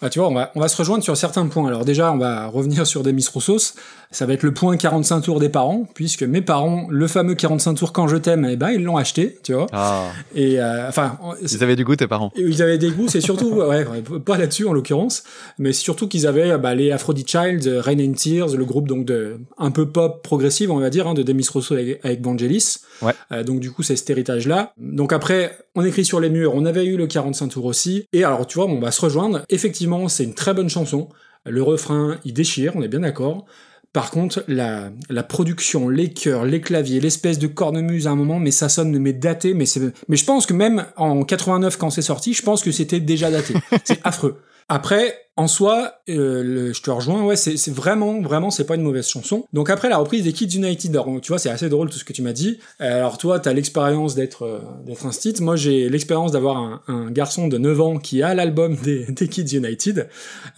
[0.00, 1.66] Ah, tu vois, on va, on va se rejoindre sur certains points.
[1.66, 3.74] Alors déjà, on va revenir sur Demis Roussos.
[4.10, 7.74] Ça va être le point 45 tours des parents, puisque mes parents, le fameux 45
[7.74, 9.66] tours quand je t'aime, eh ben, ils l'ont acheté, tu vois.
[9.72, 10.04] Ah.
[10.34, 12.32] Et, euh, enfin, Ils avaient du goût, tes parents.
[12.36, 13.84] Ils avaient des goûts, c'est surtout, ouais,
[14.24, 15.24] pas là-dessus en l'occurrence,
[15.58, 19.04] mais surtout qu'ils avaient bah, les Aphrodite Child, euh, Rain and Tears, le groupe donc
[19.04, 22.78] de un peu pop progressive, on va dire, hein, de Demis Rousseau avec, avec Vangelis.
[23.02, 23.12] Ouais.
[23.32, 24.72] Euh, donc du coup, c'est cet héritage-là.
[24.78, 28.06] Donc après, on écrit sur les murs, on avait eu le 45 tours aussi.
[28.12, 29.42] Et alors, tu vois, on va se rejoindre.
[29.48, 31.08] Effectivement, c'est une très bonne chanson.
[31.44, 33.46] Le refrain, il déchire, on est bien d'accord.
[33.92, 38.38] Par contre, la, la production, les chœurs, les claviers, l'espèce de cornemuse à un moment,
[38.38, 41.88] mais ça sonne mais daté, mais c'est, mais je pense que même en 89 quand
[41.88, 43.54] c'est sorti, je pense que c'était déjà daté.
[43.84, 44.42] C'est affreux.
[44.68, 48.82] Après, en soi, euh, le- je te rejoins, ouais, c'est vraiment, vraiment, c'est pas une
[48.82, 49.44] mauvaise chanson.
[49.52, 52.02] Donc après la reprise des Kids United, alors, tu vois, c'est assez drôle tout ce
[52.04, 52.58] que tu m'as dit.
[52.80, 55.34] Euh, Alors toi, t'as l'expérience d'être euh, d'être un stit.
[55.40, 59.28] Moi, j'ai l'expérience d'avoir un, un garçon de 9 ans qui a l'album des, des
[59.28, 60.08] Kids United.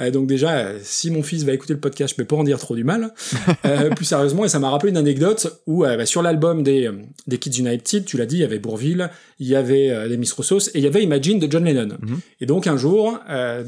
[0.01, 2.59] Euh, donc déjà, si mon fils va écouter le podcast, je peux pas en dire
[2.59, 3.13] trop du mal.
[3.97, 6.91] Plus sérieusement, et ça m'a rappelé une anecdote où bah, sur l'album des,
[7.27, 10.33] des Kids United, tu l'as dit, il y avait Bourville, il y avait des Miss
[10.33, 11.99] Roussos et il y avait Imagine de John Lennon.
[12.41, 13.19] Et donc un jour,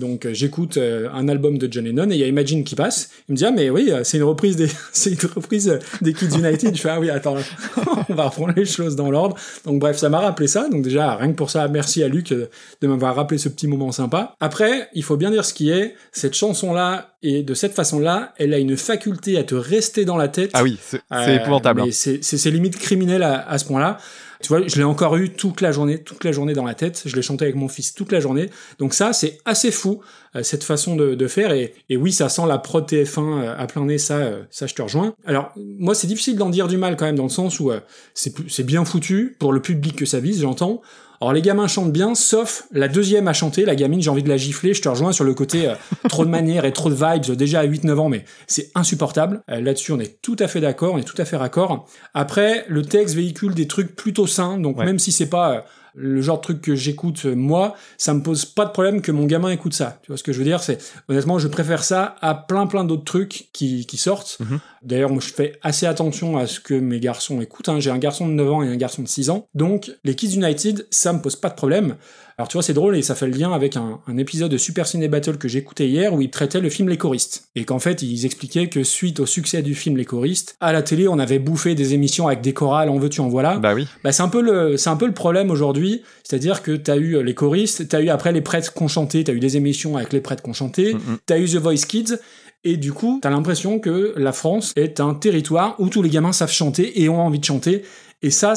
[0.01, 0.79] donc j'écoute
[1.13, 3.11] un album de John Lennon et il y a Imagine qui passe.
[3.29, 5.79] Il me dit ah mais oui, euh, c'est une reprise des c'est une reprise euh,
[6.01, 6.75] des Kids United.
[6.77, 7.37] Je fais ah oui attends,
[8.09, 9.37] on va reprendre les choses dans l'ordre.
[9.65, 10.69] Donc bref, ça m'a rappelé ça.
[10.69, 12.49] Donc déjà rien que pour ça, merci à Luc euh,
[12.81, 14.35] de m'avoir rappelé ce petit moment sympa.
[14.41, 18.01] Après, il faut bien dire ce qui est cette chanson là et de cette façon
[18.01, 20.51] là, elle a une faculté à te rester dans la tête.
[20.55, 21.83] Ah oui, c'est Euh, épouvantable.
[21.83, 21.89] hein.
[21.93, 23.99] c'est limite criminel à, à ce point-là.
[24.43, 27.03] Tu vois, je l'ai encore eu toute la journée, toute la journée dans la tête.
[27.07, 28.51] Je l'ai chanté avec mon fils toute la journée.
[28.79, 30.01] Donc ça, c'est assez fou
[30.37, 31.53] euh, cette façon de, faire.
[31.53, 33.99] Et, oui, ça sent la prod TF1 euh, à plein nez.
[33.99, 35.15] Ça, euh, ça, je te rejoins.
[35.25, 37.71] Alors moi, c'est difficile d'en dire du mal quand même dans le sens où
[38.15, 40.83] c'est bien foutu pour le public que ça vise, j'entends.
[41.23, 44.29] Alors les gamins chantent bien, sauf la deuxième à chanter, la gamine, j'ai envie de
[44.29, 45.75] la gifler, je te rejoins sur le côté euh,
[46.09, 49.41] trop de manières et trop de vibes, déjà à 8-9 ans, mais c'est insupportable.
[49.49, 51.89] Euh, Là-dessus, on est tout à fait d'accord, on est tout à fait raccord.
[52.13, 54.85] Après, le texte véhicule des trucs plutôt sains, donc Ouais.
[54.85, 55.61] même si c'est pas euh,
[55.95, 59.13] le genre de truc que j'écoute euh, moi, ça me pose pas de problème que
[59.13, 59.99] mon gamin écoute ça.
[60.03, 60.63] Tu vois ce que je veux dire?
[60.63, 60.79] C'est
[61.09, 64.39] honnêtement, je préfère ça à plein plein d'autres trucs qui, qui sortent.
[64.41, 64.61] Mhm.
[64.83, 67.69] D'ailleurs, moi, je fais assez attention à ce que mes garçons écoutent.
[67.69, 67.79] hein.
[67.79, 69.47] J'ai un garçon de 9 ans et un garçon de 6 ans.
[69.55, 71.97] Donc, les Kids United, ça me pose pas de problème.
[72.43, 74.57] Alors, tu vois, c'est drôle et ça fait le lien avec un, un épisode de
[74.57, 77.45] Super Ciné Battle que j'écoutais hier où ils traitaient le film Les Choristes.
[77.55, 80.83] Et qu'en fait, ils expliquaient que suite au succès du film Les Choristes, à la
[80.83, 83.59] télé, on avait bouffé des émissions avec des chorales, en veux-tu, en voilà.
[83.59, 83.87] Bah oui.
[84.03, 86.03] Bah, c'est un peu le, c'est un peu le problème aujourd'hui.
[86.25, 89.35] C'est-à-dire que t'as eu euh, les choristes, t'as eu après les prêtres qu'on chantait, t'as
[89.35, 91.19] eu des émissions avec les prêtres qu'on chantait, Mhm.
[91.27, 92.17] t'as eu The Voice Kids,
[92.65, 96.33] et du coup, t'as l'impression que la France est un territoire où tous les gamins
[96.33, 97.83] savent chanter et ont envie de chanter.
[98.25, 98.55] Et ça,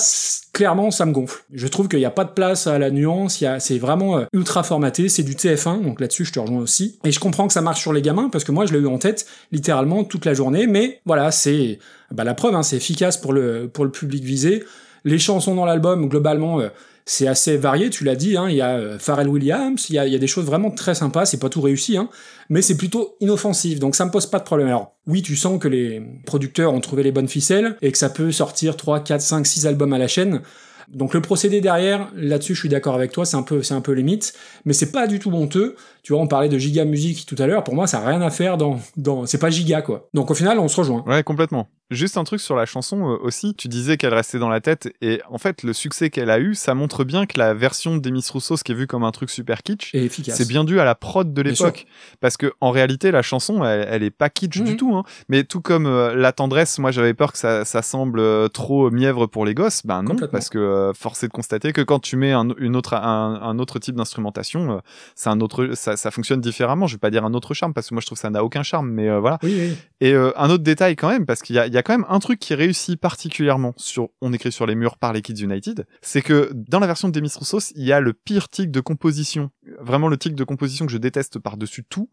[0.54, 1.44] clairement, ça me gonfle.
[1.52, 4.62] Je trouve qu'il n'y a pas de place à la nuance, c'est vraiment euh, ultra
[4.62, 7.00] formaté, c'est du TF1, donc là-dessus, je te rejoins aussi.
[7.04, 8.88] Et je comprends que ça marche sur les gamins, parce que moi, je l'ai eu
[8.88, 11.80] en tête, littéralement, toute la journée, mais voilà, c'est,
[12.12, 14.64] bah, la preuve, hein, c'est efficace pour le, pour le public visé.
[15.04, 16.70] Les chansons dans l'album, globalement, euh,
[17.06, 20.00] c'est assez varié, tu l'as dit, hein, il y a euh, Pharrell Williams, il y
[20.00, 22.10] a, des choses vraiment très sympas, c'est pas tout réussi, hein,
[22.50, 24.68] mais c'est plutôt inoffensif, donc ça me pose pas de problème.
[24.68, 28.10] Alors oui, tu sens que les producteurs ont trouvé les bonnes ficelles, et que ça
[28.10, 30.42] peut sortir 3, 4, 5, 6 albums à la chaîne,
[30.88, 33.82] donc le procédé derrière, là-dessus je suis d'accord avec toi, c'est un peu c'est un
[33.82, 34.34] peu limite,
[34.66, 35.76] mais c'est pas du tout honteux.
[36.06, 38.22] Tu vois, on parlait de giga musique tout à l'heure, pour moi ça a rien
[38.22, 40.08] à faire dans dans c'est pas giga quoi.
[40.14, 41.04] Donc au final, on se rejoint.
[41.08, 41.68] Ouais, complètement.
[41.92, 43.54] Juste un truc sur la chanson euh, aussi.
[43.54, 46.56] Tu disais qu'elle restait dans la tête et en fait, le succès qu'elle a eu,
[46.56, 49.12] ça montre bien que la version des Miss Rousseau, ce qui est vu comme un
[49.12, 49.96] truc super kitsch,
[50.30, 51.86] c'est bien dû à la prod de l'époque.
[52.22, 54.66] Parce que en réalité, la chanson, elle, elle est pas kitsch Mhm.
[54.66, 54.96] du tout.
[54.96, 55.04] Hein.
[55.30, 58.90] Mais tout comme euh, la tendresse, moi j'avais peur que ça, ça semble euh, trop
[58.90, 59.86] mièvre pour les gosses.
[59.86, 62.96] Ben non, parce que force est de constater que quand tu mets un, une autre,
[62.96, 64.82] un, un autre type d'instrumentation,
[65.14, 66.88] c'est un autre, ça, ça fonctionne différemment.
[66.88, 68.44] Je vais pas dire un autre charme parce que moi je trouve que ça n'a
[68.44, 69.40] aucun charme, mais euh, voilà.
[69.44, 69.78] Oui, oui.
[70.02, 71.94] Et euh, un autre détail quand même, parce qu'il y a, il y a quand
[71.94, 75.44] même un truc qui réussit particulièrement sur On écrit sur les murs par les Kids
[75.44, 78.72] United, c'est que dans la version de Demis Roussos, il y a le pire tic
[78.72, 82.10] de composition, vraiment le tic de composition que je déteste par-dessus tout,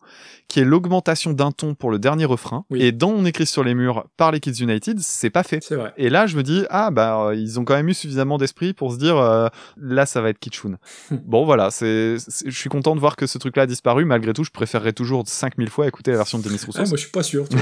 [0.48, 2.64] qui est l'augmentation d'un ton pour le dernier refrain.
[2.70, 2.82] Oui.
[2.82, 5.62] Et dans On écrit sur les murs par les Kids United, c'est pas fait.
[5.72, 5.92] Vrai.
[5.96, 8.72] Et là, je me dis, ah bah, euh, ils ont quand même eu suffisamment d'esprit
[8.72, 10.78] pour se dire, euh, là, ça va être kitschoun.
[11.10, 14.04] bon, voilà, c'est, je suis content de voir que ce truc-là a disparu.
[14.04, 16.80] Malgré tout, je préférerais toujours 5000 fois écouter la version de Demis Roussos.
[16.80, 17.44] Ah, moi je suis pas sûr.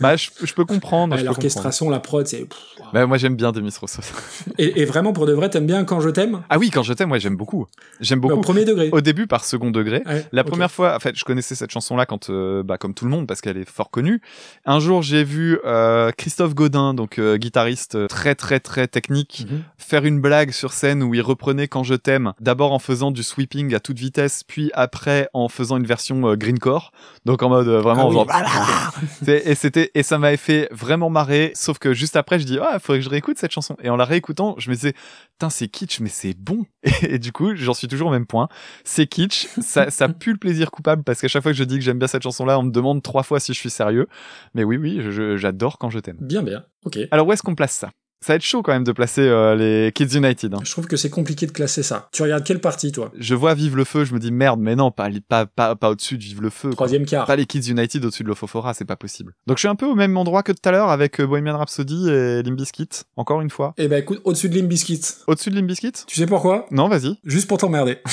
[0.00, 1.16] Bah, je, je peux comprendre.
[1.22, 2.46] L'orchestration, la prod, c'est.
[2.92, 4.12] Bah, moi, j'aime bien Demis Roussos.
[4.58, 6.42] Et, et vraiment, pour de vrai, t'aimes bien quand je t'aime?
[6.48, 7.66] Ah oui, quand je t'aime, moi, j'aime beaucoup.
[8.00, 8.40] J'aime Au beaucoup.
[8.40, 8.90] premier degré.
[8.96, 10.02] Au début, par second degré.
[10.06, 13.04] Ouais, La première fois, en fait, je connaissais cette chanson-là quand, euh, bah, comme tout
[13.04, 14.22] le monde, parce qu'elle est fort connue.
[14.64, 19.62] Un jour, j'ai vu euh, Christophe Godin, donc euh, guitariste très très très technique, Mhm.
[19.76, 23.22] faire une blague sur scène où il reprenait Quand je t'aime, d'abord en faisant du
[23.22, 26.92] sweeping à toute vitesse, puis après en faisant une version greencore,
[27.26, 29.06] donc en mode vraiment Ah oui.
[29.24, 31.52] C'est- et c'était et ça m'avait fait vraiment marrer.
[31.54, 33.76] Sauf que juste après, je dis ah, faudrait que je réécoute cette chanson.
[33.82, 34.94] Et en la réécoutant, je me disais
[35.32, 36.64] putain c'est kitsch mais c'est bon.
[37.02, 38.48] Et, du coup, j'en suis toujours au même point.
[38.88, 41.74] C'est kitsch, ça ça pue le plaisir coupable parce qu'à chaque fois que je dis
[41.74, 44.06] que j'aime bien cette chanson-là, on me demande trois fois si je suis sérieux.
[44.54, 45.00] Mais oui oui,
[45.36, 46.18] j'adore quand je t'aime.
[46.20, 46.64] Bien, bien.
[46.84, 46.98] Ok.
[47.10, 47.90] Alors où est-ce qu'on place ça?
[48.26, 50.52] Ça va être chaud quand même de placer euh, les Kids United.
[50.52, 50.58] hein.
[50.64, 52.08] Je trouve que c'est compliqué de classer ça.
[52.10, 53.12] Tu regardes quelle partie, toi?
[53.16, 55.90] Je vois Vive le feu, je me dis merde, mais non, pas pas pas, pas
[55.90, 56.70] au-dessus de Vive le feu.
[56.70, 56.74] quoi.
[56.74, 57.24] Troisième quart.
[57.24, 59.32] Pas les Kids United au-dessus de l'Ofofora, c'est pas possible.
[59.46, 61.56] Donc je suis un peu au même endroit que tout à l'heure avec euh, Bohemian
[61.56, 63.74] Rhapsody et Limp Bizkit, encore une fois.
[63.78, 65.02] Eh ben écoute, au-dessus de Limp Bizkit.
[65.28, 65.92] Au-dessus de Limp Bizkit?
[66.08, 66.66] Tu sais pourquoi?
[66.72, 67.14] Non, vas-y.
[67.22, 67.98] Juste pour t'emmerder.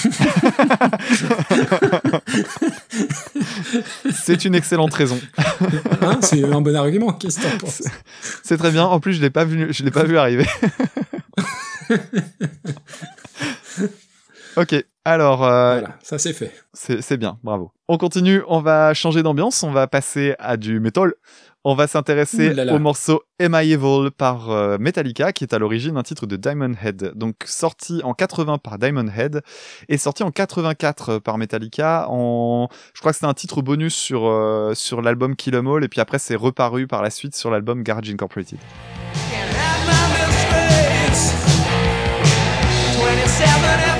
[4.14, 5.20] C'est une excellente raison.
[6.02, 7.14] Hein, c'est un bon argument.
[7.14, 7.82] Qu'est-ce que t'en penses?
[8.44, 8.86] C'est très bien.
[8.86, 10.46] En plus, je l'ai pas vu, je l'ai pas vu arriver.
[14.58, 14.86] ok.
[15.06, 16.52] Alors, euh, Voilà, ça c'est fait.
[16.74, 17.38] c'est c'est bien.
[17.44, 17.72] Bravo.
[17.88, 18.42] On continue.
[18.48, 19.64] On va changer d'ambiance.
[19.64, 21.14] On va passer à du metal.
[21.66, 25.96] On va s'intéresser au morceau Am I Evil par euh, Metallica, qui est à l'origine
[25.96, 27.14] un titre de Diamond Head.
[27.16, 29.42] Donc sorti en 80 par Diamond Head
[29.88, 32.08] et sorti en 84 par Metallica.
[32.10, 35.86] En, je crois que c'était un titre bonus sur euh, sur l'album Kill 'Em All
[35.86, 38.60] et puis après c'est reparu par la suite sur l'album Garage Incorporated.
[43.46, 43.93] seven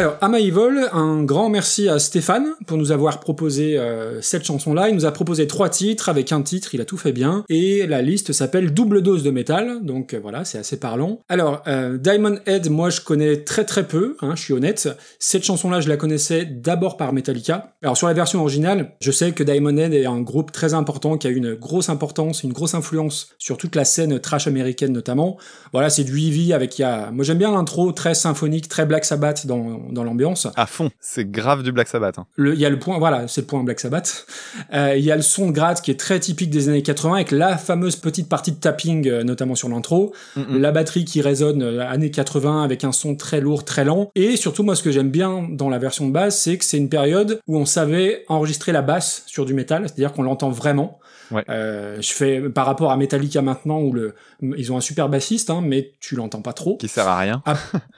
[0.00, 4.88] Alors, I Evil, un grand merci à Stéphane pour nous avoir proposé euh, cette chanson-là.
[4.88, 7.44] Il nous a proposé trois titres, avec un titre, il a tout fait bien.
[7.50, 11.18] Et la liste s'appelle Double Dose de métal, donc euh, voilà, c'est assez parlant.
[11.28, 14.88] Alors, euh, Diamond Head, moi je connais très très peu, hein, je suis honnête.
[15.18, 17.74] Cette chanson-là, je la connaissais d'abord par Metallica.
[17.82, 21.18] Alors sur la version originale, je sais que Diamond Head est un groupe très important,
[21.18, 25.36] qui a une grosse importance, une grosse influence sur toute la scène trash américaine notamment.
[25.74, 27.10] Voilà, c'est du heavy avec, y a...
[27.10, 30.46] moi j'aime bien l'intro, très symphonique, très Black Sabbath dans, dans l'ambiance.
[30.56, 32.18] À fond, c'est grave du Black Sabbath.
[32.18, 32.26] hein.
[32.38, 34.26] Il y a le point, voilà, c'est le point Black Sabbath.
[34.74, 37.14] Euh, Il y a le son de gratte qui est très typique des années 80
[37.14, 40.12] avec la fameuse petite partie de tapping, euh, notamment sur l'intro.
[40.50, 44.10] La batterie qui résonne euh, années 80 avec un son très lourd, très lent.
[44.14, 46.76] Et surtout, moi, ce que j'aime bien dans la version de basse, c'est que c'est
[46.78, 50.98] une période où on savait enregistrer la basse sur du métal, c'est-à-dire qu'on l'entend vraiment.
[51.30, 51.44] Ouais.
[51.48, 55.50] Euh, je fais par rapport à Metallica maintenant où le, ils ont un super bassiste,
[55.50, 57.42] hein, mais tu l'entends pas trop Qui sert à rien.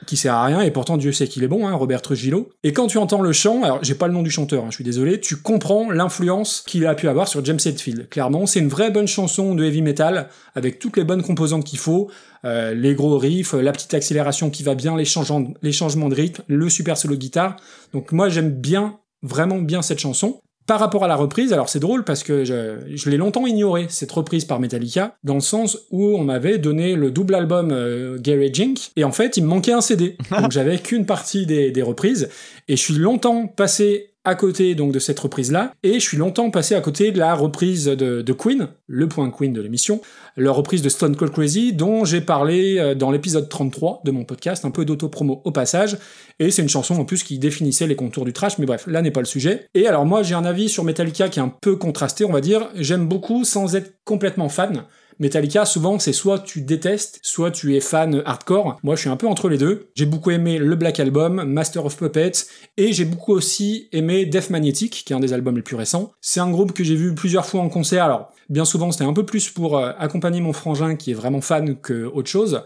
[0.07, 2.51] qui sert à rien, et pourtant Dieu sait qu'il est bon, hein, Robert Trujillo.
[2.63, 4.77] Et quand tu entends le chant, alors j'ai pas le nom du chanteur, hein, je
[4.77, 8.09] suis désolé, tu comprends l'influence qu'il a pu avoir sur James Hetfield.
[8.09, 11.79] Clairement, c'est une vraie bonne chanson de heavy metal, avec toutes les bonnes composantes qu'il
[11.79, 12.11] faut,
[12.45, 16.15] euh, les gros riffs, la petite accélération qui va bien, les, changements, les changements de
[16.15, 17.57] rythme, le super solo de guitare.
[17.93, 20.41] Donc moi j'aime bien, vraiment bien cette chanson.
[20.67, 23.87] Par rapport à la reprise, alors c'est drôle parce que je, je l'ai longtemps ignoré,
[23.89, 28.17] cette reprise par Metallica, dans le sens où on m'avait donné le double album euh,
[28.21, 30.17] Gary Jink, et en fait il me manquait un CD.
[30.31, 32.29] Donc j'avais qu'une partie des, des reprises,
[32.69, 36.51] et je suis longtemps passé à côté donc de cette reprise-là, et je suis longtemps
[36.51, 40.01] passé à côté de la reprise de, de Queen, le point Queen de l'émission,
[40.37, 44.25] la reprise de Stone Cold Crazy, dont j'ai parlé euh, dans l'épisode 33 de mon
[44.25, 45.99] podcast, un peu d'auto-promo au passage,
[46.39, 49.03] et c'est une chanson en plus qui définissait les contours du trash, mais bref, là
[49.03, 49.67] n'est pas le sujet.
[49.75, 52.41] Et alors moi j'ai un avis sur Metallica qui est un peu contrasté, on va
[52.41, 54.85] dire, j'aime beaucoup sans être complètement fan.
[55.19, 58.79] Metallica, souvent, c'est soit tu détestes, soit tu es fan hardcore.
[58.83, 59.91] Moi, je suis un peu entre les deux.
[59.95, 64.51] J'ai beaucoup aimé le Black Album, Master of Puppets, et j'ai beaucoup aussi aimé Death
[64.51, 66.13] Magnetic, qui est un des albums les plus récents.
[66.21, 68.05] C'est un groupe que j'ai vu plusieurs fois en concert.
[68.05, 71.41] Alors, bien souvent, c'était un peu plus pour euh, accompagner mon frangin qui est vraiment
[71.41, 72.63] fan que autre chose.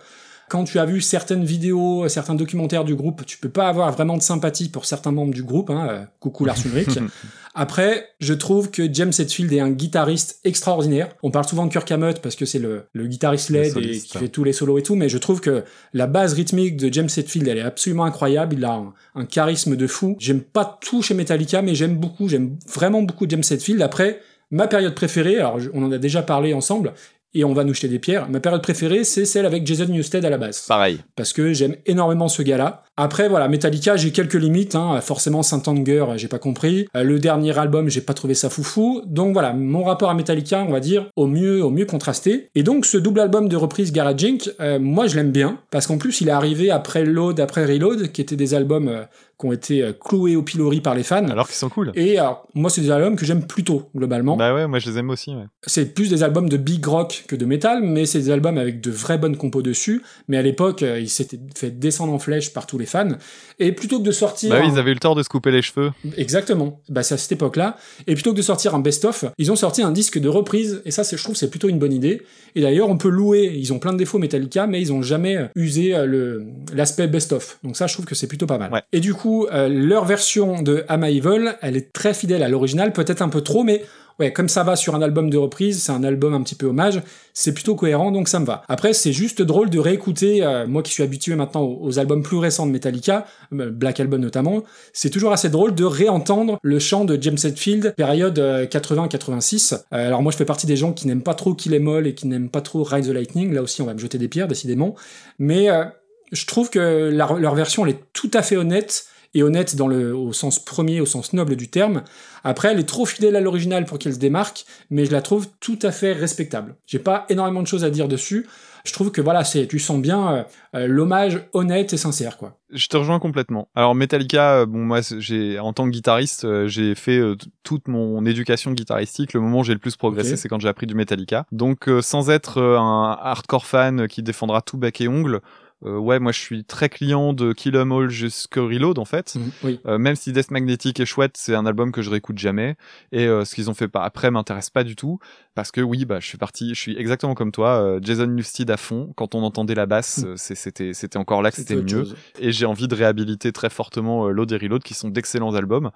[0.48, 4.16] Quand tu as vu certaines vidéos, certains documentaires du groupe, tu peux pas avoir vraiment
[4.16, 5.70] de sympathie pour certains membres du groupe.
[5.70, 6.98] Hein, euh, coucou Lars Ulrich.
[7.59, 11.09] Après, je trouve que James Hetfield est un guitariste extraordinaire.
[11.23, 14.18] On parle souvent de Kirk Hammett parce que c'est le, le guitariste LED et qui
[14.18, 15.64] fait tous les solos et tout, mais je trouve que
[15.94, 18.56] la base rythmique de James Hetfield, elle est absolument incroyable.
[18.56, 20.16] Il a un, un charisme de fou.
[20.18, 23.81] J'aime pas tout chez Metallica, mais j'aime beaucoup, j'aime vraiment beaucoup James Hetfield.
[23.81, 24.20] Après,
[24.51, 26.93] ma période préférée, alors on en a déjà parlé ensemble,
[27.37, 28.29] et on va nous jeter des pierres.
[28.31, 31.01] Ma période préférée, c'est celle avec Jason Newsted à la base Pareil.
[31.15, 32.83] parce que j'aime énormément ce gars-là.
[32.98, 35.01] Après, voilà, Metallica, j'ai quelques limites, hein.
[35.02, 36.89] forcément Saint-Anger, j'ai pas compris.
[36.97, 39.02] Euh, le dernier album, j'ai pas trouvé ça foufou.
[39.05, 42.48] Donc voilà, mon rapport à Metallica, on va dire, au mieux, au mieux contrasté.
[42.55, 45.86] Et donc, ce double album de reprise Garage Inc., euh, moi, je l'aime bien, parce
[45.86, 49.02] qu'en plus, il est arrivé après Load, après Reload, qui étaient des albums euh,
[49.39, 51.28] qui ont été euh, cloués au pilori par les fans.
[51.28, 51.93] Alors qu'ils sont cool.
[51.94, 54.36] Et alors, moi, c'est des albums que j'aime plutôt, globalement.
[54.36, 55.35] Bah ouais, moi je les aime aussi.
[55.35, 55.44] ouais.
[55.66, 58.81] C'est plus des albums de big rock que de metal, mais c'est des albums avec
[58.81, 60.02] de vraies bonnes compos dessus.
[60.28, 63.17] Mais à l'époque, euh, il s'était fait descendre en flèche par tous les les fans.
[63.59, 64.51] Et plutôt que de sortir...
[64.51, 65.91] Bah oui, un- ils avaient eu le tort de se couper les cheveux.
[66.17, 66.81] Exactement.
[66.89, 67.77] Bah, c'est à cette époque-là.
[68.07, 70.83] Et plutôt que de sortir un best-of, ils ont sorti un disque de reprise.
[70.85, 72.23] Et ça, je trouve, c'est plutôt une bonne idée.
[72.55, 73.53] Et d'ailleurs, on peut louer.
[73.57, 77.59] Ils ont plein de défauts Metallica, mais ils ont jamais usé euh, le, l'aspect best-of.
[77.65, 78.73] Donc ça, je trouve que c'est plutôt pas mal.
[78.73, 78.83] Ouais.
[78.93, 82.49] Et du coup, euh, leur version de Am I Evil, elle est très fidèle à
[82.49, 83.83] l'original, peut-être un peu trop, mais
[84.19, 86.67] ouais, comme ça va sur un album de reprise, c'est un album un petit peu
[86.67, 87.03] hommage,
[87.35, 88.63] c'est plutôt cohérent, donc ça me va.
[88.69, 92.37] Après, c'est juste drôle de réécouter, euh, moi qui suis habitué maintenant aux, albums plus
[92.39, 94.63] récents de Metallica, euh, Black Album notamment,
[94.93, 99.75] c'est toujours assez drôle de réentendre le chant de James Hetfield, période euh, 80-86.
[99.75, 102.07] Euh, alors moi, je fais partie des gens qui n'aiment pas trop Kill Em All
[102.07, 104.29] et qui n'aiment pas trop Ride the Lightning, là aussi on va me jeter des
[104.29, 104.95] pierres, décidément.
[105.39, 105.85] Mais euh,
[106.33, 109.07] je trouve que leur version, elle est tout à fait honnête,
[109.37, 112.03] et honnête dans le, au sens premier, au sens noble du terme.
[112.43, 115.47] Après, elle est trop fidèle à l'original pour qu'elle se démarque, mais je la trouve
[115.61, 116.75] tout à fait respectable.
[116.87, 118.47] J'ai pas énormément de choses à dire dessus.
[118.87, 120.43] Je trouve que voilà, c'est, tu sens bien euh,
[120.75, 122.57] euh, l'hommage honnête et sincère, quoi.
[122.71, 123.69] Je te rejoins complètement.
[123.77, 128.25] Alors Metallica, euh, bon moi j'ai en tant que guitariste, j'ai fait euh, toute mon
[128.27, 129.35] éducation guitaristique.
[129.35, 131.47] Le moment où j'ai le plus progressé, c'est quand j'ai appris du Metallica.
[131.53, 135.41] Donc euh, sans être un hardcore fan qui défendra tout bec et ongle,
[135.85, 139.36] euh, ouais moi je suis très client de Kill 'Em All jusqu'au Reload en fait.
[139.62, 139.78] Oui.
[139.86, 142.77] Euh, même si Death Magnetic est chouette, c'est un album que je réécoute jamais.
[143.12, 145.19] Et euh, ce qu'ils ont fait par après m'intéresse pas du tout.
[145.55, 148.70] Parce que oui, bah, je suis parti, je suis exactement comme toi, euh, Jason Newsted
[148.70, 149.12] à fond.
[149.16, 150.27] Quand on entendait la basse, Mm.
[150.28, 151.86] euh, c'est- c'était, c'était encore là que c'était mieux.
[151.86, 152.16] chose.
[152.39, 155.90] Et j'ai envie de réhabiliter très fortement euh, Load et Reload, qui sont d'excellents albums.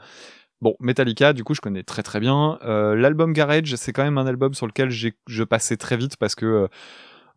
[0.63, 2.59] Bon, Metallica, du coup, je connais très très bien.
[2.67, 6.19] Euh, L'album Garage, c'est quand même un album sur lequel j'ai, je passais très vite
[6.19, 6.69] parce que euh,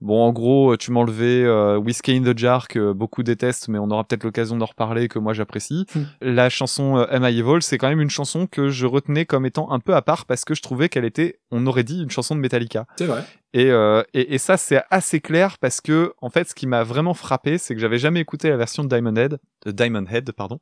[0.04, 3.90] Bon, en gros, tu m'enlevais euh, Whiskey in the Jar que beaucoup détestent, mais on
[3.90, 5.86] aura peut-être l'occasion d'en reparler, que moi j'apprécie.
[5.96, 6.04] Hmm.
[6.20, 9.46] La chanson euh, Am I Evil, c'est quand même une chanson que je retenais comme
[9.46, 12.10] étant un peu à part parce que je trouvais qu'elle était, on aurait dit, une
[12.10, 12.86] chanson de Metallica.
[12.98, 13.24] C'est vrai.
[13.54, 16.84] Et, euh, et, et ça, c'est assez clair parce que, en fait, ce qui m'a
[16.84, 20.34] vraiment frappé, c'est que j'avais jamais écouté la version de Diamond Head, de Diamond Head,
[20.34, 20.60] pardon.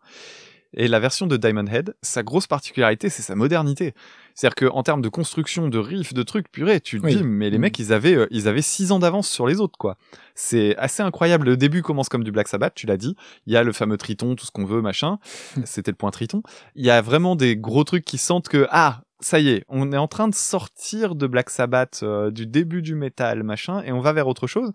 [0.74, 3.94] Et la version de Diamond Head, sa grosse particularité, c'est sa modernité.
[4.36, 7.18] C'est-à-dire que en termes de construction, de riffs, de trucs, purée, tu te Oui.
[7.18, 7.62] dis, mais les Mm.
[7.62, 9.98] mecs, ils avaient, euh, ils avaient six ans d'avance sur les autres, quoi.
[10.34, 11.46] C'est assez incroyable.
[11.48, 13.16] Le début commence comme du Black Sabbath, tu l'as dit.
[13.48, 15.20] Il y a le fameux triton, tout ce qu'on veut, machin.
[15.66, 16.42] C'était le point triton.
[16.76, 19.92] Il y a vraiment des gros trucs qui sentent que, ah, ça y est, on
[19.92, 23.92] est en train de sortir de Black Sabbath, euh, du début du métal, machin, et
[23.92, 24.72] on va vers autre chose.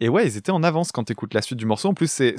[0.00, 1.88] Et ouais, ils étaient en avance quand t'écoutes la suite du morceau.
[1.88, 2.34] En plus, c'est,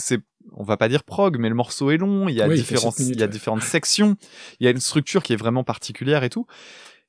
[0.52, 2.28] on va pas dire prog, mais le morceau est long.
[2.28, 3.32] Il y a Oui, il minutes, y a ouais.
[3.32, 4.15] différentes sections.
[4.60, 6.45] Il y a une structure qui est vraiment particulière et tout.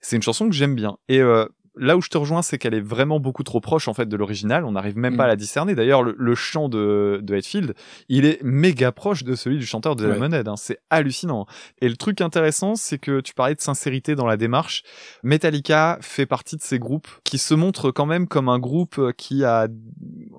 [0.00, 0.98] C'est une chanson que j'aime bien.
[1.08, 3.94] Et euh, là où je te rejoins, c'est qu'elle est vraiment beaucoup trop proche en
[3.94, 4.64] fait de l'original.
[4.64, 5.16] On n'arrive même Mm.
[5.16, 5.74] pas à la discerner.
[5.74, 7.74] D'ailleurs, le, le chant de, de Hetfield,
[8.08, 10.14] il est méga proche de celui du chanteur de Ouais.
[10.14, 10.46] Lemonhead.
[10.48, 10.56] Hein.
[10.56, 11.46] C'est hallucinant.
[11.80, 14.82] Et le truc intéressant, c'est que tu parlais de sincérité dans la démarche.
[15.22, 19.12] Metallica fait partie de ces groupes qui se montrent quand même comme un groupe euh,
[19.12, 19.68] qui a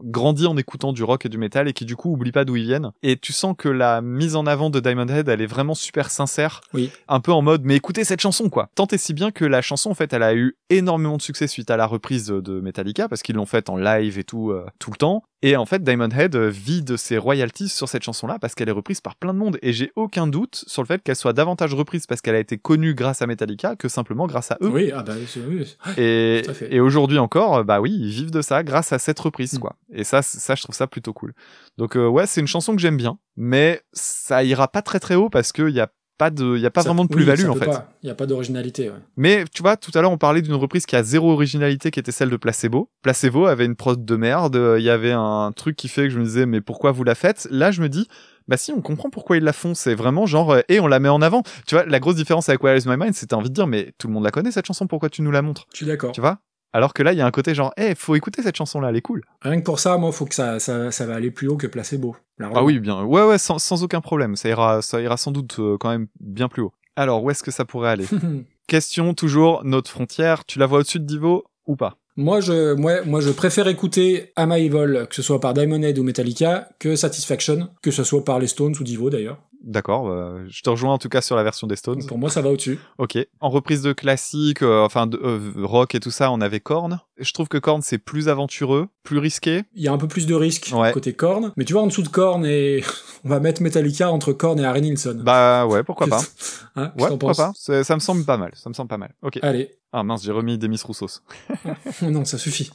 [0.03, 2.55] grandi en écoutant du rock et du métal et qui du coup oublie pas d'où
[2.55, 2.91] ils viennent.
[3.03, 6.09] Et tu sens que la mise en avant de Diamond Head, elle est vraiment super
[6.11, 6.61] sincère.
[6.73, 6.91] Oui.
[7.07, 8.69] Un peu en mode, mais écoutez cette chanson quoi.
[8.75, 11.47] Tant et si bien que la chanson en fait, elle a eu énormément de succès
[11.47, 14.65] suite à la reprise de Metallica parce qu'ils l'ont faite en live et tout euh,
[14.79, 15.23] tout le temps.
[15.41, 18.69] Et en fait, Diamond Head euh, vit de ses royalties sur cette chanson-là parce qu'elle
[18.69, 19.59] est reprise par plein de monde.
[19.61, 22.57] Et j'ai aucun doute sur le fait qu'elle soit davantage reprise parce qu'elle a été
[22.57, 24.69] connue grâce à Metallica que simplement grâce à eux.
[24.69, 25.13] Oui, ah bah,
[25.47, 25.75] oui.
[25.97, 29.59] Et, aujourd'hui encore, euh, bah oui, ils vivent de ça grâce à cette reprise, Mm.
[29.59, 29.75] quoi.
[29.91, 31.33] Et ça, ça, je trouve ça plutôt cool.
[31.77, 35.15] Donc euh, ouais, c'est une chanson que j'aime bien, mais ça ira pas très très
[35.15, 37.47] haut parce qu'il y a pas de, il y a pas Ça- vraiment de plus-value
[37.49, 37.69] en fait.
[38.03, 38.89] Il n'y a pas d'originalité.
[38.89, 38.95] ouais.
[39.17, 41.99] Mais tu vois, tout à l'heure on parlait d'une reprise qui a zéro originalité, qui
[41.99, 42.89] était celle de Placebo.
[43.01, 46.09] Placebo avait une prod de merde, euh, il y avait un truc qui fait que
[46.09, 47.47] je me disais mais pourquoi vous la faites?
[47.51, 48.07] Là, je me dis
[48.47, 49.73] bah si, on comprend pourquoi ils la font.
[49.73, 51.41] C'est vraiment genre euh, et on la met en avant.
[51.65, 53.93] Tu vois, la grosse différence avec Where Is My Mind, c'était envie de dire mais
[53.97, 55.65] tout le monde la connaît cette chanson, pourquoi tu nous la montres?
[55.71, 56.11] Je suis d'accord.
[56.11, 56.37] Tu vois?
[56.73, 58.97] Alors que là, il y a un côté genre, eh, faut écouter cette chanson-là, elle
[58.97, 59.23] est cool.
[59.41, 61.67] Rien que pour ça, moi, faut que ça, ça, ça va aller plus haut que
[61.67, 62.15] placebo.
[62.41, 63.03] Ah oui, bien.
[63.03, 64.35] Ouais, ouais, sans, sans aucun problème.
[64.35, 66.73] Ça ira, ça ira sans doute euh, quand même bien plus haut.
[66.97, 68.05] Alors, où est-ce que ça pourrait aller?
[68.67, 71.97] Question toujours, notre frontière, tu la vois au-dessus de Divo ou pas?
[72.17, 75.81] Moi, je, moi, moi, je préfère écouter Am I Evil, que ce soit par Diamond
[75.81, 79.37] Head ou Metallica, que Satisfaction, que ce soit par les Stones ou Divo d'ailleurs.
[79.67, 82.05] D'accord, bah, je te rejoins en tout cas sur la version des Stones.
[82.05, 82.77] Pour moi, ça va au-dessus.
[82.99, 83.17] Ok.
[83.39, 86.99] En reprise de classique, euh, enfin de euh, rock et tout ça, on avait Korn.
[87.17, 89.63] Je trouve que Korn c'est plus aventureux, plus risqué.
[89.73, 90.91] Il y a un peu plus de risques Ouais.
[90.91, 92.83] côté Korn, mais tu vois, en dessous de Korn et
[93.25, 95.19] on va mettre Metallica entre Korn et Harry Nilsson.
[95.23, 96.21] Bah ouais, pourquoi pas.
[96.77, 97.51] Hein, Ouais, pourquoi pas.
[97.55, 98.51] Ça me semble pas mal.
[98.53, 99.13] Ça me semble pas mal.
[99.21, 99.39] Ok.
[99.41, 101.21] Allez, Ah mince, j'ai remis Demis Roussos.
[102.01, 102.69] non, ça suffit.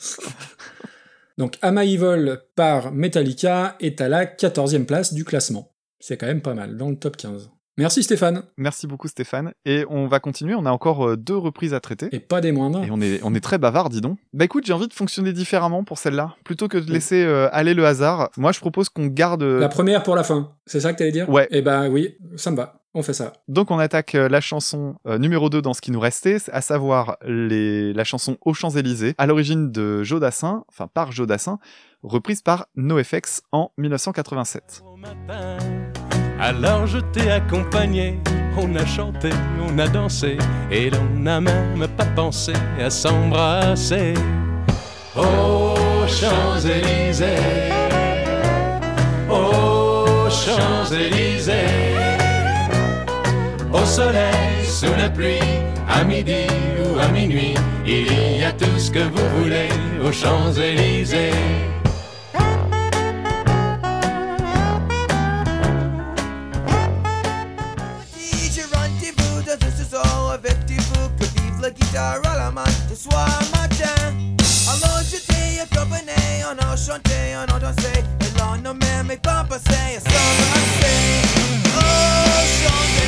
[1.39, 5.71] Donc, Am I Evil par Metallica est à la 14e place du classement.
[6.01, 7.51] C'est quand même pas mal, dans le top 15.
[7.77, 8.43] Merci Stéphane.
[8.59, 9.53] Merci beaucoup Stéphane.
[9.65, 12.09] Et on va continuer, on a encore euh, deux reprises à traiter.
[12.13, 12.85] Et pas des moindres.
[12.85, 14.19] Et on est, on est très bavard, dis donc.
[14.35, 16.35] Bah écoute, j'ai envie de fonctionner différemment pour celle-là.
[16.45, 19.43] Plutôt que de laisser euh, aller le hasard, moi je propose qu'on garde...
[19.43, 20.53] euh, La première pour la fin.
[20.67, 21.29] C'est ça que t'allais dire?
[21.31, 21.49] Ouais.
[21.51, 22.83] Eh ben oui, ça me va.
[22.93, 23.33] On fait ça.
[23.49, 27.17] Donc on attaque la chanson euh, numéro 2 dans ce qui nous restait, à savoir
[27.25, 27.93] les...
[27.95, 31.61] la chanson Aux Champs-Élysées, à l'origine de Joe Dassin, enfin par Joe Dassin,
[32.03, 34.83] reprise par NoFX en 1987.
[34.85, 35.57] Au matin,
[36.41, 38.19] alors je t'ai accompagné,
[38.57, 39.31] on a chanté,
[39.63, 40.39] on a dansé,
[40.71, 42.53] et l'on n'a même pas pensé
[42.83, 44.15] à s'embrasser.
[45.17, 47.27] Aux Champs-Élysées,
[49.29, 51.55] aux Champs-Élysées,
[53.73, 55.39] au soleil, sous la pluie,
[55.89, 56.47] à midi
[56.85, 57.55] ou à minuit,
[57.87, 59.69] il y a tout ce que vous voulez
[60.03, 61.80] aux Champs-Élysées.
[71.73, 74.15] Que vive la guitare à la main ce soir matin.
[74.69, 79.97] Alors j'étais accompagné, on a chanté, on a dansé, et l'on n'a même pas passé
[79.97, 81.23] à s'embrasser.
[81.77, 81.81] Oh,
[82.63, 83.00] Champs-Élysées,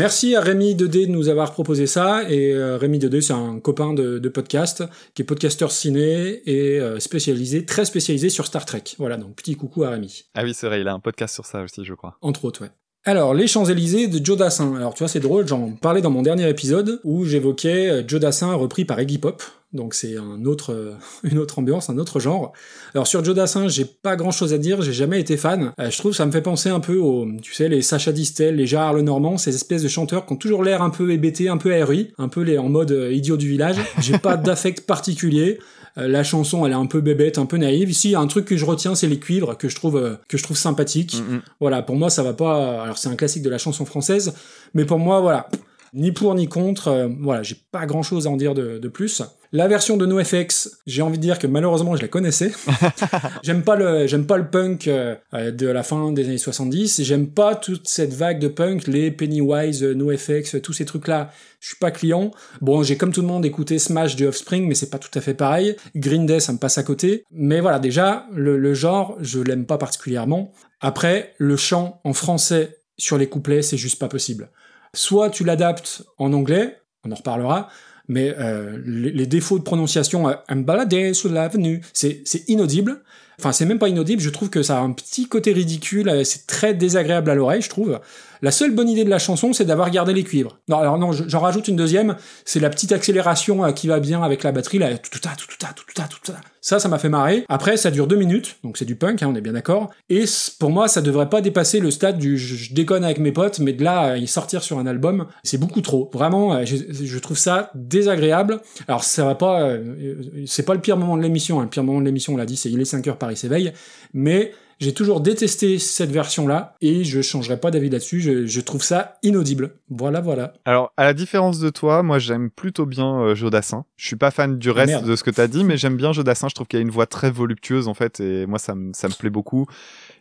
[0.00, 2.22] Merci à Rémi 2D de nous avoir proposé ça.
[2.30, 4.82] Et euh, Rémi 2D, c'est un copain de, de podcast,
[5.12, 8.82] qui est podcasteur ciné et euh, spécialisé, très spécialisé sur Star Trek.
[8.96, 10.24] Voilà, donc petit coucou à Rémi.
[10.34, 12.16] Ah oui c'est vrai, il a un podcast sur ça aussi je crois.
[12.22, 12.70] Entre autres, ouais.
[13.06, 14.76] Alors, les Champs-Élysées de Joe Dassin.
[14.76, 18.20] Alors, tu vois, c'est drôle, j'en parlais dans mon dernier épisode où j'évoquais euh, Joe
[18.20, 19.42] Dassin repris par Iggy Pop.
[19.72, 22.52] Donc, c'est un autre, euh, une autre ambiance, un autre genre.
[22.92, 25.72] Alors, sur Joe Dassin, j'ai pas grand chose à dire, j'ai jamais été fan.
[25.80, 28.56] Euh, je trouve ça me fait penser un peu aux, tu sais, les Sacha Distel,
[28.56, 31.56] les Gérard Lenormand, ces espèces de chanteurs qui ont toujours l'air un peu hébétés, un
[31.56, 33.76] peu aéris, un peu les, en mode idiot du village.
[34.02, 35.58] J'ai pas d'affect particulier.
[36.00, 37.90] Euh, la chanson, elle est un peu bébête, un peu naïve.
[37.90, 40.42] Ici, un truc que je retiens, c'est les cuivres que je trouve euh, que je
[40.42, 41.16] trouve sympathique.
[41.16, 42.82] Mm, Voilà, pour moi, ça va pas.
[42.82, 44.34] Alors, c'est un classique de la chanson française,
[44.74, 45.48] mais pour moi, voilà,
[45.94, 46.88] ni pour ni contre.
[46.88, 49.22] euh, voilà, j'ai pas grand chose à en dire de, de plus.
[49.52, 52.52] La version de NoFX, j'ai envie de dire que malheureusement, je la connaissais.
[53.42, 57.02] j'aime pas le, j'aime pas le punk euh, euh, de la fin des années 70.
[57.02, 61.32] J'aime pas toute cette vague de punk, les Pennywise, NoFX, tous ces trucs-là.
[61.58, 62.30] Je suis pas client.
[62.60, 65.20] Bon, j'ai comme tout le monde écouté Smash de Offspring, mais c'est pas tout à
[65.20, 65.74] fait pareil.
[65.96, 67.24] Green Day, ça me passe à côté.
[67.32, 70.52] Mais voilà, déjà, le, le genre, je l'aime pas particulièrement.
[70.80, 74.50] Après, le chant en français sur les couplets, c'est juste pas possible.
[74.94, 77.68] Soit tu l'adaptes en anglais, on en reparlera,
[78.08, 83.02] mais euh, les, défauts de prononciation, euh, un baladé sur l'avenue, c'est c'est inaudible.
[83.38, 86.24] Enfin, c'est même pas inaudible, je trouve que ça a un petit côté ridicule, euh,
[86.24, 88.00] c'est très désagréable à l'oreille, je trouve.
[88.42, 90.58] La seule bonne idée de la chanson, c'est d'avoir gardé les cuivres.
[90.68, 94.00] Non, alors non, je- j'en rajoute une deuxième, c'est la petite accélération euh, qui va
[94.00, 95.28] bien avec la batterie, là, tout tout tout
[95.74, 95.84] tout
[96.24, 96.32] tout.
[96.62, 97.44] Ça, ça m'a fait marrer.
[97.48, 99.90] Après, ça dure deux minutes, donc c'est du punk, hein, on est bien d'accord.
[100.10, 100.24] Et
[100.58, 103.72] pour moi, ça devrait pas dépasser le stade du je, déconne avec mes potes, mais
[103.72, 106.10] de là à y sortir sur un album, c'est beaucoup trop.
[106.12, 108.60] Vraiment, euh, je, trouve ça désagréable.
[108.88, 110.14] Alors, ça va pas, euh,
[110.46, 111.60] c'est pas le pire moment de l'émission.
[111.60, 111.64] hein.
[111.64, 113.72] Le pire moment de l'émission, on l'a dit, c'est il est 5 heures, Paris s'éveille.
[114.12, 118.20] Mais j'ai toujours détesté cette version-là et je changerai pas d'avis là-dessus.
[118.20, 119.74] Je, je trouve ça inaudible.
[119.90, 120.54] Voilà, voilà.
[120.64, 123.84] Alors, à la différence de toi, moi j'aime plutôt bien euh, Jodassin.
[123.98, 125.06] Je suis pas fan du reste merde.
[125.06, 126.48] de ce que t'as dit, mais j'aime bien Jodassin.
[126.48, 129.08] Je trouve qu'il a une voix très voluptueuse en fait, et moi ça me ça
[129.08, 129.66] me plaît beaucoup.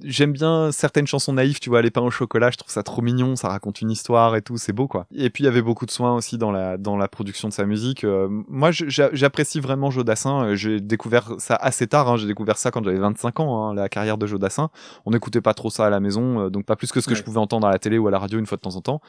[0.04, 2.52] J'aime bien certaines chansons naïves, tu vois, les pains au chocolat.
[2.52, 5.06] Je trouve ça trop mignon, ça raconte une histoire et tout, c'est beau quoi.
[5.14, 7.54] Et puis il y avait beaucoup de soins aussi dans la dans la production de
[7.54, 8.04] sa musique.
[8.04, 10.46] Euh, moi, j'apprécie vraiment Jodassin.
[10.46, 12.10] Euh, J'ai découvert ça assez tard.
[12.10, 12.18] Hein.
[12.18, 14.70] J'ai découvert ça quand j'avais 25 ans, hein, la carrière de Jodassin.
[15.06, 17.12] On n'écoutait pas trop ça à la maison, euh, donc pas plus que ce que
[17.12, 17.18] Ouais.
[17.18, 18.82] je pouvais entendre à la télé ou à la radio une fois de temps en
[18.82, 19.02] temps.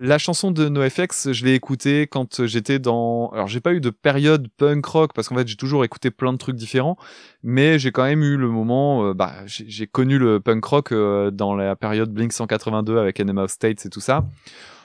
[0.00, 3.28] La chanson de NoFX, je l'ai écoutée quand j'étais dans.
[3.30, 6.32] Alors, j'ai pas eu de période punk rock parce qu'en fait, j'ai toujours écouté plein
[6.32, 6.96] de trucs différents,
[7.42, 9.04] mais j'ai quand même eu le moment.
[9.08, 13.44] euh, bah, j'ai connu le punk rock euh, dans la période Blink 182 avec Enema
[13.44, 14.22] of States et tout ça.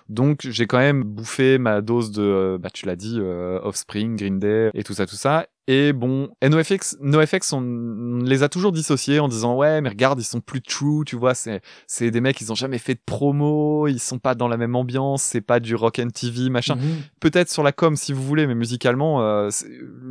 [0.09, 4.17] Donc, j'ai quand même bouffé ma dose de, euh, bah, tu l'as dit, euh, Offspring,
[4.17, 5.47] Green Day et tout ça, tout ça.
[5.67, 10.25] Et bon, NoFX, NoFX, on, les a toujours dissociés en disant ouais, mais regarde, ils
[10.25, 13.87] sont plus true, tu vois, c'est c'est des mecs, ils ont jamais fait de promo,
[13.87, 16.75] ils sont pas dans la même ambiance, c'est pas du rock and TV machin.
[16.75, 17.01] Mhm.
[17.21, 19.49] Peut-être sur la com si vous voulez, mais musicalement, euh,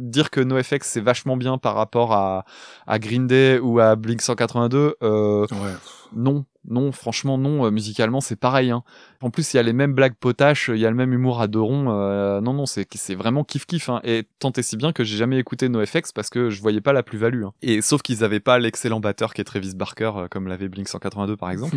[0.01, 2.47] dire que NoFX c'est vachement bien par rapport à
[2.87, 5.75] à Green Day ou à Blink 182, euh, Ouais.
[6.17, 7.67] non, non, franchement non.
[7.67, 8.71] euh, musicalement, c'est pareil.
[8.71, 8.83] Hein.
[9.21, 11.41] En plus, il y a les mêmes blagues potaches, il y a le même humour
[11.41, 11.87] à deux ronds.
[11.91, 13.89] euh, non, non, c'est c'est vraiment kiff kiff.
[13.89, 14.01] Hein.
[14.05, 16.93] Et tant et si bien que j'ai jamais écouté NoFX parce que je voyais pas
[16.95, 17.45] la plus-value.
[17.45, 17.53] hein.
[17.61, 20.89] Et sauf qu'ils avaient pas l'excellent batteur qui est Travis Barker, euh, comme l'avait Blink
[20.89, 21.77] 182 par exemple.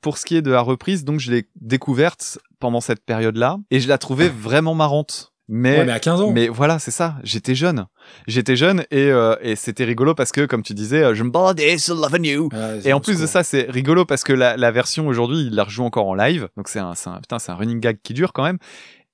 [0.00, 3.78] Pour ce qui est de la reprise, donc je l'ai découverte pendant cette période-là et
[3.80, 5.28] je la trouvais vraiment marrante.
[5.48, 6.30] Mais, Ouais, mais à 15 ans.
[6.30, 7.16] mais voilà, c'est ça.
[7.24, 7.86] J'étais jeune.
[8.26, 11.30] J'étais jeune et, euh, et c'était rigolo parce que, comme tu disais, euh, je me
[11.30, 12.48] baladais sur l'avenue.
[12.84, 15.64] Et en plus de ça, c'est rigolo parce que la, la version aujourd'hui, il la
[15.64, 16.48] rejoue encore en live.
[16.56, 18.58] Donc c'est un, c'est un, putain, c'est un running gag qui dure quand même.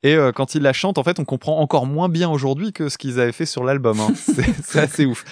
[0.05, 2.89] Et euh, quand il la chante, en fait, on comprend encore moins bien aujourd'hui que
[2.89, 3.99] ce qu'ils avaient fait sur l'album.
[4.01, 4.13] Hein.
[4.65, 5.25] C'est assez ouf.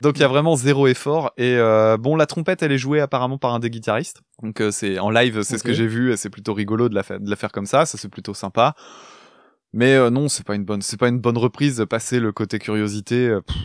[0.00, 1.32] Donc il y a vraiment zéro effort.
[1.36, 4.22] Et euh, bon, la trompette, elle est jouée apparemment par un des guitaristes.
[4.42, 6.12] Donc euh, c'est en live, c'est ce que j'ai vu.
[6.12, 7.86] Et c'est plutôt rigolo de la, fa- de la faire comme ça.
[7.86, 8.74] Ça c'est plutôt sympa.
[9.72, 11.84] Mais euh, non, c'est pas une bonne, c'est pas une bonne reprise.
[11.88, 13.28] Passer le côté curiosité.
[13.28, 13.56] euh, pff.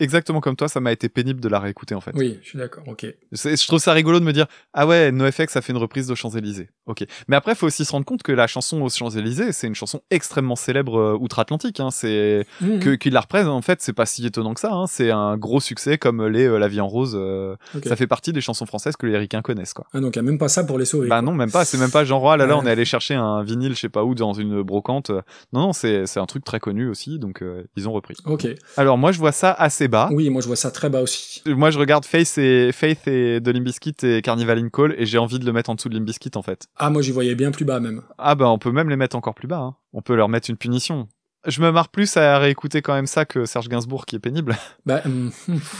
[0.00, 2.12] Exactement comme toi, ça m'a été pénible de la réécouter en fait.
[2.14, 3.06] Oui, je suis d'accord, ok.
[3.32, 6.14] Je trouve ça rigolo de me dire ah ouais NoFX a fait une reprise de
[6.14, 6.70] Champs-Élysées.
[6.86, 7.04] Ok.
[7.26, 10.00] Mais après faut aussi se rendre compte que la chanson aux Champs-Élysées c'est une chanson
[10.10, 11.80] extrêmement célèbre euh, outre-Atlantique.
[11.80, 11.90] Hein.
[11.90, 12.78] C'est Mhm.
[12.80, 14.72] que qu'il la représente en fait c'est pas si étonnant que ça.
[14.72, 14.86] Hein.
[14.86, 17.14] C'est un gros succès comme les euh, La Vie en Rose.
[17.18, 17.56] euh.
[17.84, 19.86] Ça fait partie des chansons françaises que les ricains connaissent quoi.
[19.92, 21.08] Ah, donc il n'y a même pas ça pour les sauver.
[21.08, 21.64] Bah non même pas.
[21.64, 22.60] C'est même pas genre ah là là Ouais.
[22.62, 25.10] on est allé chercher un vinyle je sais pas où dans une brocante.
[25.52, 28.14] Non non c'est c'est un truc très connu aussi donc euh, ils ont repris.
[28.24, 28.46] Ok.
[28.76, 30.08] Alors moi je vois ça assez bas.
[30.12, 31.42] Oui, moi je vois ça très bas aussi.
[31.46, 35.18] Moi, je regarde Faith et Faith et de Limbiskit et Carnival in Call et j'ai
[35.18, 36.66] envie de le mettre en dessous de Limbiskit en fait.
[36.76, 38.02] Ah, moi j'y voyais bien plus bas même.
[38.18, 39.58] Ah bah on peut même les mettre encore plus bas.
[39.58, 39.74] hein.
[39.92, 41.08] On peut leur mettre une punition.
[41.46, 44.56] Je me marre plus à réécouter quand même ça que Serge Gainsbourg qui est pénible.
[44.86, 45.30] Bah, hum.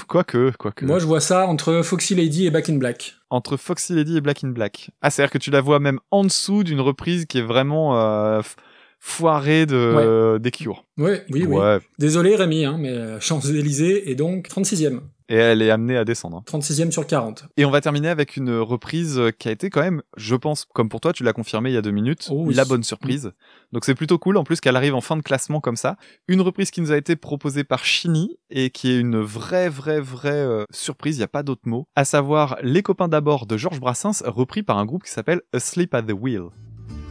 [0.06, 0.84] quoique, quoique.
[0.84, 3.14] moi je vois ça entre Foxy Lady et Back in Black.
[3.30, 4.90] Entre Foxy Lady et Black in Black.
[5.02, 8.40] Ah, c'est-à-dire que tu la vois même en dessous d'une reprise qui est vraiment euh,
[9.00, 10.84] f- foirée de des Cure.
[10.96, 11.56] Ouais, oui, oui.
[11.56, 11.78] Ouais.
[11.98, 15.00] Désolé Rémi, hein, mais euh, Champs-Élysées est donc 36e.
[15.30, 16.38] Et elle est amenée à descendre.
[16.38, 16.42] hein.
[16.58, 17.44] 36e sur 40.
[17.58, 20.64] Et on va terminer avec une reprise euh, qui a été quand même, je pense,
[20.72, 22.54] comme pour toi, tu l'as confirmé il y a deux minutes, Oh oui.
[22.54, 23.32] la bonne surprise.
[23.72, 25.96] Donc c'est plutôt cool, en plus qu'elle arrive en fin de classement comme ça.
[26.28, 30.00] Une reprise qui nous a été proposée par Chini et qui est une vraie, vraie,
[30.00, 31.86] vraie euh, surprise, il n'y a pas d'autre mot.
[31.94, 35.92] À savoir Les copains d'abord de Georges Brassens, repris par un groupe qui s'appelle Asleep
[35.94, 36.44] at the Wheel.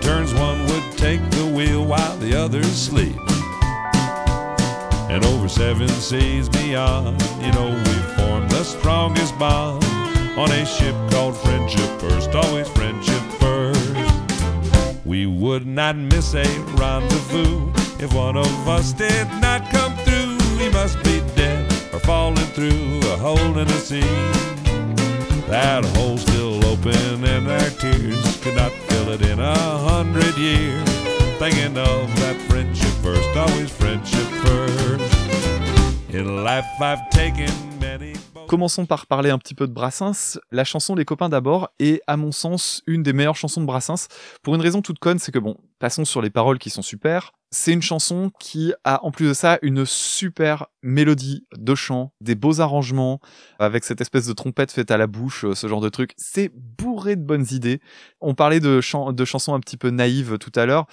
[0.00, 3.16] Turns, one would take the wheel while the others sleep.
[5.10, 9.84] And over seven seas beyond, you know, we formed the strongest bond
[10.38, 15.04] on a ship called Friendship First, always Friendship First.
[15.04, 16.46] We would not miss a
[16.76, 20.38] rendezvous if one of us did not come through.
[20.58, 24.00] He must be dead or falling through a hole in the sea.
[25.48, 28.72] That hole still open, and our tears could not
[29.10, 30.88] it in a hundred years.
[31.38, 35.14] Thinking of that friendship first, always friendship first.
[36.10, 38.14] In life, I've taken many.
[38.48, 40.38] Commençons par parler un petit peu de Brassens.
[40.50, 44.08] La chanson Les copains d'abord est, à mon sens, une des meilleures chansons de Brassens.
[44.42, 47.32] Pour une raison toute conne, c'est que bon, passons sur les paroles qui sont super.
[47.50, 52.34] C'est une chanson qui a, en plus de ça, une super mélodie de chant, des
[52.34, 53.20] beaux arrangements,
[53.58, 56.12] avec cette espèce de trompette faite à la bouche, euh, ce genre de truc.
[56.18, 57.80] C'est bourré de bonnes idées.
[58.20, 60.86] On parlait de, chan- de chansons un petit peu naïves tout à l'heure.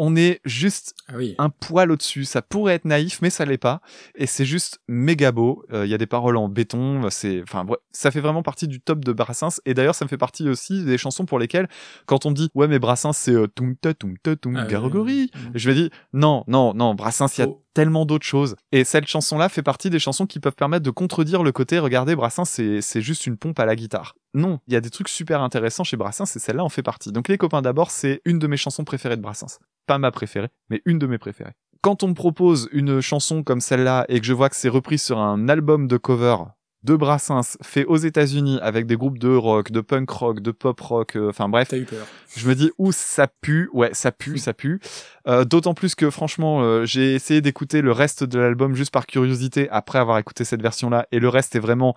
[0.00, 1.36] On est juste Ah oui.
[1.38, 2.24] un poil au-dessus.
[2.24, 3.80] Ça pourrait être naïf, mais ça l'est pas.
[4.16, 5.64] Et c'est juste méga beau.
[5.72, 6.91] Euh, Il y a des paroles en béton.
[7.10, 9.60] C'est, enfin, bref, ça fait vraiment partie du top de Brassens.
[9.66, 11.68] Et d'ailleurs, ça me fait partie aussi des chansons pour lesquelles,
[12.06, 14.66] quand on me dit, ouais, mais Brassens, c'est euh, toum ta toum ta toum Ah
[14.94, 15.30] oui.
[15.54, 18.56] Je vais dire, non, non, non, Brassens, il y a tellement d'autres choses.
[18.70, 22.14] Et cette chanson-là fait partie des chansons qui peuvent permettre de contredire le côté, regardez,
[22.14, 24.14] Brassens, c'est, c'est juste une pompe à la guitare.
[24.34, 27.12] Non, il y a des trucs super intéressants chez Brassens et celle-là en fait partie.
[27.12, 29.58] Donc Les copains d'abord, c'est une de mes chansons préférées de Brassens.
[29.86, 31.52] Pas ma préférée, mais une de mes préférées.
[31.82, 34.98] Quand on me propose une chanson comme celle-là et que je vois que c'est repris
[34.98, 36.36] sur un album de cover
[36.84, 40.80] de Brassens fait aux États-Unis avec des groupes de rock, de punk rock, de pop
[40.80, 42.06] rock, euh, enfin bref, T'as eu peur.
[42.36, 44.80] je me dis où ça pue, ouais ça pue, ça pue.
[45.28, 49.06] Euh, D'autant plus que franchement, euh, j'ai essayé d'écouter le reste de l'album juste par
[49.06, 51.94] curiosité après avoir écouté cette version-là, et le reste est vraiment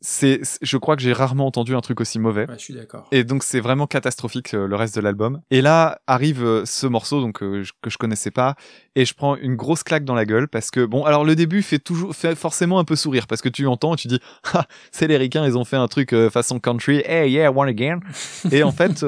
[0.00, 2.46] c'est, je crois que j'ai rarement entendu un truc aussi mauvais.
[2.48, 3.06] Ouais, je suis d'accord.
[3.12, 5.40] Et donc c'est vraiment catastrophique euh, le reste de l'album.
[5.50, 8.56] Et là arrive euh, ce morceau donc euh, que je connaissais pas
[8.96, 11.62] et je prends une grosse claque dans la gueule parce que bon alors le début
[11.62, 14.20] fait toujours fait forcément un peu sourire parce que tu entends et tu dis
[14.54, 18.00] ah c'est les ricains ils ont fait un truc façon country hey yeah one again
[18.50, 19.04] et en fait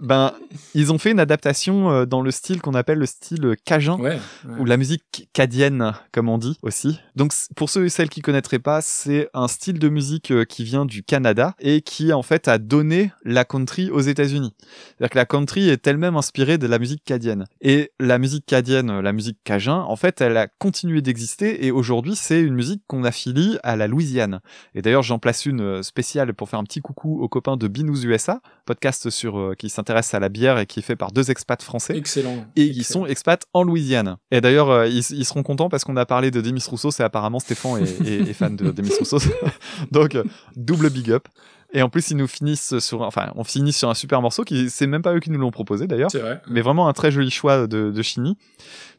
[0.00, 0.32] ben
[0.74, 4.58] ils ont fait une adaptation dans le style qu'on appelle le style cajun Ouais, ouais.
[4.58, 7.00] ou la musique cadienne, comme on dit aussi.
[7.14, 10.64] Donc, pour ceux et celles qui connaîtraient pas, c'est un style de musique euh, qui
[10.64, 14.52] vient du Canada et qui, en fait, a donné la country aux États-Unis.
[14.60, 17.44] C'est-à-dire que la country est elle-même inspirée de la musique cadienne.
[17.60, 22.16] Et la musique cadienne, la musique cajun, en fait, elle a continué d'exister et aujourd'hui,
[22.16, 24.40] c'est une musique qu'on affilie à la Louisiane.
[24.74, 27.68] Et d'ailleurs, j'en place une euh, spéciale pour faire un petit coucou aux copains de
[27.68, 31.12] Binous USA, podcast sur, euh, qui s'intéresse à la bière et qui est fait par
[31.12, 32.44] deux expats français Excellent.
[32.56, 34.16] et ils sont expats en Louisiane.
[34.30, 37.04] Et d'ailleurs, euh, ils, ils seront contents parce qu'on a parlé de Demis Rousseau, c'est
[37.04, 39.18] apparemment Stéphane est, est- est fan de Demis Rousseau.
[39.92, 40.15] Donc,
[40.56, 41.28] double big up.
[41.72, 44.70] Et en plus, ils nous finissent sur, enfin, on finit sur un super morceau qui,
[44.70, 46.10] c'est même pas eux qui nous l'ont proposé d'ailleurs.
[46.14, 46.40] Vrai.
[46.48, 48.38] Mais vraiment un très joli choix de, de Chini.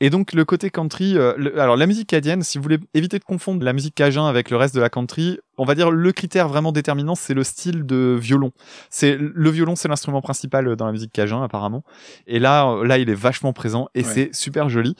[0.01, 3.19] Et donc, le côté country, euh, le- alors la musique cadienne, si vous voulez éviter
[3.19, 6.11] de confondre la musique cajun avec le reste de la country, on va dire le
[6.11, 8.51] critère vraiment déterminant, c'est le style de violon.
[8.89, 11.83] C'est le violon, c'est l'instrument principal dans la musique cajun apparemment.
[12.27, 14.11] Et là, là, il est vachement présent et Ouais.
[14.13, 14.95] c'est super joli.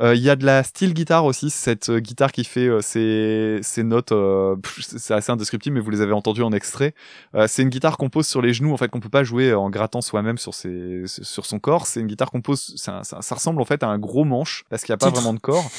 [0.00, 2.80] Euh, Il y a de la steel guitare aussi, cette euh, guitare qui fait euh,
[2.80, 4.12] ses, ses notes.
[4.12, 6.94] euh, c'est assez indescriptible, mais vous les avez entendues en extrait.
[7.34, 9.52] Euh, c'est une guitare qu'on pose sur les genoux, en fait, qu'on peut pas jouer
[9.52, 11.86] en grattant soi-même sur ses, sur son corps.
[11.86, 12.72] C'est une guitare qu'on pose.
[12.76, 15.10] Ça, ça, ça ressemble en fait à un gros manche parce qu'il n'y a pas
[15.10, 15.70] vraiment de corps.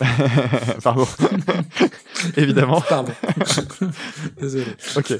[0.82, 1.06] Pardon.
[2.36, 2.80] Évidemment.
[2.80, 3.12] Pardon.
[4.40, 4.66] Désolé.
[4.96, 5.12] Ok.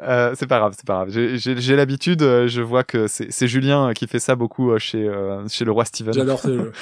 [0.00, 1.10] Euh, c'est pas grave, c'est pas grave.
[1.10, 5.08] J'ai- l'habitude, euh, je vois que c'est Julien qui fait ça beaucoup euh, chez,
[5.48, 6.12] chez le roi Steven.
[6.12, 6.72] J'adore ce jeu.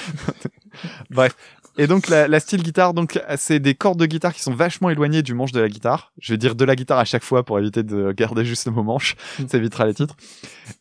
[1.11, 1.35] Bref.
[1.79, 4.91] Et donc la, la style guitare, donc c'est des cordes de guitare qui sont vachement
[4.91, 6.13] éloignées du manche de la guitare.
[6.21, 8.73] Je vais dire de la guitare à chaque fois pour éviter de garder juste le
[8.73, 9.15] mot manche.
[9.49, 10.17] Ça évitera les titres.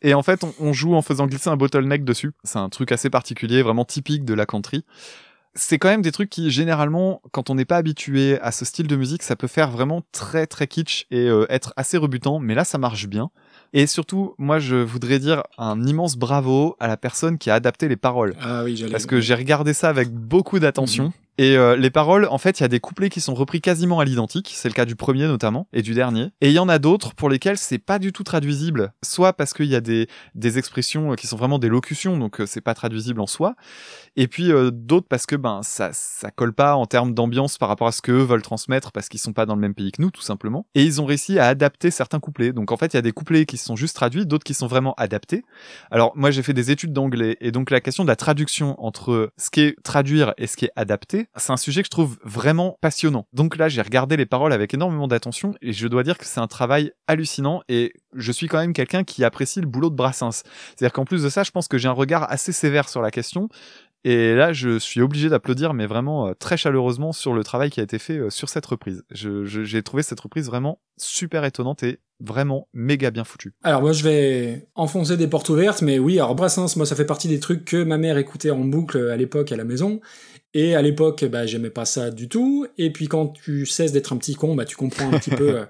[0.01, 2.31] Et en fait, on, on joue en faisant glisser un bottleneck dessus.
[2.43, 4.83] C'est un truc assez particulier, vraiment typique de la country.
[5.59, 8.87] C'est quand même des trucs qui, généralement, quand on n'est pas habitué à ce style
[8.87, 12.39] de musique, ça peut faire vraiment très très kitsch et euh, être assez rebutant.
[12.39, 13.29] Mais là, ça marche bien.
[13.73, 17.89] Et surtout, moi, je voudrais dire un immense bravo à la personne qui a adapté
[17.89, 18.35] les paroles.
[18.41, 18.85] Ah oui.
[18.89, 21.11] Parce que j'ai regardé ça avec beaucoup d'attention.
[21.39, 24.01] Et euh, les paroles, en fait, il y a des couplets qui sont repris quasiment
[24.01, 24.51] à l'identique.
[24.53, 26.31] C'est le cas du premier notamment et du dernier.
[26.41, 28.91] Et il y en a d'autres pour lesquels c'est pas du tout traduisible.
[29.05, 32.41] Soit parce qu'il y a des, des expressions euh, qui sont vraiment des locutions, donc
[32.41, 33.55] euh, c'est pas traduisible en soi.
[34.17, 37.69] Et puis euh, d'autres parce que ben ça ça colle pas en termes d'ambiance par
[37.69, 39.93] rapport à ce que eux veulent transmettre parce qu'ils sont pas dans le même pays
[39.93, 40.67] que nous tout simplement.
[40.75, 42.51] Et ils ont réussi à adapter certains couplets.
[42.51, 44.67] Donc en fait, il y a des couplets qui sont juste traduits, d'autres qui sont
[44.67, 45.45] vraiment adaptés.
[45.89, 49.31] Alors moi j'ai fait des études d'anglais et donc la question de la traduction entre
[49.37, 52.17] ce qui est traduire et ce qui est adapté, c'est un sujet que je trouve
[52.23, 53.25] vraiment passionnant.
[53.33, 56.39] Donc là j'ai regardé les paroles avec énormément d'attention et je dois dire que c'est
[56.39, 60.43] un travail hallucinant et je suis quand même quelqu'un qui apprécie le boulot de Brassens.
[60.75, 63.11] C'est-à-dire qu'en plus de ça, je pense que j'ai un regard assez sévère sur la
[63.11, 63.49] question.
[64.05, 67.79] Et là, je suis obligé d'applaudir, mais vraiment euh, très chaleureusement sur le travail qui
[67.81, 69.03] a été fait euh, sur cette reprise.
[69.11, 73.53] Je- je- J'ai trouvé cette reprise vraiment super étonnante et vraiment méga bien foutue.
[73.63, 77.05] Alors moi je vais enfoncer des portes ouvertes, mais oui, alors Brassens, moi ça fait
[77.05, 79.99] partie des trucs que ma mère écoutait en boucle à l'époque à la maison.
[80.53, 82.65] Et à l'époque, bah, j'aimais pas ça du tout.
[82.77, 85.59] Et puis quand tu cesses d'être un petit con, bah, tu comprends un petit peu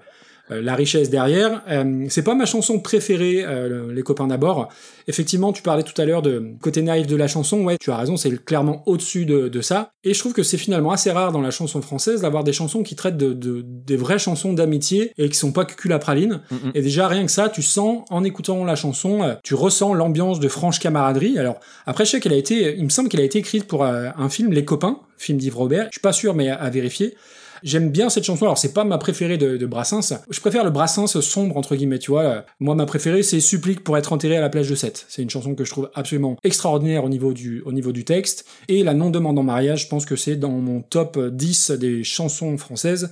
[0.50, 1.62] la richesse derrière.
[1.70, 4.68] Euh, c'est pas ma chanson préférée, euh, les copains d'abord.
[5.08, 7.62] Effectivement, tu parlais tout à l'heure de côté naïf de la chanson.
[7.64, 9.90] Ouais, tu as raison, c'est clairement au-dessus de, de ça.
[10.04, 12.82] Et je trouve que c'est finalement assez rare dans la chanson française d'avoir des chansons
[12.82, 15.98] qui traitent de, de- des vraies chansons d'amitié et qui sont pas que cul à
[15.98, 16.40] praline.
[16.50, 16.72] Mhm.
[16.74, 20.40] Et déjà, rien que ça, tu sens, en écoutant la chanson, euh, tu ressens l'ambiance
[20.40, 21.38] de franche camaraderie.
[21.38, 23.84] Alors, après, je sais qu'elle a été, il me semble qu'elle a été écrite pour
[23.84, 25.84] euh, un film, Les Copains, film d'Yves Robert.
[25.86, 27.14] Je suis pas sûr, mais à, à vérifier.
[27.62, 28.44] J'aime bien cette chanson.
[28.44, 30.14] Alors, c'est pas ma préférée de, Brassens.
[30.30, 32.44] Je préfère le Brassens sombre, entre guillemets, tu vois.
[32.58, 35.06] Moi, ma préférée, c'est Supplique pour être enterré à la plage de Sète.
[35.08, 38.46] C'est une chanson que je trouve absolument extraordinaire au niveau du, au niveau du texte.
[38.68, 42.56] Et La non-demande en mariage, je pense que c'est dans mon top 10 des chansons
[42.58, 43.10] françaises.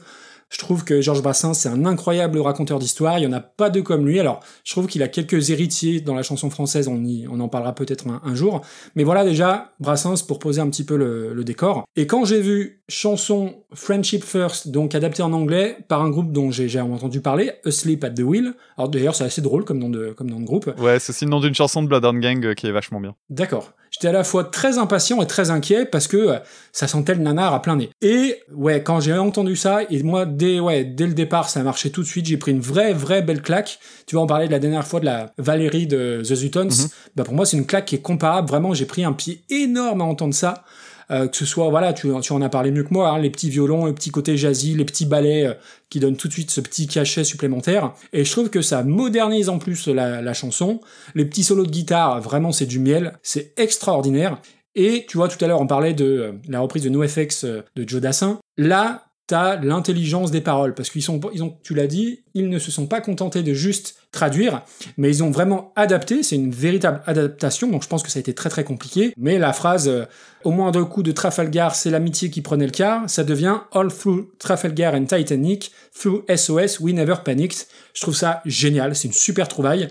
[0.51, 3.19] Je trouve que Georges Brassens, c'est un incroyable raconteur d'histoire.
[3.19, 4.19] Il y en a pas deux comme lui.
[4.19, 6.89] Alors, je trouve qu'il a quelques héritiers dans la chanson française.
[6.89, 8.63] On, y, on en parlera peut-être un, un jour.
[8.95, 11.85] Mais voilà déjà Brassens pour poser un petit peu le, le décor.
[11.97, 16.51] Et quand j'ai vu chanson Friendship First, donc adaptée en anglais par un groupe dont
[16.51, 18.55] j'ai j'ai entendu parler, Asleep at the Wheel.
[18.79, 20.73] Alors d'ailleurs, c'est assez drôle comme nom de, comme nom de groupe.
[20.79, 23.15] Ouais, c'est aussi le nom d'une chanson de Bloodhound Gang euh, qui est vachement bien.
[23.29, 23.73] D'accord.
[23.91, 26.39] J'étais à la fois très impatient et très inquiet parce que euh,
[26.73, 27.91] ça sentait le nanar à plein nez.
[28.03, 31.91] Et ouais, quand j'ai entendu ça, et moi dès ouais dès le départ, ça marchait
[31.91, 32.27] tout de suite.
[32.27, 33.79] J'ai pris une vraie vraie belle claque.
[34.07, 36.69] Tu vas en parler de la dernière fois de la Valérie de The Zutons.
[37.17, 38.49] Bah pour moi c'est une claque qui est comparable.
[38.49, 40.65] Vraiment, j'ai pris un pied énorme à entendre ça.
[41.11, 43.31] Euh, que ce soit, voilà, tu, tu en as parlé mieux que moi, hein, les
[43.31, 45.55] petits violons, le petit côté jazzy, les petits ballets euh,
[45.89, 47.95] qui donnent tout de suite ce petit cachet supplémentaire.
[48.13, 50.81] Et je trouve que ça modernise en plus la, la chanson.
[51.15, 53.15] Les petits solos de guitare, vraiment, c'est du miel.
[53.23, 54.39] C'est extraordinaire.
[54.75, 57.89] Et tu vois, tout à l'heure, on parlait de euh, la reprise de NoFX de
[57.89, 58.39] Joe Dassin.
[58.59, 62.59] Là, t'as l'intelligence des paroles, parce qu'ils sont, ils ont, tu l'as dit, ils ne
[62.59, 64.63] se sont pas contentés de juste traduire,
[64.97, 68.21] mais ils ont vraiment adapté, c'est une véritable adaptation, donc je pense que ça a
[68.21, 70.07] été très très compliqué, mais la phrase euh,
[70.45, 74.29] au moindre coup de Trafalgar, c'est l'amitié qui prenait le quart, ça devient All through
[74.39, 77.67] Trafalgar and Titanic, through SOS, we never panicked.
[77.93, 79.89] Je trouve ça génial, c'est une super trouvaille.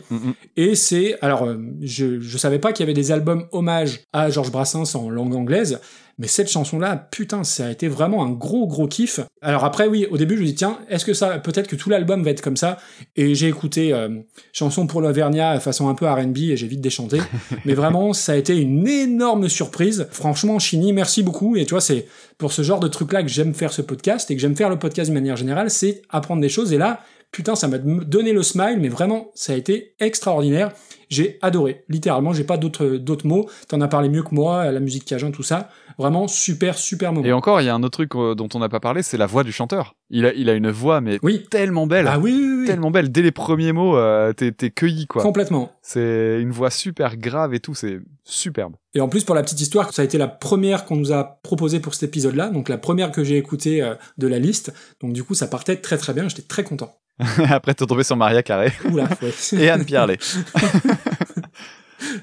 [0.56, 4.32] Et c'est, alors, euh, je, je savais pas qu'il y avait des albums hommages à
[4.32, 5.80] Georges Brassens en langue anglaise,
[6.18, 9.20] mais cette chanson-là, putain, ça a été vraiment un gros gros kiff.
[9.42, 11.90] Alors après, oui, au début, je me dis tiens, est-ce que ça, peut-être que tout
[11.90, 12.78] l'album va être comme ça?
[13.16, 14.10] Et j'ai écouté euh,
[14.52, 17.20] chanson pour l'Auvergnat façon un peu R&B et j'ai vite déchanté.
[17.66, 20.08] mais vraiment, ça a été une énorme surprise.
[20.12, 21.56] Franchement, Chini, merci beaucoup.
[21.56, 22.08] Et tu vois, c'est
[22.38, 24.80] pour ce genre de truc-là que j'aime faire ce podcast et que j'aime faire le
[24.80, 26.74] podcast de manière générale, c'est apprendre des choses.
[26.74, 30.72] Et là, putain, ça m'a donné le smile, mais vraiment, ça a été extraordinaire.
[31.10, 33.50] J'ai adoré, littéralement, j'ai pas d'autres d'autres mots.
[33.68, 35.70] T'en as parlé mieux que moi, la musique cajun, tout ça.
[35.98, 37.26] Vraiment super, super moment.
[37.26, 39.18] Et encore, il y a un autre truc euh, dont on n'a pas parlé, c'est
[39.18, 39.96] la voix du chanteur.
[40.10, 41.20] Il a, il a une voix, mais
[41.50, 42.08] tellement belle.
[42.08, 42.66] Ah oui, oui, oui.
[42.68, 43.12] Tellement belle.
[43.12, 45.22] Dès les premiers mots, euh, t'es t'es cueilli, quoi.
[45.22, 45.72] Complètement.
[45.82, 48.76] C'est une voix super grave et tout, c'est superbe.
[48.94, 51.40] Et en plus, pour la petite histoire, ça a été la première qu'on nous a
[51.44, 54.74] proposée pour cet épisode-là, donc la première que j'ai écoutée euh, de la liste.
[55.02, 56.98] Donc du coup, ça partait très très bien, j'étais très content.
[57.50, 58.72] Après, t'es tombé sur Maria Carré.
[58.86, 59.60] Oula, ouais.
[59.60, 60.18] et Anne Pierlet.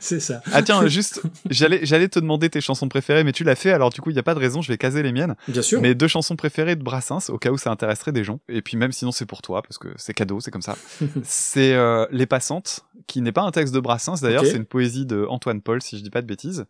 [0.00, 0.40] C'est ça.
[0.52, 3.90] Ah tiens, juste, j'allais, j'allais te demander tes chansons préférées, mais tu l'as fait, alors
[3.90, 5.34] du coup, il n'y a pas de raison, je vais caser les miennes.
[5.48, 5.80] Bien sûr.
[5.80, 8.40] Mes deux chansons préférées de Brassens, au cas où ça intéresserait des gens.
[8.48, 10.76] Et puis même sinon, c'est pour toi, parce que c'est cadeau, c'est comme ça.
[11.24, 15.06] c'est euh, Les Passantes, qui n'est pas un texte de Brassens, d'ailleurs, c'est une poésie
[15.06, 16.66] de Antoine Paul, si je dis pas de bêtises.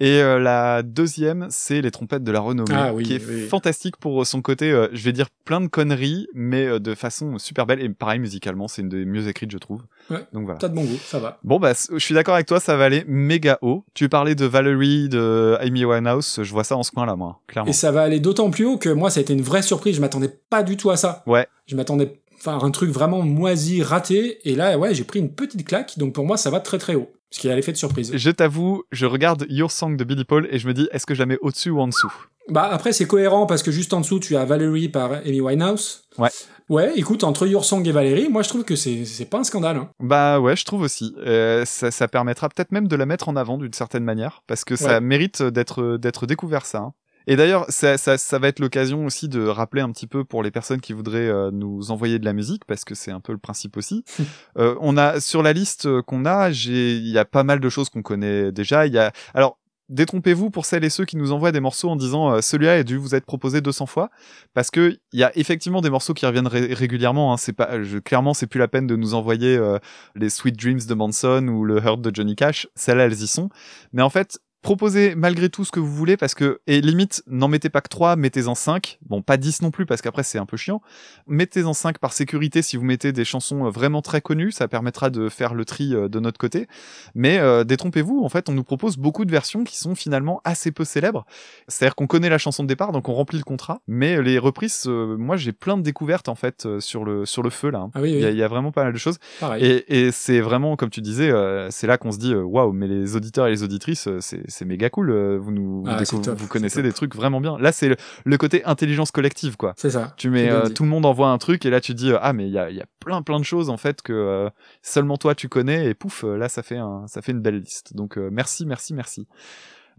[0.00, 3.46] Et euh, la deuxième, c'est Les Trompettes de la Renommée, Ah oui, qui est oui.
[3.48, 7.36] fantastique pour son côté, euh, je vais dire plein de conneries, mais euh, de façon
[7.38, 7.82] super belle.
[7.82, 9.82] Et pareil, musicalement, c'est une des mieux écrites, je trouve.
[10.08, 10.24] Ouais.
[10.32, 10.58] Donc voilà.
[10.58, 11.38] T'as de bon goût, ça va.
[11.44, 13.84] Bon bah je suis d'accord avec toi, ça va aller méga haut.
[13.92, 17.68] Tu parlais de Valerie, de Amy Winehouse, je vois ça en ce coin-là moi, clairement.
[17.70, 19.96] Et ça va aller d'autant plus haut que moi, ça a été une vraie surprise.
[19.96, 21.22] Je m'attendais pas du tout à ça.
[21.26, 21.46] Ouais.
[21.66, 24.38] Je m'attendais enfin un truc vraiment moisi, raté.
[24.48, 25.98] Et là, ouais, j'ai pris une petite claque.
[25.98, 27.10] Donc pour moi, ça va très très haut.
[27.30, 28.10] Parce qu'il a l'effet de surprise.
[28.14, 31.14] Je t'avoue, je regarde Your Song de Billy Paul et je me dis, est-ce que
[31.14, 32.12] je la mets au-dessus ou en dessous?
[32.48, 36.02] Bah après, c'est cohérent parce que juste en dessous, tu as Valerie par Amy Winehouse.
[36.18, 36.30] Ouais.
[36.68, 39.76] Ouais, écoute, entre Your Song et Valérie, moi je trouve que c'est pas un scandale.
[39.76, 39.90] Hein.
[40.00, 41.14] Bah ouais, je trouve aussi.
[41.18, 44.64] Euh, ça, ça permettra peut-être même de la mettre en avant d'une certaine manière, parce
[44.64, 45.00] que ça Ouais.
[45.00, 46.78] mérite d'être d'être découvert ça.
[46.78, 46.92] hein.
[47.26, 50.42] Et d'ailleurs, ça, ça, ça va être l'occasion aussi de rappeler un petit peu pour
[50.42, 53.32] les personnes qui voudraient euh, nous envoyer de la musique, parce que c'est un peu
[53.32, 54.04] le principe aussi.
[54.58, 57.60] Euh, on a sur la liste euh, qu'on a, j'ai, il y a pas mal
[57.60, 58.86] de choses qu'on connaît déjà.
[58.86, 59.58] Il y a, alors.
[59.92, 62.82] Détrompez-vous pour celles et ceux qui nous envoient des morceaux en disant euh, celui-là a
[62.84, 64.08] dû vous être proposé 200 fois
[64.54, 67.36] parce que il y a effectivement des morceaux qui reviennent ré- régulièrement hein.
[67.36, 69.80] c'est pas je, clairement c'est plus la peine de nous envoyer euh,
[70.14, 73.48] les Sweet Dreams de Manson ou le Hurt de Johnny Cash celles-là elles y sont
[73.92, 77.48] mais en fait proposez malgré tout ce que vous voulez parce que et limite n'en
[77.48, 80.46] mettez pas que 3 mettez-en 5 bon pas 10 non plus parce qu'après c'est un
[80.46, 80.82] peu chiant.
[81.26, 84.52] Mettez-en 5 par sécurité si vous mettez des chansons euh, vraiment très connues.
[84.52, 86.66] Ça permettra de faire le tri euh, de notre côté.
[87.14, 90.72] Mais euh, détrompez-vous en fait on nous propose beaucoup de versions qui sont finalement assez
[90.72, 91.24] peu célèbres.
[91.68, 93.80] C'est-à-dire qu'on connaît la chanson de départ donc on remplit le contrat.
[93.86, 97.42] Mais les reprises euh, moi j'ai plein de découvertes en fait euh, sur le sur
[97.42, 97.90] le feu là hein.
[97.94, 98.16] Ah oui, oui.
[98.18, 99.18] il y, a- il y a vraiment pas mal de choses.
[99.40, 99.64] Pareil.
[99.64, 102.72] et, et c'est vraiment, comme tu disais, euh, c'est là qu'on se dit, euh, waouh,
[102.72, 105.10] mais les auditeurs et les auditrices, euh, c'est c'est méga cool.
[105.10, 107.56] euh, vous nous, Ah, vous, top, c'est connaissez des trucs vraiment bien.
[107.58, 109.74] Là, c'est le, le côté intelligence collective, quoi.
[109.76, 110.12] C'est ça.
[110.16, 112.32] Tu mets, euh, tout le monde envoie un truc et là tu dis, euh, ah
[112.32, 114.50] mais il y a, y a plein plein de choses en fait que euh,
[114.82, 117.60] seulement toi tu connais et pouf, euh, là ça fait un, ça fait une belle
[117.60, 117.94] liste.
[117.96, 119.26] Donc euh, merci, merci, merci.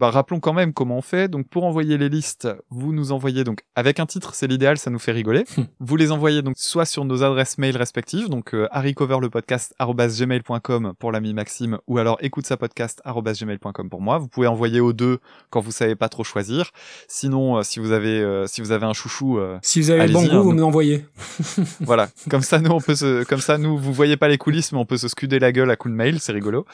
[0.00, 1.28] Bah, rappelons quand même comment on fait.
[1.28, 4.90] Donc pour envoyer les listes, vous nous envoyez donc avec un titre, c'est l'idéal, ça
[4.90, 5.44] nous fait rigoler.
[5.80, 11.34] vous les envoyez donc soit sur nos adresses mail respectives, donc euh, harrycoverlepodcast@gmail.com pour l'ami
[11.34, 14.18] Maxime ou alors écoute sa podcast@gmail.com pour moi.
[14.18, 15.18] Vous pouvez envoyer aux deux
[15.50, 16.70] quand vous savez pas trop choisir.
[17.08, 20.06] Sinon, euh, si vous avez euh, si vous avez un chouchou, euh, Si vous avez
[20.06, 21.04] le bon goût, hein, vous nous- me l'envoyez.
[21.80, 24.72] voilà, comme ça nous on peut se, comme ça nous vous voyez pas les coulisses
[24.72, 26.64] mais on peut se scuder la gueule à coups de mail, c'est rigolo.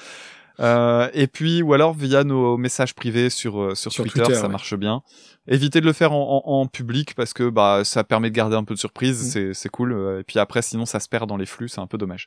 [0.60, 4.34] Euh, et puis ou alors via nos messages privés sur euh, sur, Sur Twitter, Twitter,
[4.34, 4.48] ça ouais.
[4.48, 5.02] marche bien.
[5.46, 8.56] Évitez de le faire en, en, en public parce que bah ça permet de garder
[8.56, 9.54] un peu de surprise, Mm.
[9.54, 9.92] c'est cool.
[9.92, 12.26] euh, Et puis après sinon ça se perd dans les flux, c'est un peu dommage.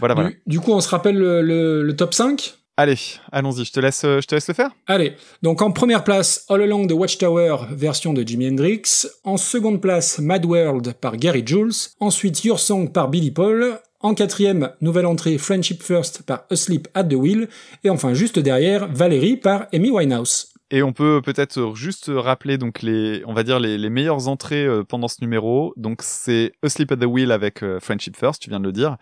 [0.00, 0.30] Voilà voilà.
[0.30, 2.96] Du, du coup, on se rappelle le, le- le top 5 Allez,
[3.30, 4.70] allons-y, je te laisse euh, je te laisse le faire.
[4.86, 9.06] Allez, donc en première place, All Along the Watchtower, version de Jimi Hendrix.
[9.22, 11.72] En seconde place, Mad World par Gary Jules.
[12.00, 13.78] Ensuite, Your Song par Billy Paul.
[14.02, 17.48] En quatrième, nouvelle entrée Friendship First par Asleep at the Wheel.
[17.84, 20.54] Et enfin, juste derrière, Valérie par Amy Winehouse.
[20.70, 24.84] Et on peut peut-être juste rappeler donc les, on va dire les, meilleures entrées euh,
[24.84, 25.74] pendant ce numéro.
[25.76, 28.96] Donc c'est Asleep at the Wheel avec euh, Friendship First, tu viens de le dire,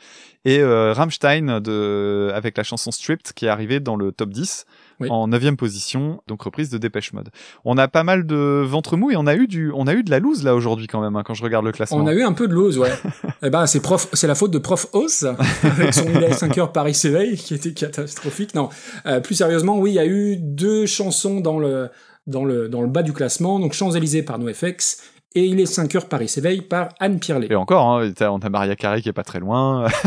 [0.44, 4.64] et euh, Rammstein de, avec la chanson Stripped qui est arrivée dans le top 10
[5.00, 5.08] Oui.
[5.10, 7.28] en neuvième position, donc reprise de Dépêche Mode.
[7.64, 10.02] On a pas mal de ventre mou et on a eu du, on a eu
[10.02, 11.98] de la loose là aujourd'hui quand même hein, quand je regarde le classement.
[11.98, 12.92] On a eu un peu de lose, ouais.
[13.42, 15.24] eh ben, c'est prof, c'est la faute de Prof Os
[15.62, 18.54] avec son 5 heures Paris s'éveille qui était catastrophique.
[18.54, 18.68] Non,
[19.06, 21.88] euh, plus sérieusement, oui, il y a eu deux chansons dans le
[22.26, 23.58] dans le dans le bas du classement.
[23.58, 24.98] Donc Champs Élysées par NoFX
[25.34, 27.48] et Il est 5 heures Paris s'éveille par Anne Pirlet.
[27.50, 29.86] Et encore, hein, on a Maria Carey qui est pas très loin.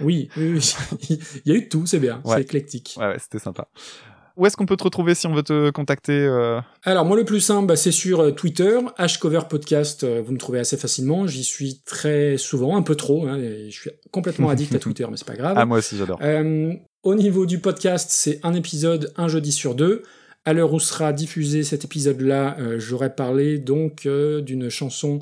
[0.00, 1.18] Oui, oui, oui.
[1.44, 2.36] il y a eu de tout, c'est bien, Ouais.
[2.36, 2.96] c'est éclectique.
[2.98, 3.68] ouais, ouais, c'était sympa.
[4.36, 7.24] Où est-ce qu'on peut te retrouver si on veut te contacter euh, Alors moi le
[7.24, 11.26] plus simple, bah, c'est sur euh, Twitter, Hcover Podcast, euh, vous me trouvez assez facilement,
[11.26, 15.16] j'y suis très souvent, un peu trop, hein, je suis complètement addict à Twitter, mais
[15.18, 15.56] c'est pas grave.
[15.58, 16.18] Ah moi aussi j'adore.
[16.22, 16.72] Euh,
[17.02, 20.02] au niveau du podcast, c'est un épisode un jeudi sur deux.
[20.46, 25.18] À l'heure où sera diffusé cet épisode-là, euh, j'aurais parlé donc euh, d'une chanson,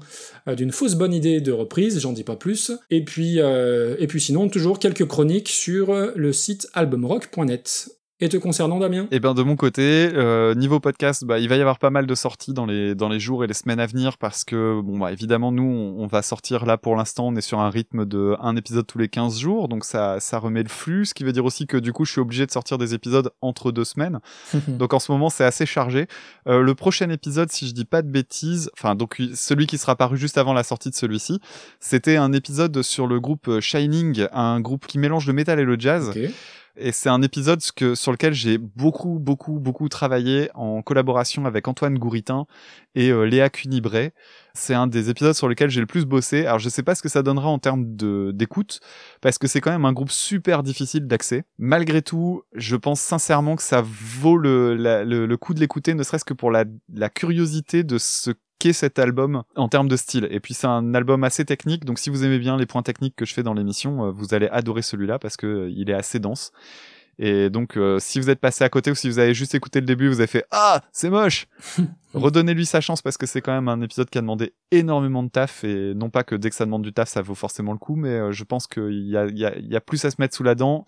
[0.47, 2.71] euh, d'une fausse bonne idée de reprise, j'en dis pas plus.
[2.91, 7.98] Et puis, et puis sinon, toujours quelques chroniques sur le site albumrock.net.
[8.21, 9.07] Et te concernant, Damien?
[9.13, 12.05] Et ben de mon côté, euh, niveau podcast, bah, il va y avoir pas mal
[12.05, 14.99] de sorties dans les dans les jours et les semaines à venir parce que bon
[14.99, 18.07] bah évidemment nous on, on va sortir là pour l'instant, on est sur un rythme
[18.07, 21.23] de un épisode tous les 15 jours, donc ça ça remet le flux, ce qui
[21.23, 23.85] veut dire aussi que du coup je suis obligé de sortir des épisodes entre deux
[23.85, 24.19] semaines.
[24.67, 26.09] Donc en ce moment c'est assez chargé.
[26.49, 29.95] Euh, le prochain épisode, si je dis pas de bêtises, enfin donc celui qui sera
[29.95, 31.41] paru juste avant la sortie de celui-ci,
[31.79, 35.79] c'était un épisode sur le groupe Shining, un groupe qui mélange le métal et le
[35.79, 36.09] jazz.
[36.09, 36.19] Ok.
[36.81, 41.99] Et c'est un épisode sur lequel j'ai beaucoup, beaucoup, beaucoup travaillé en collaboration avec Antoine
[41.99, 42.47] Gouritin
[42.95, 44.13] et euh, Léa Cunibray.
[44.55, 46.47] C'est un des épisodes sur lesquels j'ai le plus bossé.
[46.47, 47.85] Alors je sais pas ce que ça donnera en termes
[48.33, 48.79] d'écoute,
[49.21, 51.45] parce que c'est quand même un groupe super difficile d'accès.
[51.59, 56.03] Malgré tout, je pense sincèrement que ça vaut le, le, le coup de l'écouter, ne
[56.05, 56.65] serait-ce que pour la,
[56.95, 60.29] la curiosité de ce qu'est cet album en termes de style.
[60.31, 63.17] Et puis c'est un album assez technique, donc si vous aimez bien les points techniques
[63.17, 65.95] que je fais dans l'émission, euh, vous allez adorer celui-là parce que euh, il est
[65.95, 66.53] assez dense.
[67.19, 69.81] Et donc euh, si vous êtes passé à côté ou si vous avez juste écouté
[69.81, 71.47] le début, vous avez fait ah c'est moche.
[72.15, 75.29] Redonnez-lui sa chance parce que c'est quand même un épisode qui a demandé énormément de
[75.29, 77.79] taf et non pas que dès que ça demande du taf ça vaut forcément le
[77.79, 80.11] coup, mais euh, je pense qu'il y a, y, a, il y a plus à
[80.11, 80.87] se mettre sous la dent.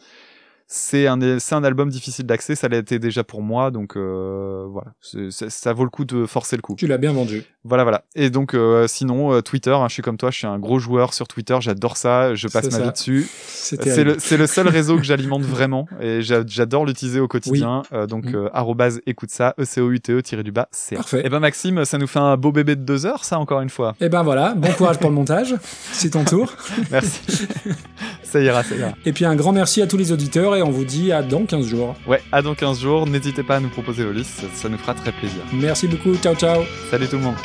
[0.73, 4.93] C'est un, un album difficile d'accès, ça l'a été déjà pour moi, donc euh, voilà,
[5.01, 6.77] ça vaut le coup de forcer le coup.
[6.77, 7.43] Tu l'as bien vendu.
[7.65, 8.05] Voilà, voilà.
[8.15, 10.79] Et donc, euh, sinon, euh, Twitter, hein, je suis comme toi, je suis un gros
[10.79, 12.83] joueur sur Twitter, j'adore ça, je passe ma ça.
[12.85, 13.27] vie dessus.
[13.35, 17.83] C'est le, c'est le seul réseau que j'alimente vraiment et j'a- j'adore l'utiliser au quotidien.
[18.09, 18.35] Donc, Mm.
[18.37, 20.95] euh, arrobase écoute ça, E-C-O-U-T-E tiré du bas, c'est.
[20.95, 21.23] Parfait.
[21.27, 23.71] Et ben, Maxime, ça nous fait un beau bébé de deux heures, ça, encore une
[23.71, 23.97] fois.
[24.01, 25.57] Et ben voilà, bon courage pour le montage,
[25.91, 26.55] c'est ton tour.
[26.93, 27.49] Merci.
[28.31, 28.93] ça ira, ça ira.
[29.05, 31.45] Et puis un grand merci à tous les auditeurs et on vous dit à dans
[31.45, 31.97] 15 jours.
[32.07, 33.07] Ouais, à dans 15 jours.
[33.07, 35.41] N'hésitez pas à nous proposer vos listes, ça, ça nous fera très plaisir.
[35.53, 36.63] Merci beaucoup, ciao ciao.
[36.91, 37.37] Salut tout le monde.